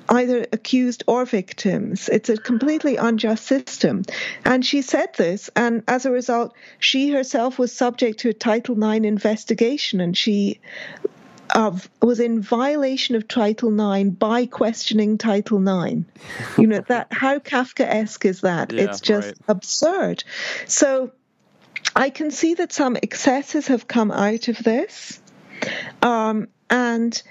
[0.09, 2.09] either accused or victims.
[2.09, 4.03] It's a completely unjust system.
[4.43, 8.81] And she said this, and as a result, she herself was subject to a Title
[8.81, 10.59] IX investigation, and she
[11.51, 16.01] uh, was in violation of Title IX by questioning Title IX.
[16.57, 18.71] You know that how Kafkaesque is that?
[18.71, 19.37] Yeah, it's just right.
[19.47, 20.23] absurd.
[20.65, 21.11] So
[21.95, 25.21] I can see that some excesses have come out of this,
[26.01, 27.21] um, and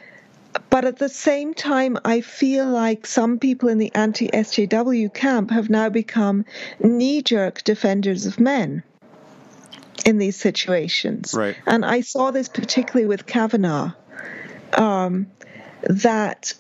[0.70, 5.50] but at the same time, I feel like some people in the anti SJW camp
[5.50, 6.44] have now become
[6.80, 8.82] knee jerk defenders of men
[10.04, 11.34] in these situations.
[11.34, 11.56] Right.
[11.66, 13.92] And I saw this particularly with Kavanaugh,
[14.74, 15.26] um,
[15.82, 16.54] that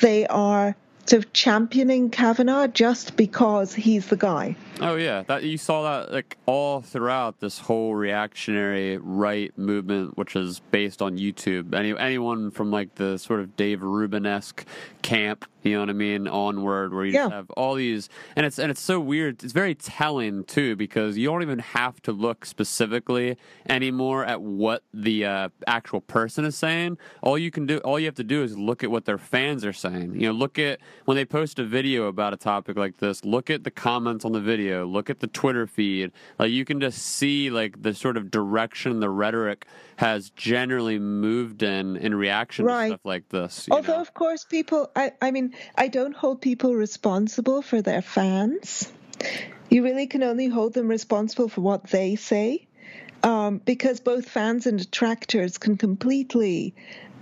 [0.00, 0.76] they are
[1.06, 4.56] sort of championing Kavanaugh just because he's the guy.
[4.82, 10.36] Oh yeah, that you saw that like all throughout this whole reactionary right movement, which
[10.36, 11.74] is based on YouTube.
[11.74, 14.66] Any anyone from like the sort of Dave Rubin esque
[15.02, 17.28] camp, you know what I mean, onward, where you yeah.
[17.28, 19.42] have all these, and it's and it's so weird.
[19.44, 23.36] It's very telling too because you don't even have to look specifically
[23.68, 26.98] anymore at what the uh, actual person is saying.
[27.22, 29.64] All you can do, all you have to do is look at what their fans
[29.64, 30.20] are saying.
[30.20, 33.50] You know, look at when they post a video about a topic like this, look
[33.50, 36.12] at the comments on the video, look at the Twitter feed.
[36.38, 39.66] Like you can just see like the sort of direction the rhetoric
[39.96, 42.88] has generally moved in in reaction Right.
[42.88, 43.68] to stuff like this.
[43.68, 44.00] you Although, know?
[44.00, 48.90] of course, people, I, I mean, I don't hold people responsible for their fans.
[49.70, 52.66] You really can only hold them responsible for what they say,
[53.22, 56.74] um, because both fans and detractors can completely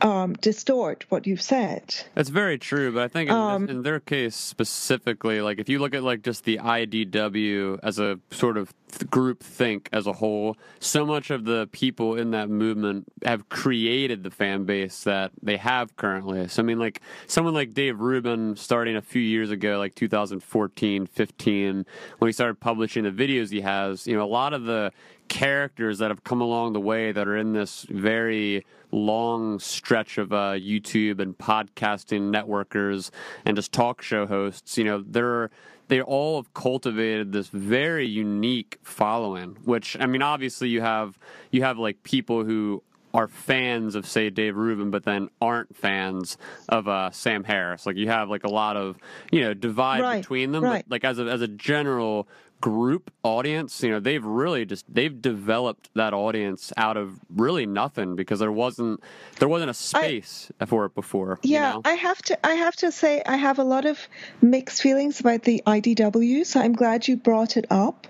[0.02, 1.94] um, distort what you've said.
[2.14, 5.78] That's very true, but I think in, Um, in their case specifically, like if you
[5.78, 10.14] look at like just the IDW as a sort of th- group think as a
[10.14, 15.32] whole, so much of the people in that movement have created the fan base that
[15.42, 16.48] they have currently.
[16.48, 21.06] So I mean, like someone like Dave Rubin, starting a few years ago, like 2014,
[21.06, 21.86] 15,
[22.18, 24.92] when he started publishing the videos he has, you know, a lot of the
[25.30, 30.32] characters that have come along the way that are in this very long stretch of
[30.32, 33.10] uh, YouTube and podcasting networkers
[33.46, 34.76] and just talk show hosts.
[34.76, 35.48] You know, they're
[35.88, 39.56] they all have cultivated this very unique following.
[39.64, 41.18] Which I mean, obviously you have
[41.50, 42.82] you have like people who
[43.14, 46.38] are fans of say Dave Rubin, but then aren't fans
[46.68, 47.86] of uh, Sam Harris.
[47.86, 48.98] Like you have like a lot of
[49.32, 50.64] you know divide Right, between them.
[50.64, 50.84] right.
[50.86, 52.28] But like as a as a general
[52.60, 58.16] group audience, you know, they've really just they've developed that audience out of really nothing
[58.16, 59.02] because there wasn't
[59.38, 61.38] there wasn't a space for it before.
[61.42, 61.82] you Yeah, know?
[61.84, 62.46] I have to.
[62.46, 63.98] I have to say, I have a lot of
[64.42, 66.44] mixed feelings about the IDW.
[66.46, 68.06] So I'm glad you brought it up.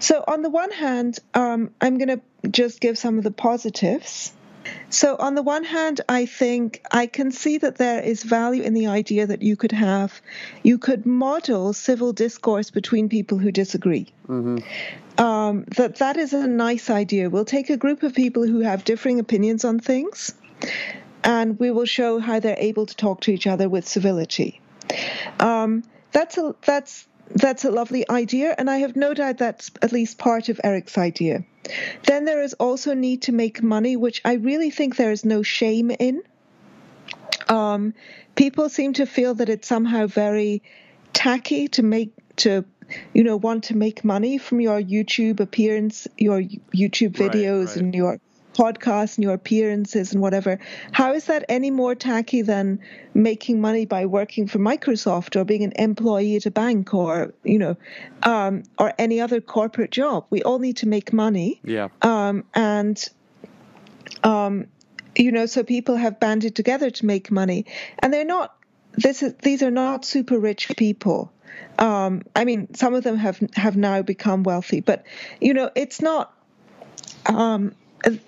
[0.00, 4.32] So on the one hand, um, I'm going to just give some of the positives.
[4.94, 8.74] So on the one hand, I think I can see that there is value in
[8.74, 10.22] the idea that you could have,
[10.62, 14.06] you could model civil discourse between people who disagree.
[15.18, 17.28] Um, that that is a nice idea.
[17.28, 20.32] We'll take a group of people who have differing opinions on things
[21.24, 24.60] and we will show how they're able to talk to each other with civility.
[25.40, 29.90] Um, that's a that's that's a lovely idea, and I have no doubt that's at
[29.90, 31.44] least part of Eric's idea.
[32.06, 35.42] Then there is also need to make money, which I really think there is no
[35.42, 36.22] shame in.
[37.48, 37.94] Um,
[38.34, 40.62] people seem to feel that it's somehow very
[41.12, 42.64] tacky to make to
[43.12, 47.76] you know want to make money from your YouTube appearance, your YouTube Right, videos, right.
[47.76, 48.20] and your
[48.54, 50.58] podcasts and your appearances and whatever.
[50.92, 52.80] How is that any more tacky than
[53.12, 57.58] making money by working for Microsoft or being an employee at a bank or you
[57.58, 57.76] know
[58.22, 60.26] um, or any other corporate job?
[60.30, 61.88] We all need to make money yeah.
[62.02, 63.02] um, and
[64.22, 64.66] um,
[65.16, 67.66] you know, so people have banded together to make money,
[67.98, 68.56] and they're not.
[68.96, 71.32] This is these are not super rich people.
[71.78, 75.04] Um, I mean, some of them have have now become wealthy, but
[75.40, 76.32] you know, it's not.
[77.26, 77.74] Um,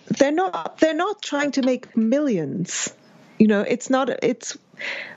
[0.09, 0.78] they're not.
[0.78, 2.93] They're not trying to make millions.
[3.39, 4.11] You know, it's not.
[4.23, 4.57] It's.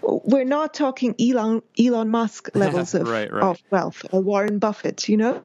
[0.02, 3.44] We're not talking Elon Elon Musk levels of, Right, right.
[3.44, 5.10] of wealth or Warren Buffett.
[5.10, 5.44] You know,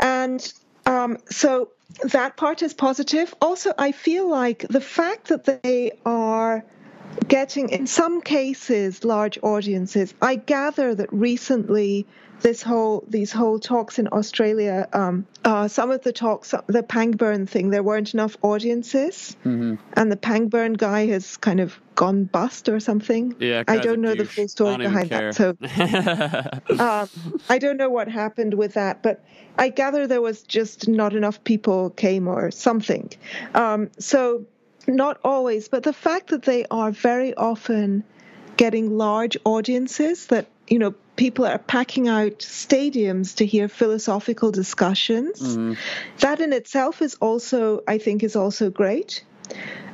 [0.00, 0.52] and
[0.86, 1.70] um, so
[2.04, 3.34] that part is positive.
[3.40, 6.64] Also, I feel like the fact that they are
[7.28, 10.14] getting, in some cases, large audiences.
[10.20, 12.06] I gather that recently,
[12.44, 17.48] this whole these whole talks in Australia, um, uh, some of the talks, the Pangburn
[17.48, 19.76] thing, there weren't enough audiences, Mm-hmm.
[19.94, 23.34] and the Pangburn guy has kind of gone bust or something.
[23.38, 25.32] Yeah, I don't know the full story I don't even behind care.
[25.32, 26.62] that.
[26.68, 29.24] So um, I don't know what happened with that, but
[29.56, 33.10] I gather there was just not enough people came or something.
[33.54, 34.44] Um, so
[34.86, 38.04] not always, but the fact that they are very often
[38.58, 45.40] getting large audiences that you know people are packing out stadiums to hear philosophical discussions
[46.20, 49.24] that in itself is also i think is also great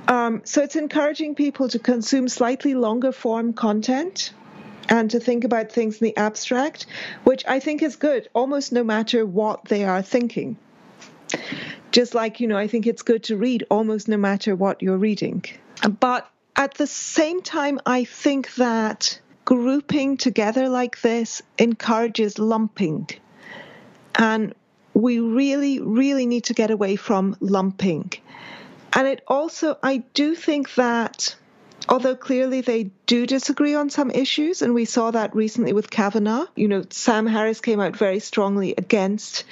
[0.09, 4.33] um, so it's encouraging people to consume slightly longer form content
[4.89, 6.87] and to think about things in the abstract,
[7.23, 10.57] which I think is good, almost no matter what they are thinking.
[11.93, 14.99] Just like, you know, I think it's good to read almost no matter what you're
[14.99, 15.45] reading.
[16.01, 19.21] But at the same time, I think that
[19.51, 23.09] grouping together like this encourages lumping.
[24.15, 24.55] And
[24.95, 28.13] we really, really need to get away from lumping.
[28.93, 31.35] And it also, I do think that
[31.89, 36.47] although clearly they do disagree on some issues, and we saw that recently with Kavanaugh,
[36.57, 39.44] you know, Sam Harris came out very strongly against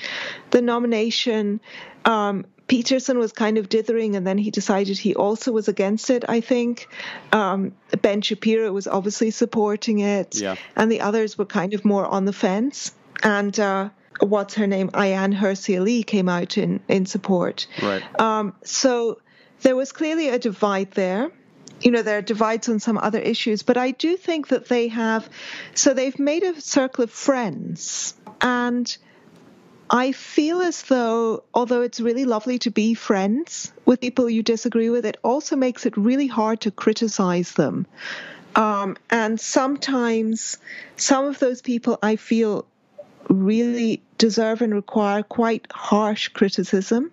[0.50, 1.60] the nomination.
[2.04, 6.24] Um, Peterson was kind of dithering, and then he decided he also was against it,
[6.28, 6.88] I think.
[7.32, 7.72] Um,
[8.02, 10.56] ben Shapiro was obviously supporting it, Yeah.
[10.76, 12.92] and the others were kind of more on the fence.
[13.22, 13.88] And uh,
[14.20, 14.90] what's her name?
[14.90, 17.66] Ayaan Hirsi Ali came out in, in support.
[17.82, 18.02] right.
[18.20, 19.18] Um, so
[19.62, 21.30] there was clearly a divide there.
[21.80, 24.88] You know, there are divides on some other issues, but I do think that they
[24.88, 25.28] have,
[25.74, 28.14] so they've made a circle of friends.
[28.40, 28.96] And
[29.90, 34.90] I feel as though, although it's really lovely to be friends with people you disagree
[34.90, 37.86] with, it also makes it really hard to criticize them.
[38.54, 40.58] Um, and sometimes
[40.96, 42.66] some of those people I feel
[43.28, 47.12] really deserve and require quite harsh criticism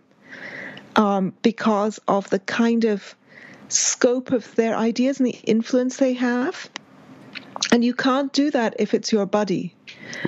[0.95, 3.15] um, because of the kind of
[3.69, 6.69] scope of their ideas and the influence they have.
[7.71, 9.75] And you can't do that if it's your buddy.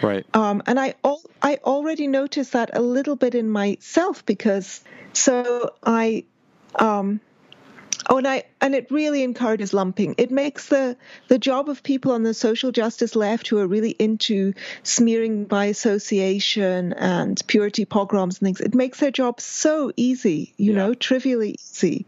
[0.01, 0.26] Right.
[0.34, 4.84] Um, and I al- I already noticed that a little bit in myself because
[5.14, 6.26] so I
[6.76, 7.19] um,
[8.09, 10.15] oh and I and it really encourages lumping.
[10.18, 10.97] It makes the
[11.27, 14.53] the job of people on the social justice left who are really into
[14.84, 18.61] smearing by association and purity pogroms and things.
[18.61, 20.77] It makes their job so easy, you Yeah.
[20.77, 22.05] know, trivially easy.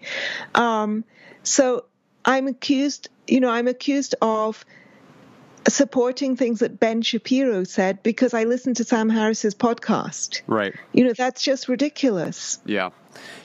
[0.56, 1.04] Um,
[1.44, 1.86] so
[2.26, 4.64] I'm accused, you know, I'm accused of
[5.68, 10.42] supporting things that Ben Shapiro said because I listened to Sam Harris's podcast.
[10.48, 10.74] Right.
[10.94, 12.60] You know, that's just ridiculous.
[12.66, 12.90] Yeah.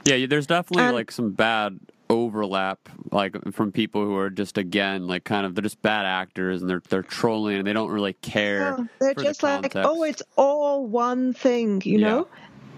[0.05, 1.79] Yeah, there's definitely And- like some bad
[2.11, 2.79] overlap
[3.13, 6.69] like from people who are just again like kind of they're just bad actors and
[6.71, 8.77] they're they're trolling and they don't really care.
[8.79, 12.07] Yeah, they're just the like, oh, it's all one thing, you Yeah.
[12.09, 12.29] know?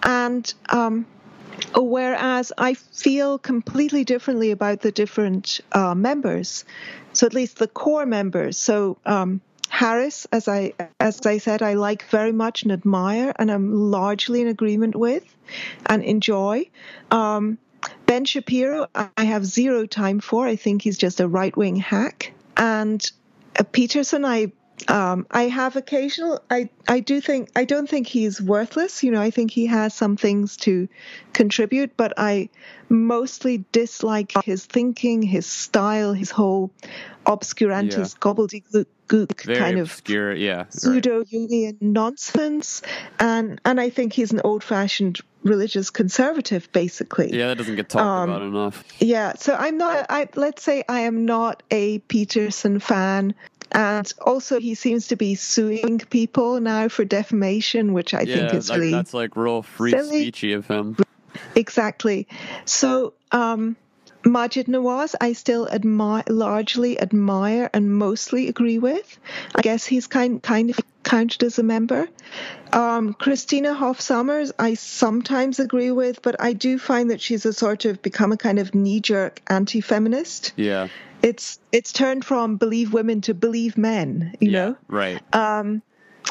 [0.05, 1.07] And um,
[1.75, 6.65] whereas I feel completely differently about the different uh, members,
[7.13, 8.59] so at least the core members.
[8.59, 13.51] So um, Harris, as I as I said, I like very much and admire, and
[13.51, 15.25] I'm largely in agreement with
[15.87, 16.71] and enjoy.
[17.11, 17.59] Um,
[18.07, 20.47] ben Shapiro, I have zero time for.
[20.47, 22.33] I think he's just a right wing hack.
[22.57, 23.05] And
[23.59, 24.53] uh, Peterson, I
[24.89, 26.41] um, I have occasional.
[26.51, 29.03] I I do think I don't think he's worthless.
[29.03, 30.89] You know, I think he has some things to
[31.33, 32.49] contribute, but I
[32.89, 36.71] mostly dislike his thinking, his style, his whole
[37.27, 40.03] obscurantis gobbledygook very kind of.
[40.09, 40.65] Yeah.
[40.69, 42.83] pseudo Jungian nonsense,
[43.19, 47.37] and and I think he's an old-fashioned religious conservative, basically.
[47.37, 48.85] Yeah, that doesn't get talked Um, about enough.
[49.01, 50.07] Yeah, so I'm not.
[50.09, 53.35] I let's say I am not a Peterson fan,
[53.73, 58.55] and also he seems to be suing people now for defamation, which I yeah, think
[58.55, 60.31] is like, really that's like real free silly.
[60.31, 60.97] speechy of him.
[61.55, 62.29] exactly.
[62.65, 63.77] So, um,
[64.25, 69.19] Maajid Nawaz, I still admire, largely admire, and mostly agree with.
[69.55, 72.09] I guess he's kind kind of counted as a member.
[72.73, 77.53] Um, Christina Hoff Sommers, I sometimes agree with, but I do find that she's a
[77.53, 80.53] sort of become a kind of knee jerk anti feminist.
[80.57, 80.89] Yeah.
[81.27, 84.59] It's it's turned from believe women to believe men, you yeah.
[84.59, 84.77] know.
[84.87, 85.21] Right.
[85.35, 85.83] Um,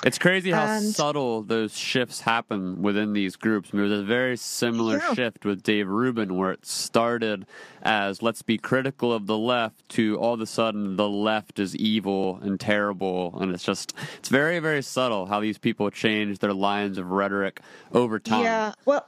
[0.06, 3.70] It's crazy how And- subtle those shifts happen within these groups.
[3.74, 5.14] I mean, There's a very similar Yeah.
[5.14, 7.46] shift with Dave Rubin, where it started
[7.82, 11.76] as let's be critical of the left to all of a sudden the left is
[11.76, 13.38] evil and terrible.
[13.40, 17.60] And it's just, it's very, very subtle how these people change their lines of rhetoric
[17.94, 18.44] over time.
[18.44, 19.06] Yeah, well,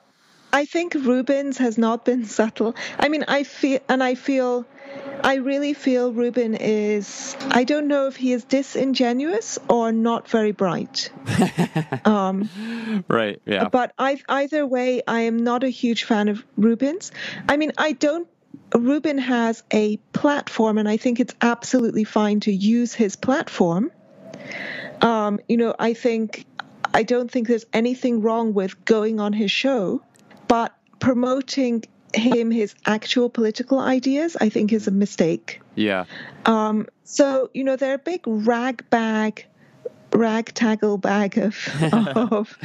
[0.54, 2.76] I think Rubin's has not been subtle.
[2.98, 4.66] I mean, I feel, and I feel,
[5.24, 10.52] I really feel Rubin is, I don't know if he is disingenuous or not very
[10.52, 11.12] bright.
[12.06, 12.50] um,
[13.08, 13.42] Right.
[13.46, 13.70] Yeah.
[13.70, 17.12] but I, either way, I am not a huge fan of Rubin's.
[17.48, 18.28] I mean, I don't.
[18.74, 23.92] Rubin has a platform, and I think it's absolutely fine to use his platform.
[25.02, 26.46] Um, you know, I think
[26.94, 30.02] I don't think there's anything wrong with going on his show,
[30.48, 31.84] but promoting
[32.18, 35.62] him his actual political ideas, I think, is a mistake.
[35.76, 36.06] Yeah.
[36.46, 39.46] Um, so you know, they're a big rag bag,
[40.12, 41.56] ragtaggle bag of
[42.32, 42.58] of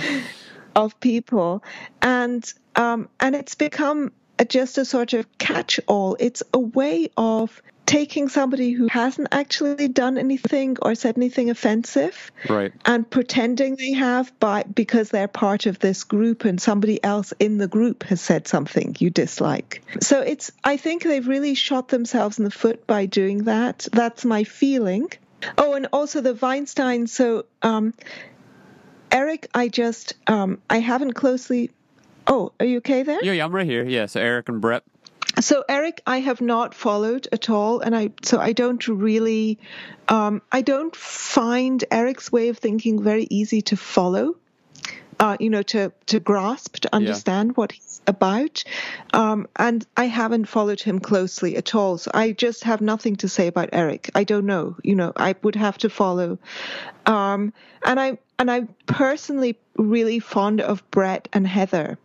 [0.74, 1.62] of people,
[2.00, 6.16] and um, and it's become a, just a sort of catch-all.
[6.18, 12.30] It's a way of taking somebody who hasn't actually done anything or said anything offensive
[12.48, 12.72] Right.
[12.86, 17.59] and pretending they have by because they're part of this group and somebody else in
[17.59, 19.82] the group has said something you dislike.
[20.00, 23.86] So it's I think they've really shot themselves in the foot by doing that.
[23.92, 25.09] That's my feeling.
[25.59, 27.09] Oh, and also the Weinstein.
[27.09, 27.94] So um,
[29.10, 31.70] Eric, I just um, I haven't closely.
[32.28, 33.18] Oh, are you okay there?
[33.24, 33.32] Yeah.
[33.32, 33.44] Yeah.
[33.44, 33.84] I'm right here.
[33.84, 34.06] Yeah.
[34.06, 34.84] So Eric and Brett.
[35.43, 39.59] So Eric, I have not followed at all, and I so I don't really,
[40.09, 44.36] um, I don't find Eric's way of thinking very easy to follow.
[45.19, 48.64] Uh, you know, to to grasp, to understand what he's about,
[49.12, 51.98] um, and I haven't followed him closely at all.
[51.98, 54.10] So I just have nothing to say about Eric.
[54.14, 54.77] I don't know.
[54.82, 56.39] You know, I would have to follow,
[57.06, 57.52] um,
[57.85, 61.98] and I and I'm personally really fond of Brett and Heather.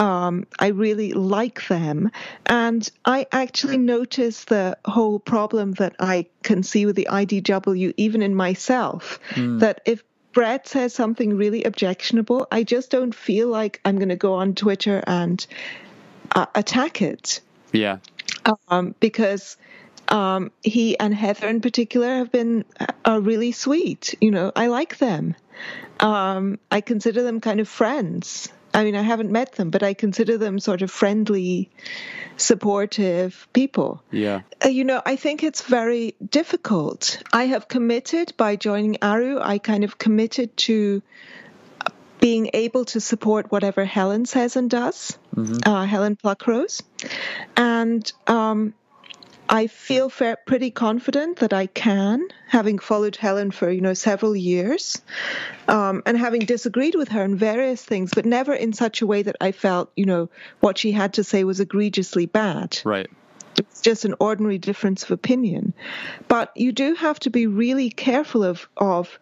[0.00, 2.10] Um, I really like them.
[2.46, 8.22] And I actually notice the whole problem that I can see with the IDW, even
[8.22, 9.20] in myself,
[9.58, 10.02] that if
[10.32, 14.54] Brett says something really objectionable, I just don't feel like I'm going to go on
[14.54, 15.46] Twitter and
[16.34, 17.40] uh, attack it
[17.72, 17.98] Yeah.
[18.68, 19.58] um, because
[20.08, 22.64] um, he and Heather in particular have been
[23.04, 24.14] are really sweet.
[24.20, 25.34] You know, I like them.
[26.00, 28.48] Um, I consider them kind of friends.
[28.72, 31.70] I mean, I haven't met them, but I consider them sort of friendly,
[32.36, 34.02] supportive people.
[34.10, 34.42] Yeah.
[34.64, 37.22] Uh, you know, I think it's very difficult.
[37.32, 41.02] I have committed by joining Areo, I kind of committed to
[42.20, 45.18] being able to support whatever Helen says and does,
[45.64, 46.82] uh, Helen Pluckrose.
[47.56, 48.74] And um,
[49.52, 54.36] I feel fair, pretty confident that I can, having followed Helen for, you know, several
[54.36, 55.02] years
[55.66, 59.22] um, and having disagreed with her on various things, but never in such a way
[59.22, 63.10] that I felt, you know, what she had to say was egregiously bad Right.
[63.58, 65.74] it's just an ordinary difference of opinion.
[66.28, 69.18] But you do have to be really careful of of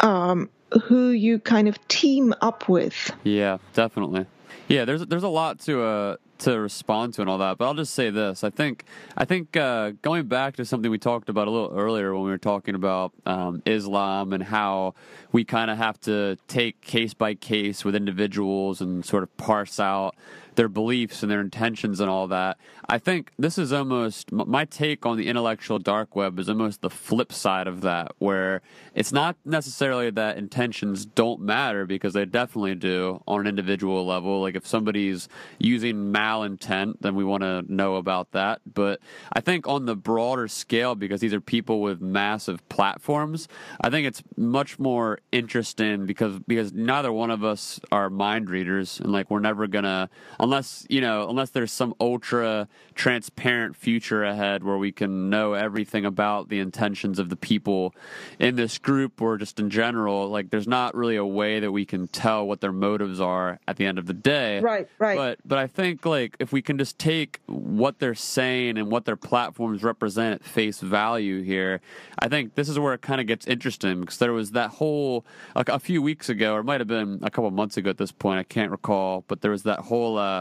[0.00, 0.48] um,
[0.84, 3.10] who you kind of team up with.
[3.22, 4.26] Yeah, definitely.
[4.68, 7.74] Yeah, there's there's a lot to uh to respond to and all that, but I'll
[7.74, 8.84] just say this: I think
[9.16, 12.30] I think uh, going back to something we talked about a little earlier when we
[12.30, 14.94] were talking about um, Islam and how
[15.32, 19.80] we kind of have to take case by case with individuals and sort of parse
[19.80, 20.14] out
[20.56, 22.58] their beliefs and their intentions and all that.
[22.88, 26.90] I think this is almost my take on the intellectual dark web is almost the
[26.90, 28.62] flip side of that, where
[28.94, 34.40] it's not necessarily that intentions don't matter because they definitely do on an individual level.
[34.40, 35.28] Like if somebody's
[35.58, 38.60] using malintent, then we want to know about that.
[38.72, 39.00] But
[39.32, 43.48] I think on the broader scale, because these are people with massive platforms,
[43.80, 49.00] I think it's much more interesting because because neither one of us are mind readers
[49.00, 50.08] and like we're never gonna
[50.46, 56.04] unless you know unless there's some ultra transparent future ahead where we can know everything
[56.06, 57.92] about the intentions of the people
[58.38, 61.84] in this group or just in general like there's not really a way that we
[61.84, 65.16] can tell what their motives are at the end of the day Right, right.
[65.16, 69.04] but but i think like if we can just take what they're saying and what
[69.04, 71.80] their platforms represent at face value here
[72.20, 75.26] i think this is where it kind of gets interesting because there was that whole
[75.56, 77.98] like a few weeks ago or it might have been a couple months ago at
[77.98, 80.35] this point i can't recall but there was that whole uh,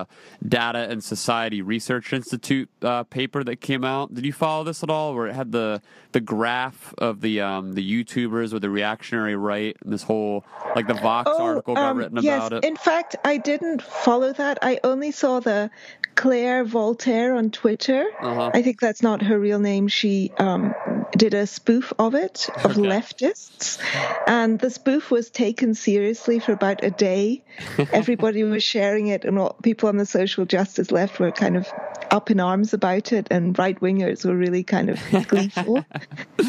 [0.48, 4.90] data and society research institute uh, paper that came out did you follow this at
[4.90, 5.82] all where it had the
[6.12, 10.44] the graph of the um the youtubers with the reactionary right and this whole
[10.76, 12.48] like the vox article got um, written yes.
[12.48, 14.58] about it In fact, I didn't follow that.
[14.62, 15.70] I only saw the
[16.16, 18.06] Claire Voltaire on Twitter.
[18.22, 18.52] Uh-huh.
[18.54, 19.88] I think that's not her real name.
[19.88, 20.74] She um,
[21.12, 22.82] did a spoof of it of Okay.
[22.82, 23.80] leftists,
[24.28, 27.44] and the spoof was taken seriously for about a day.
[27.92, 31.68] Everybody was sharing it, and all, people on the social justice left were kind of
[32.12, 35.86] up in arms about it, and right wingers were really kind of gleeful.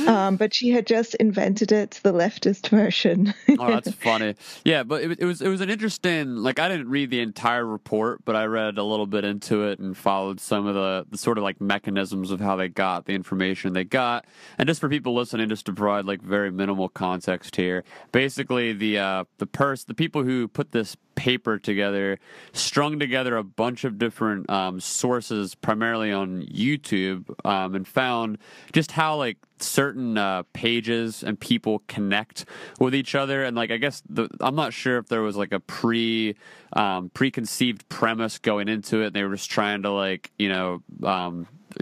[0.07, 3.35] um, but she had just invented it, the leftist version.
[3.59, 4.35] oh, that's funny.
[4.65, 6.37] Yeah, but it, it was it was an interesting.
[6.37, 9.79] Like I didn't read the entire report, but I read a little bit into it
[9.79, 13.15] and followed some of the, the sort of like mechanisms of how they got the
[13.15, 14.25] information they got.
[14.59, 18.99] And just for people listening, just to provide like very minimal context here, basically the
[18.99, 22.19] uh, the purse, the people who put this paper together,
[22.53, 28.39] strung together a bunch of different um, sources, primarily on YouTube, um, and found
[28.73, 32.45] just how like certain uh, pages and people connect
[32.79, 33.43] with each other.
[33.43, 36.37] And like, I guess the, I'm not sure if there was like a pre
[36.75, 39.07] um, preconceived premise going into it.
[39.07, 40.83] And they were just trying to like you know.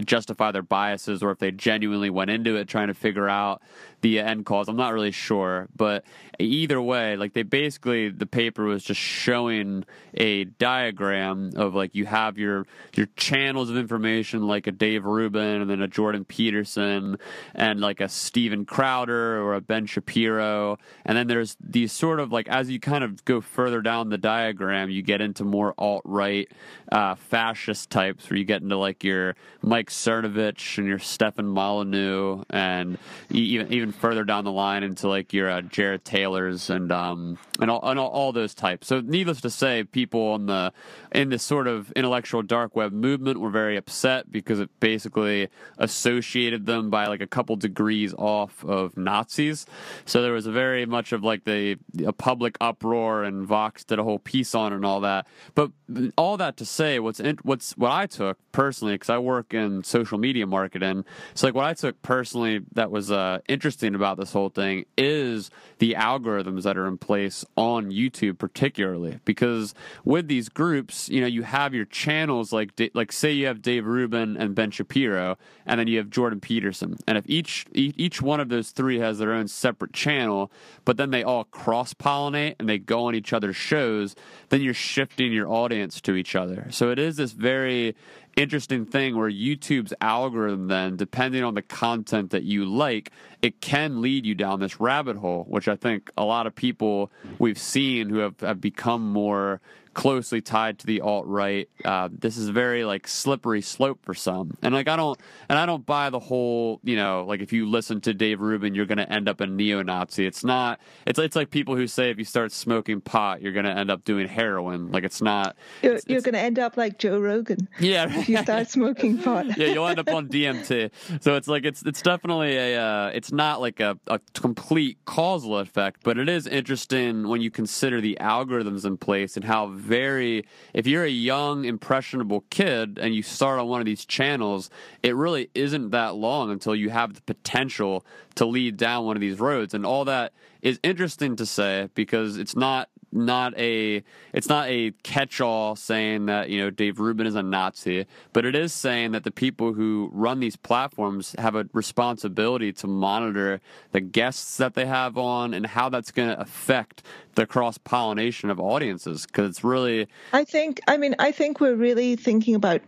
[0.03, 3.61] Justify their biases or if they genuinely went into it trying to figure out
[4.05, 4.67] the end cause.
[4.67, 6.05] I'm not really sure, but
[6.37, 12.05] either way, like they basically the paper was just showing a diagram of like you
[12.05, 17.17] have your your channels of information like a Dave Rubin and then a Jordan Peterson
[17.55, 22.31] and like a Steven Crowder or a Ben Shapiro, and then there's these sort of
[22.31, 26.03] like as you kind of go further down the diagram, you get into more alt
[26.05, 26.47] right
[26.91, 32.43] uh, fascist types where you get into like your Mike Cernovich and your Stefan Molyneux
[32.49, 32.97] and
[33.29, 37.71] even even further down the line into like your uh, Jared Taylors and um and
[37.71, 38.87] all, and all all those types.
[38.87, 40.73] So needless to say, people on the
[41.13, 46.65] in this sort of intellectual dark web movement were very upset because it basically associated
[46.65, 49.65] them by like a couple degrees off of Nazis.
[50.05, 53.99] So there was a very much of like the a public uproar and Vox did
[53.99, 55.27] a whole piece on and all that.
[55.53, 55.71] But
[56.17, 59.74] all that to say, what's in, what's what I took personally because I work in
[59.75, 61.05] in social media marketing.
[61.33, 65.51] So, like, what I took personally that was uh, interesting about this whole thing is
[65.79, 69.73] the algorithms that are in place on YouTube, particularly because
[70.03, 73.85] with these groups, you know, you have your channels like, like say you have Dave
[73.85, 78.39] Rubin and Ben Shapiro, and then you have Jordan Peterson, and if each each one
[78.39, 80.51] of those three has their own separate channel,
[80.85, 84.15] but then they all cross pollinate and they go on each other's shows,
[84.49, 86.67] then you're shifting your audience to each other.
[86.71, 87.95] So it is this very
[88.35, 94.01] interesting thing where YouTube's algorithm then, depending on the content that you like, it can
[94.01, 98.09] lead you down this rabbit hole, which I think a lot of people we've seen
[98.09, 99.61] who have, have become more
[99.95, 101.67] closely tied to the alt right.
[101.83, 105.19] Uh, this is very like slippery slope for some, and like I don't
[105.49, 108.75] and I don't buy the whole you know like if you listen to Dave Rubin,
[108.75, 110.27] you're going to end up a neo-Nazi.
[110.27, 110.79] It's not.
[111.07, 113.89] It's it's like people who say if you start smoking pot, you're going to end
[113.89, 114.91] up doing heroin.
[114.91, 115.55] Like it's not.
[115.81, 117.67] You're, you're going to end up like Joe Rogan.
[117.79, 119.45] Yeah, if you start smoking pot.
[119.57, 120.91] yeah, you'll end up on DMT.
[121.21, 125.57] So it's like it's it's definitely a uh, it's not like a, a complete causal
[125.57, 130.45] effect, but it is interesting when you consider the algorithms in place and how very
[130.73, 134.69] if you're a young impressionable kid and you start on one of these channels
[135.03, 138.05] it really isn't that long until you have the potential
[138.35, 139.73] to lead down one of these roads.
[139.73, 144.91] And all that is interesting to say because it's not not a it's not a
[145.03, 149.23] catch-all saying that you know Dave Rubin is a Nazi, but it is saying that
[149.23, 153.61] the people who run these platforms have a responsibility to monitor
[153.91, 157.01] the guests that they have on and how that's going to affect
[157.35, 160.07] the cross pollination of audiences because it's really.
[160.33, 160.81] I think.
[160.87, 162.81] I mean, I think we're really thinking about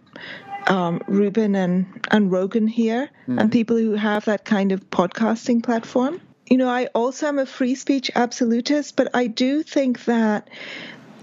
[0.67, 3.39] um, Rubin and and Rogan here, mm.
[3.39, 7.45] and people who have that kind of podcasting platform you know, I also am a
[7.45, 10.49] free speech absolutist, but I do think that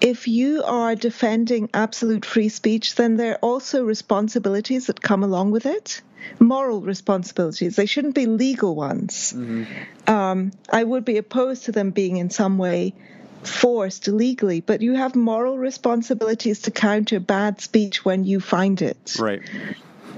[0.00, 5.50] if you are defending absolute free speech, then there are also responsibilities that come along
[5.50, 6.02] with it.
[6.38, 7.76] Moral responsibilities.
[7.76, 9.32] They shouldn't be legal ones.
[9.32, 10.10] Mm-hmm.
[10.12, 12.94] Um, I would be opposed to them being in some way
[13.42, 19.16] forced legally, but you have moral responsibilities to counter bad speech when you find it.
[19.18, 19.42] Right.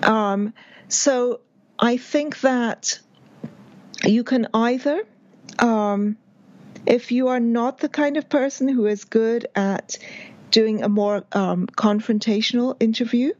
[0.02, 0.54] Um,
[0.88, 1.40] so
[1.78, 3.00] I think that
[4.04, 5.02] you can either,
[5.58, 6.16] um,
[6.86, 9.98] if you are not the kind of person who is good at
[10.50, 13.32] doing a more um, confrontational interview,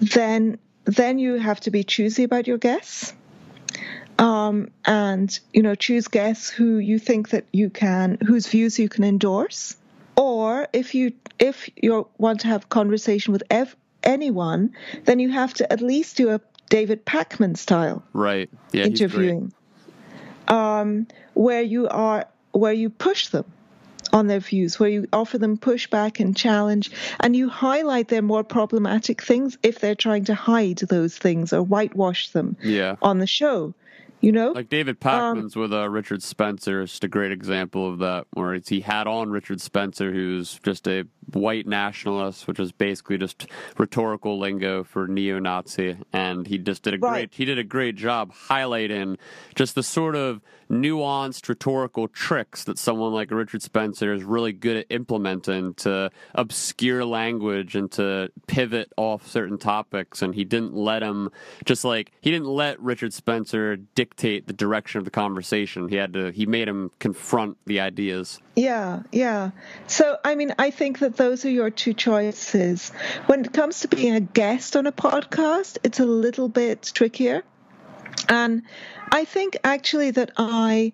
[0.00, 3.14] then then you have to be choosy about your guests.
[4.18, 8.88] Um, and you know choose guests who you think that you can whose views you
[8.88, 9.76] can endorse.
[10.16, 15.54] Or if you if you want to have conversation with ev- anyone then you have
[15.54, 18.50] to at least do a david pakman style right.
[18.72, 19.52] Yeah, interviewing
[20.52, 23.46] um, where you are where you push them
[24.12, 28.44] on their views, where you offer them pushback and challenge, and you highlight their more
[28.44, 32.96] problematic things if they're trying to hide those things or whitewash them yeah.
[33.00, 33.72] on the show.
[34.22, 37.92] You know, like David Pakman's um, with uh, Richard Spencer is just a great example
[37.92, 42.70] of that, where he had on Richard Spencer, who's just a white nationalist, which is
[42.70, 47.10] basically just rhetorical lingo for neo-Nazi, and he just did a right.
[47.10, 49.18] great he did a great job highlighting
[49.56, 50.40] just the sort of
[50.70, 57.04] nuanced rhetorical tricks that someone like Richard Spencer is really good at implementing to obscure
[57.04, 60.22] language and to pivot off certain topics.
[60.22, 61.28] And he didn't let him
[61.64, 65.88] just like he didn't let Richard Spencer dictate the direction of the conversation.
[65.88, 68.40] He had to he made him confront the ideas.
[68.56, 69.50] Yeah, yeah.
[69.86, 72.90] So I mean, I think that those are your two choices.
[73.26, 77.42] When it comes to being a guest on a podcast, it's a little bit trickier.
[78.28, 78.62] And
[79.10, 80.92] I think actually that I.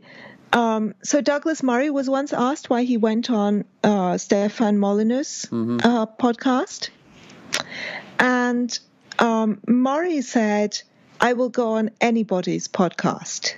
[0.51, 5.81] Um, so Douglas Murray was once asked why he went on uh, Stefan Molyneux's mm-hmm.
[5.85, 6.89] uh, podcast,
[8.19, 8.79] and
[9.19, 10.81] um, Murray said,
[11.21, 13.55] "I will go on anybody's podcast,"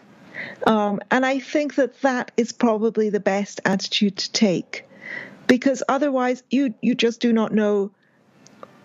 [0.66, 4.86] um, and I think that that is probably the best attitude to take,
[5.46, 7.90] because otherwise you you just do not know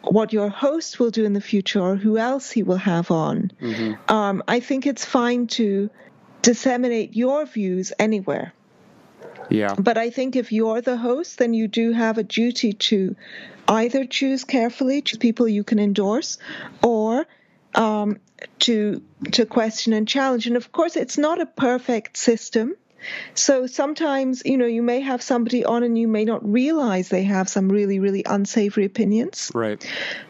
[0.01, 3.51] what your host will do in the future or who else he will have on.
[3.61, 4.13] Mm-hmm.
[4.13, 5.89] Um, I think it's fine to
[6.41, 8.53] disseminate your views anywhere.
[9.49, 9.73] Yeah.
[9.77, 13.15] But I think if you're the host, then you do have a duty to
[13.67, 16.37] either choose carefully, choose people you can endorse,
[16.83, 17.25] or
[17.75, 18.19] um,
[18.59, 20.47] to to question and challenge.
[20.47, 22.75] And of course, it's not a perfect system.
[23.35, 27.23] So sometimes, you know, you may have somebody on and you may not realize they
[27.23, 29.51] have some really, really unsavory opinions.
[29.53, 29.85] Right.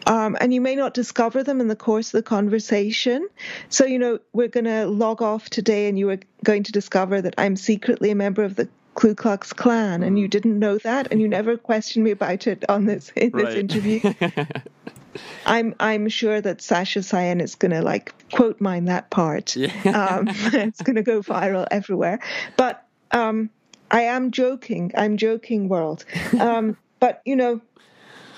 [0.06, 3.28] Um, and you may not discover them in the course of the conversation.
[3.70, 7.22] So, you know, we're going to log off today and you are going to discover
[7.22, 11.08] that I'm secretly a member of the Ku Klux Klan, and you didn't know that,
[11.10, 13.58] and you never questioned me about it on this in this right.
[13.58, 14.00] interview.
[15.44, 19.56] I'm I'm sure that Sasha Sayan is going to like quote mine that part.
[19.56, 19.70] Yeah.
[19.86, 22.20] um, it's going to go viral everywhere.
[22.56, 23.50] But um,
[23.90, 24.92] I am joking.
[24.96, 26.04] I'm joking, world.
[26.38, 27.60] Um, but you know,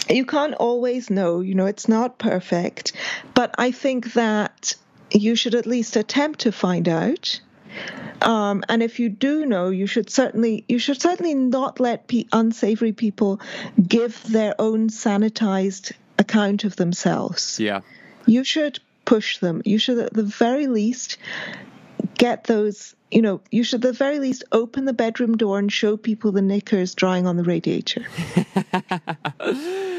[0.08, 1.40] you can't always know.
[1.40, 2.92] You know, it's not perfect.
[3.34, 4.74] But I think that
[5.10, 7.40] you should at least attempt to find out.
[8.22, 12.24] Um, and if you do know, you should certainly you should certainly not let pe-
[12.32, 13.40] unsavory people
[13.86, 15.92] give their own sanitized
[16.28, 17.58] account of themselves.
[17.58, 17.80] Yeah.
[18.26, 19.62] You should push them.
[19.64, 21.16] You should at the very least
[22.14, 22.94] get those.
[23.10, 26.32] You know, you should at the very least open the bedroom door and show people
[26.32, 28.04] the knickers drying on the radiator.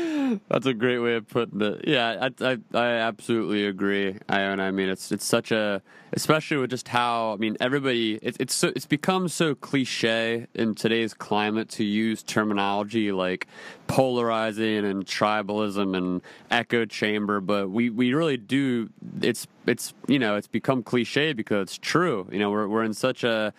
[0.49, 1.87] That's a great way of putting it.
[1.87, 4.17] Yeah, I, I, I absolutely agree.
[4.27, 5.81] And I mean, it's it's such a,
[6.13, 8.19] especially with just how I mean, everybody.
[8.21, 13.47] It's it's so, it's become so cliche in today's climate to use terminology like
[13.87, 16.21] polarizing and tribalism and
[16.51, 18.89] echo chamber, but we we really do.
[19.21, 22.27] It's it's you know it's become cliche because it's true.
[22.31, 23.53] You know, we're we're in such a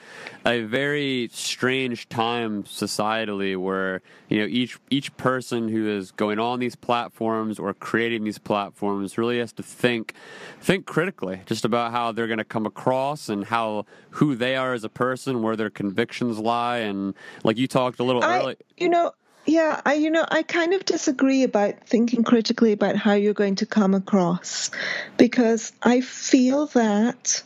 [0.44, 6.58] a very strange time societally where you know each each person who is going on
[6.58, 10.14] these platforms or creating these platforms really has to think
[10.60, 14.74] think critically just about how they're going to come across and how who they are
[14.74, 17.14] as a person, where their convictions lie, and
[17.44, 18.56] like you talked a little I, earlier.
[18.76, 19.12] you know,
[19.46, 23.56] yeah, I you know I kind of disagree about thinking critically about how you're going
[23.56, 24.70] to come across,
[25.16, 27.42] because I feel that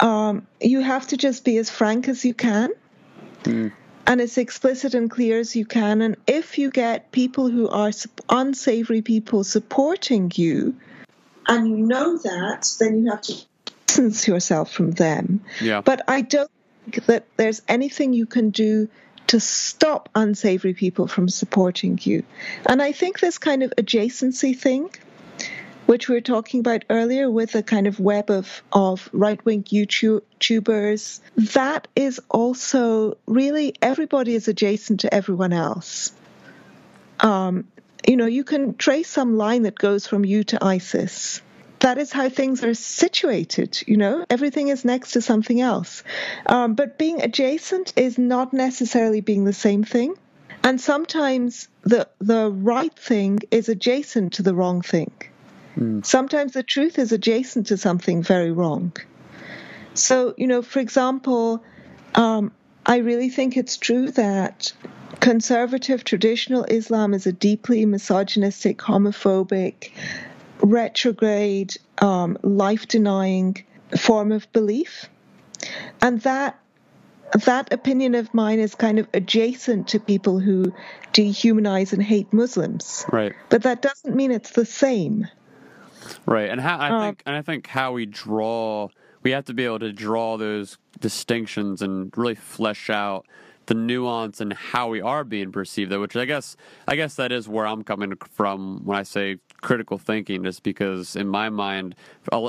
[0.00, 2.70] um, you have to just be as frank as you can.
[4.06, 6.02] And as explicit and clear as you can.
[6.02, 7.92] And if you get people who are
[8.28, 10.74] unsavory people supporting you,
[11.46, 13.34] and you know that, then you have to
[13.86, 15.42] distance yourself from them.
[15.60, 15.80] Yeah.
[15.80, 16.50] But I don't
[16.84, 18.88] think that there's anything you can do
[19.30, 22.24] to stop unsavory people from supporting you.
[22.66, 24.90] And I think this kind of adjacency thing,
[25.86, 29.62] which we were talking about earlier with a kind of web of, of right wing
[29.62, 36.12] YouTubers, that is also really everybody is adjacent to everyone else.
[37.20, 37.68] Um,
[38.08, 41.40] you know, you can trace some line that goes from you to ISIS
[41.80, 43.82] that is how things are situated.
[43.86, 46.02] You know, everything is next to something else.
[46.46, 50.14] Um, but being adjacent is not necessarily being the same thing.
[50.62, 55.10] And sometimes the the right thing is adjacent to the wrong thing.
[56.02, 58.92] Sometimes the truth is adjacent to something very wrong.
[59.94, 61.64] So, you know, for example,
[62.14, 62.52] um,
[62.84, 64.72] I really think it's true that
[65.20, 69.90] conservative traditional Islam is a deeply misogynistic, homophobic,
[70.62, 73.64] retrograde, um, life denying
[73.98, 75.06] form of belief.
[76.00, 76.58] And that
[77.44, 80.72] that opinion of mine is kind of adjacent to people who
[81.12, 83.04] dehumanize and hate Muslims.
[83.12, 83.32] Right.
[83.50, 85.28] But that doesn't mean it's the same.
[86.26, 88.88] Right, and how, I Um, think and I think how we draw,
[89.22, 93.26] we have to be able to draw those distinctions and really flesh out
[93.66, 95.92] the nuance and how we are being perceived.
[95.92, 96.56] Which I guess
[96.88, 101.16] I guess that is where I'm coming from when I say critical thinking, just because
[101.16, 101.94] in my mind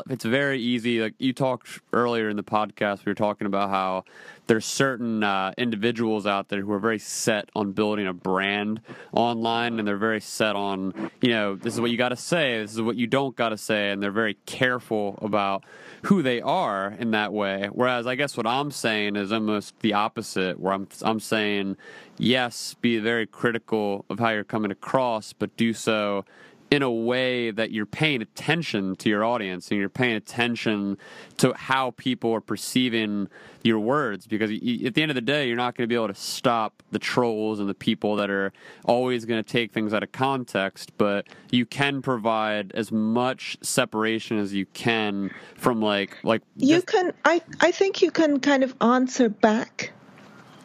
[0.10, 1.02] it's very easy.
[1.02, 4.04] Like you talked earlier in the podcast, we were talking about how
[4.52, 8.82] there's certain uh, individuals out there who are very set on building a brand
[9.14, 12.60] online and they're very set on you know this is what you got to say
[12.60, 15.64] this is what you don't got to say and they're very careful about
[16.04, 19.94] who they are in that way whereas i guess what i'm saying is almost the
[19.94, 21.78] opposite where i'm i'm saying
[22.18, 26.26] yes be very critical of how you're coming across but do so
[26.72, 30.98] in a way that you're paying attention to your audience and you're paying attention
[31.36, 33.28] to how people are perceiving
[33.62, 35.96] your words because y- at the end of the day you're not going to be
[35.96, 38.54] able to stop the trolls and the people that are
[38.86, 44.38] always going to take things out of context but you can provide as much separation
[44.40, 48.64] as you can from like like You just- can, I, I think you can kind
[48.64, 49.92] of answer back.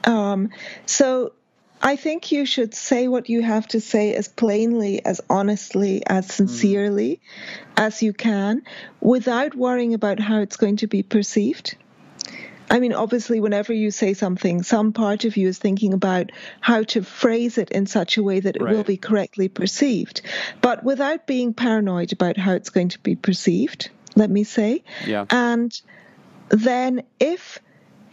[0.05, 0.51] Um,
[0.87, 1.33] so
[1.87, 6.27] I think you should say what you have to say as plainly, as honestly, as
[6.27, 6.33] hmm.
[6.33, 7.21] sincerely
[7.77, 8.63] as you can
[9.01, 11.77] without worrying about how it's going to be perceived.
[12.69, 16.83] I mean, obviously, whenever you say something, some part of you is thinking about how
[16.83, 20.23] to phrase it in such a way that it will be correctly perceived,
[20.61, 24.83] but without being paranoid about how it's going to be perceived, let me say.
[25.07, 25.81] yeah And
[26.49, 27.61] then if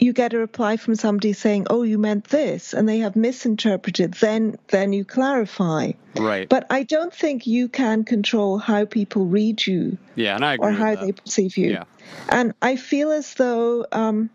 [0.04, 4.14] you get a reply from somebody saying, "Oh, you meant this," and they have misinterpreted,
[4.14, 5.92] then then you clarify.
[6.16, 10.54] right But I don't think you can control how people read you yeah and i
[10.54, 11.04] agree or with how that.
[11.04, 11.70] they perceive you.
[11.72, 11.84] Yeah.
[12.28, 14.30] And I feel as though um,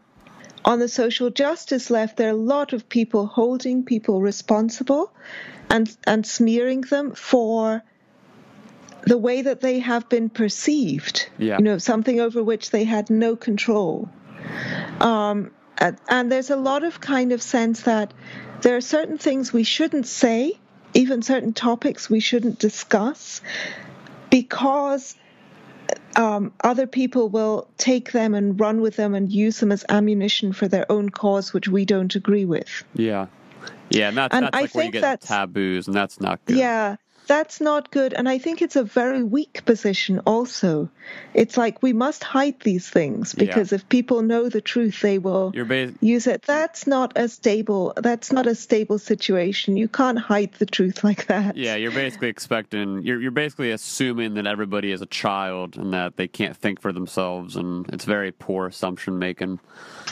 [0.65, 5.11] on the social justice left, there are a lot of people holding people responsible
[5.69, 7.83] and and smearing them for
[9.03, 11.29] the way that they have been perceived.
[11.37, 11.57] Yeah.
[11.57, 14.09] You know, something over which they had no control.
[14.99, 18.13] Um, and, there's a lot of kind of sense that
[18.61, 20.59] there are certain things we shouldn't say,
[20.93, 23.41] even certain topics we shouldn't discuss,
[24.29, 25.15] because
[26.15, 30.53] um, other people will take them and run with them and use them as ammunition
[30.53, 32.83] for their own cause, which we don't agree with.
[32.93, 33.27] Yeah.
[33.89, 36.43] Yeah, and that's, And that's I like where you think get taboos, and that's not
[36.45, 36.57] good.
[36.57, 36.97] Yeah,
[37.29, 38.13] that's not good.
[38.13, 40.89] And I think it's a very weak position also.
[41.33, 43.45] It's like we must hide these things Yeah.
[43.45, 46.41] because if people know the truth, they will You're ba- use it.
[46.41, 49.77] That's not a stable that's not a stable situation.
[49.77, 51.55] You can't hide the truth like that.
[51.55, 56.17] Yeah, you're basically expecting you're you're basically assuming that everybody is a child and that
[56.17, 59.59] they can't think for themselves and it's very poor assumption making.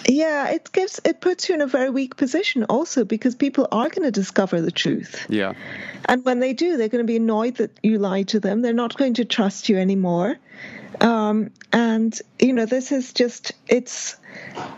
[0.08, 3.90] Yeah, it gives it puts you in a very weak position also because people are
[3.90, 5.26] going to discover the truth.
[5.30, 5.54] Yeah.
[6.06, 8.62] And when they do, they're going to be annoyed that you lied to them.
[8.62, 10.38] They're not going to trust you anymore.
[11.02, 14.16] Um, and you know, this is just it's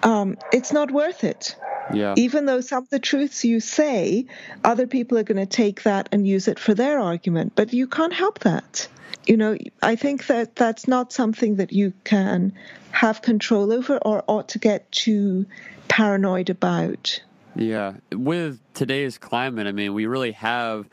[0.03, 1.55] um, it's not worth it.
[1.93, 2.13] Yeah.
[2.17, 4.27] Even though some of the truths you say,
[4.63, 7.87] other people are going to take that and use it for their argument, but you
[7.87, 8.87] can't help that.
[9.25, 12.53] You know, I think that that's not something that you can
[12.91, 15.45] have control over or ought to get too
[15.87, 17.21] paranoid about.
[17.55, 17.93] Yeah.
[18.11, 20.87] With today's climate, I mean, we really have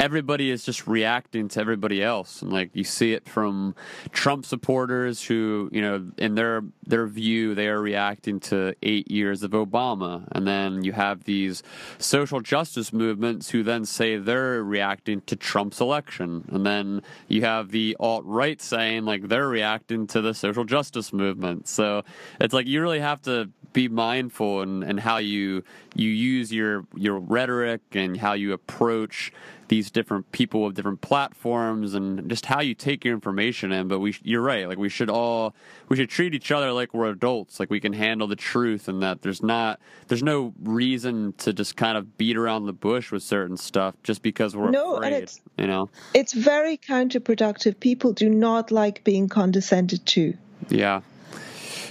[0.00, 2.40] everybody is just reacting to everybody else.
[2.40, 3.74] And like you see it from
[4.10, 9.42] Trump supporters who, you know, in their their view, they are reacting to 8 years
[9.42, 10.26] of Obama.
[10.32, 11.62] And then you have these
[11.98, 16.48] social justice movements who then say they're reacting to Trump's election.
[16.50, 21.68] And then you have the alt-right saying like they're reacting to the social justice movement.
[21.68, 22.02] So
[22.40, 25.62] it's like you really have to be mindful and and how you
[25.94, 29.32] you use your your rhetoric and how you approach
[29.68, 33.98] these different people with different platforms and just how you take your information in but
[33.98, 35.54] we you're right like we should all
[35.88, 39.02] we should treat each other like we're adults like we can handle the truth and
[39.02, 43.24] that there's not there's no reason to just kind of beat around the bush with
[43.24, 47.80] certain stuff just because we're No, and afraid it's- you know It's very counterproductive.
[47.80, 50.34] People do not like being condescended to.
[50.68, 51.00] Yeah.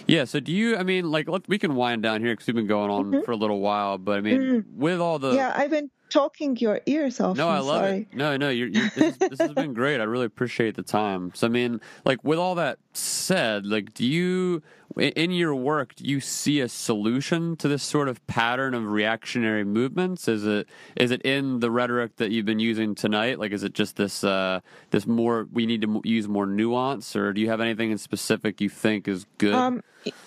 [0.08, 0.26] Yeah.
[0.26, 0.78] So do you?
[0.78, 3.32] I mean, like, let, we can wind down here because we've been going on for
[3.32, 3.98] a little while.
[3.98, 5.38] But I mean, with all the Mm-hmm.
[5.38, 7.36] yeah, I've been talking your ears off.
[7.36, 8.08] no, I I'm love sorry.
[8.12, 8.16] it.
[8.16, 10.00] No, no, you're, you're, this, this has been great.
[10.00, 11.32] I really appreciate the time.
[11.34, 14.62] So I mean, like, with all that said, like, do you?
[14.98, 19.66] In your work, do you see a solution to this sort of pattern of reactionary
[19.66, 20.30] movements?
[20.30, 23.38] Is it is it in the rhetoric that you've been using tonight?
[23.38, 24.62] Like, is it just this uh,
[24.92, 28.62] this more we need to use more nuance, or do you have anything in specific
[28.62, 29.54] you think is good?
[29.54, 29.84] Um,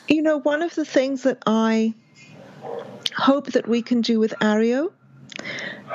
[0.07, 1.95] you know, one of the things that I
[3.17, 4.93] hope that we can do with Areo,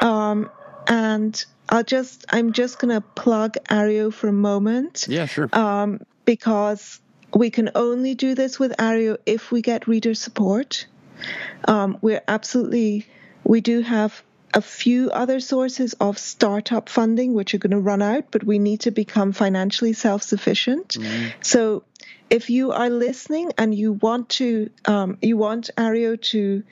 [0.01, 0.49] um,
[0.87, 5.47] and I'll just I'm just going to plug Areo for a moment yeah, sure.
[5.53, 6.99] um, because
[7.35, 10.85] we can only do this with Areo if we get reader support.
[11.67, 13.07] Um, we're absolutely,
[13.43, 14.23] we do have
[14.53, 18.59] a few other sources of startup funding which are going to run out, but we
[18.59, 20.97] need to become financially self sufficient.
[21.41, 21.83] So
[22.29, 26.63] if you are listening and you want to, um, you want Areo to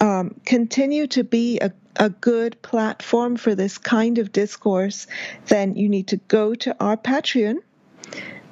[0.00, 5.06] um, continue to be a, a good platform for this kind of discourse,
[5.46, 7.58] then you need to go to our Patreon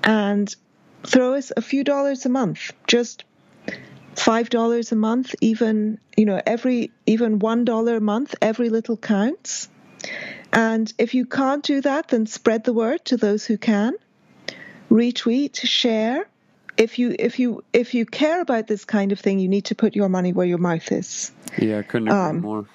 [0.02, 0.55] and
[1.04, 2.72] throw us a few dollars a month.
[2.86, 3.24] Just
[4.14, 8.96] five dollars a month, even you know, every even one dollar a month, every little
[8.96, 9.68] counts.
[10.52, 13.94] And if you can't do that, then spread the word to those who can.
[14.90, 16.26] Retweet, share.
[16.76, 19.74] If you if you if you care about this kind of thing, you need to
[19.74, 21.32] put your money where your mouth is.
[21.58, 22.66] yeah, I couldn't agree um, more.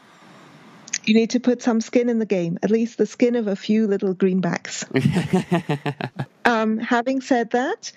[1.05, 3.55] You need to put some skin in the game, at least the skin of a
[3.55, 4.83] few little greenbacks.
[6.45, 7.93] um, having said that,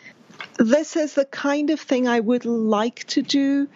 [0.56, 3.68] this is the kind of thing I would like to do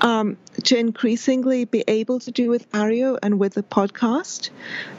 [0.00, 4.50] um, to increasingly be able to do with Areo and with the podcast,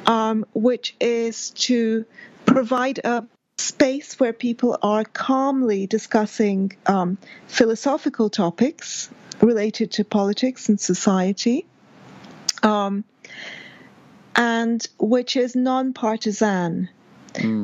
[0.06, 2.06] um, which is to
[2.45, 3.26] provide a
[3.57, 7.18] space where people are calmly discussing um,
[7.48, 9.10] philosophical topics
[9.41, 11.65] related to politics and society.
[12.61, 13.03] Um,
[14.35, 16.90] and which is non-partisan.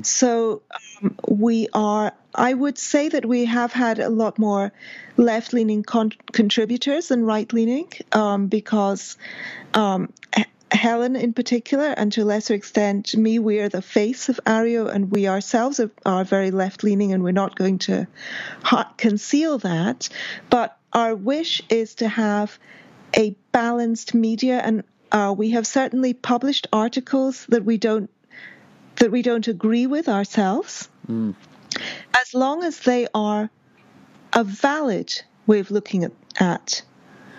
[0.03, 0.61] So
[1.01, 2.13] um, we are.
[2.33, 4.71] I would say that we have had a lot more
[5.17, 9.17] left-leaning con- contributors than right-leaning um, because
[9.73, 10.13] um,
[10.71, 14.87] Helen, in particular, and to a lesser extent me, we are the face of Areo,
[14.93, 18.07] and we ourselves are, very left-leaning, and we're not going to
[18.97, 20.09] conceal that.
[20.49, 22.59] But our wish is to have
[23.17, 28.09] a balanced media, and uh, we have certainly published articles that we don't
[28.99, 30.89] that we don't agree with ourselves.
[31.09, 31.35] mm.
[32.19, 33.49] as long as they are
[34.33, 36.81] a valid way of looking at, at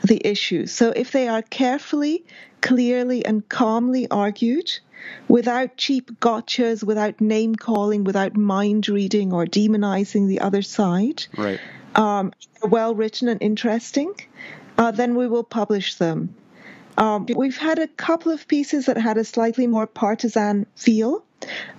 [0.02, 0.66] the issue.
[0.66, 2.24] So if they are carefully,
[2.60, 4.70] clearly, and calmly argued,
[5.28, 11.60] without cheap gotchas, without name calling, without mind reading or demonizing the other side, right.
[11.94, 12.32] um,
[12.62, 14.14] well written and interesting,
[14.78, 16.34] uh, then we will publish them.
[16.98, 21.24] Um, we've had a couple of pieces that had a slightly more partisan feel,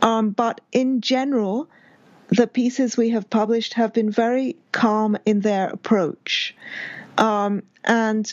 [0.01, 1.69] um, but in general,
[2.29, 6.55] the pieces we have published have been very calm in their approach.
[7.17, 8.31] Um, and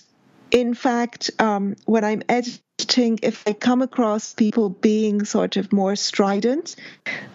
[0.51, 5.97] in fact, um, when I'm editing, if I come across people being sort of more
[5.97, 6.77] strident,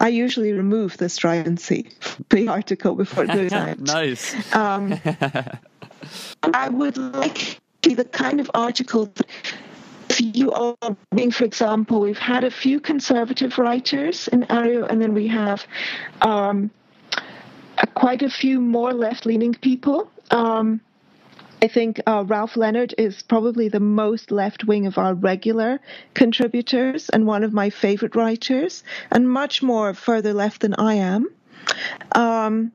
[0.00, 3.78] I usually remove the stridency from the article before it goes out.
[3.80, 4.54] nice.
[4.54, 4.98] Um,
[6.42, 9.26] I would like to be the kind of article that
[10.20, 10.76] you are
[11.14, 15.66] being, for example, we've had a few conservative writers in Areo, and then we have
[16.22, 16.70] um,
[17.94, 20.10] quite a few more left leaning people.
[20.30, 20.80] Um,
[21.62, 25.80] I think uh, Ralph Leonard is probably the most left wing of our regular
[26.12, 31.28] contributors and one of my favorite writers, and much more further left than I am.
[32.12, 32.72] Um,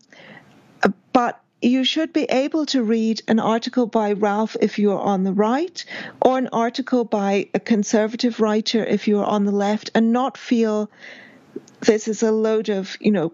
[1.14, 5.24] but you should be able to read an article by Ralph if you are on
[5.24, 5.84] the right,
[6.22, 10.38] or an article by a conservative writer if you are on the left, and not
[10.38, 10.90] feel
[11.82, 13.34] this is a load of, you know,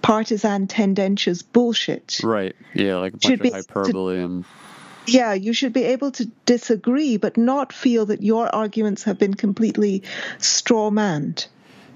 [0.00, 2.20] partisan tendentious bullshit.
[2.22, 2.56] Right.
[2.74, 4.44] Yeah, like a bunch should of hyperbole and
[5.06, 9.34] yeah, you should be able to disagree, but not feel that your arguments have been
[9.34, 10.02] completely
[10.38, 11.46] strawmanned.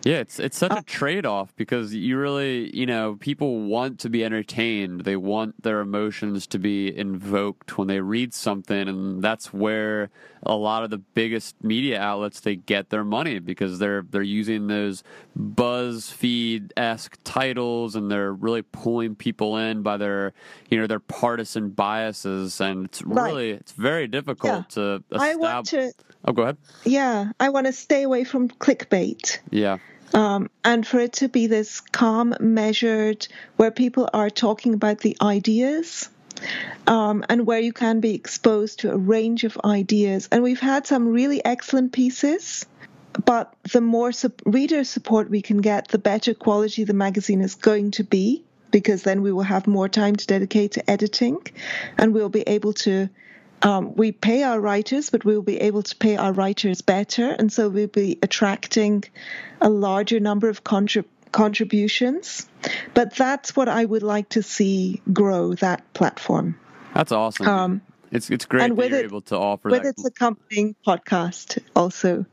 [0.07, 3.99] Yeah, it's it's such a uh, trade off because you really, you know, people want
[4.01, 5.01] to be entertained.
[5.01, 10.11] They want their emotions to be invoked when they read something, and that's where
[10.45, 14.69] a lot of the biggest media outlets they get their money because they're they're using
[14.69, 15.03] those
[15.37, 20.33] BuzzFeed esque titles and they're really pulling people in by their
[20.71, 23.61] you know their partisan biases, and it's really right.
[23.61, 24.63] it's very difficult yeah.
[24.69, 25.05] to.
[25.11, 25.93] Establish- I want to.
[26.25, 26.59] Oh, go ahead.
[26.85, 29.39] Yeah, I want to stay away from clickbait.
[29.51, 29.79] Yeah.
[30.15, 35.17] Um, and for it to be this calm, measured, where people are talking about the
[35.21, 36.09] ideas.
[36.87, 40.29] Um, and where you can be exposed to a range of ideas.
[40.31, 42.67] And we've had some really excellent pieces,
[43.25, 44.13] but the more
[44.45, 49.03] reader support we can get, the better quality the magazine is going to be, because
[49.03, 51.39] then we will have more time to dedicate to editing
[51.97, 53.09] and we'll be able to
[53.67, 57.53] um, we pay our writers, but we'll be able to pay our writers better, and
[57.53, 59.03] so we'll be attracting
[59.61, 62.49] a larger number of contrib- contributions.
[62.95, 66.57] But that's what I would like to see grow that platform.
[66.95, 67.49] That's awesome.
[67.49, 67.83] Um,
[68.13, 69.89] it's it's great and that you're it, able to offer with that.
[69.89, 72.25] its accompanying podcast also.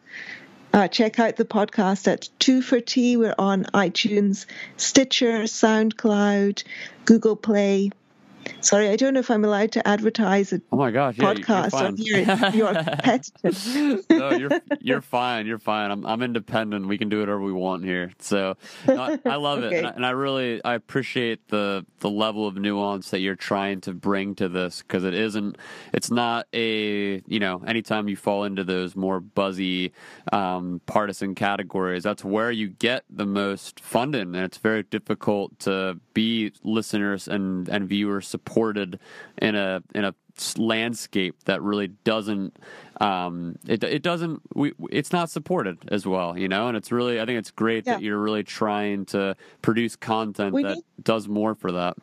[0.72, 3.18] Uh, check out the podcast at Two for Tea.
[3.18, 4.46] We're on iTunes,
[4.78, 6.64] Stitcher, SoundCloud,
[7.06, 7.90] Google Play,
[8.62, 11.74] Sorry, I don't know if I'm allowed to advertise a oh my gosh, yeah, podcast
[11.74, 12.20] on here.
[12.54, 14.06] You're competitive.
[14.10, 14.50] no, you're
[14.80, 15.46] you're fine.
[15.46, 15.92] You're fine.
[15.92, 16.88] I'm I'm independent.
[16.88, 18.12] We can do whatever we want here.
[18.20, 18.56] So
[18.88, 19.76] no, I, love okay.
[19.76, 23.36] it, and I, and I, really I appreciate the the level of nuance that you're
[23.36, 25.58] trying to bring to this because it isn't.
[25.94, 27.62] It's not a you know.
[27.68, 29.92] Anytime you fall into those more buzzy
[30.32, 36.00] um, partisan categories, that's where you get the most funding, and it's very difficult to
[36.14, 39.00] be listeners and and viewers supported
[39.38, 40.14] in a in a
[40.58, 42.58] landscape that really doesn't
[43.00, 46.68] um, it it doesn't we it's not supported as well you know?
[46.68, 47.94] And it's really I think it's great yeah.
[47.94, 51.96] that you're really trying to produce content we that need, does more for that.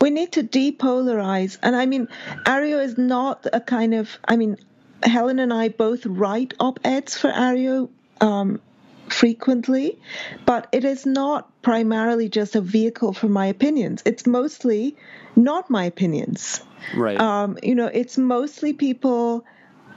[0.00, 1.58] We need to depolarize.
[1.62, 2.06] And I mean
[2.46, 4.56] Areo is not a kind of I mean
[5.02, 7.88] Helen and I both write op-eds for Areo
[8.20, 8.60] um,
[9.10, 10.00] frequently,
[10.46, 14.02] but it is not primarily just a vehicle for my opinions.
[14.04, 14.96] It's mostly
[15.36, 16.60] not my opinions.
[16.94, 17.20] Right.
[17.20, 19.44] Um, you know, it's mostly people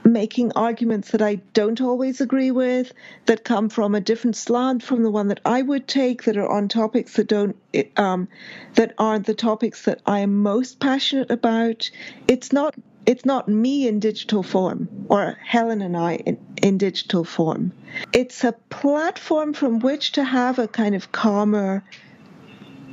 [0.04, 2.92] making arguments that I don't always agree with,
[3.26, 6.50] that come from a different slant from the one that I would take, that are
[6.50, 7.56] on topics that don't,
[7.96, 8.26] um,
[8.74, 11.88] that aren't the topics that I am most passionate about.
[12.26, 12.74] It's not
[13.06, 17.72] it's not me in digital form or Helen and I in, in, digital form.
[18.12, 21.84] It's a platform from which to have a kind of calmer,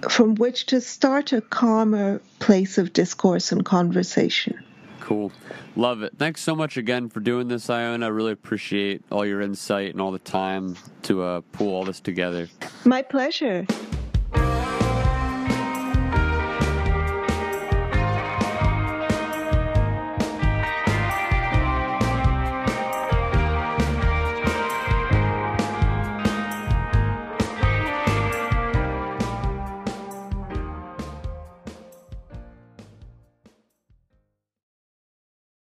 [0.10, 4.64] from which to start a calmer place of discourse and conversation.
[5.00, 5.32] Cool.
[5.76, 6.14] Love it.
[6.18, 8.06] Thanks so much again for doing this, Iona.
[8.06, 12.00] I really appreciate all your insight and all the time to uh, pull all this
[12.00, 12.48] together.
[12.86, 13.66] My pleasure.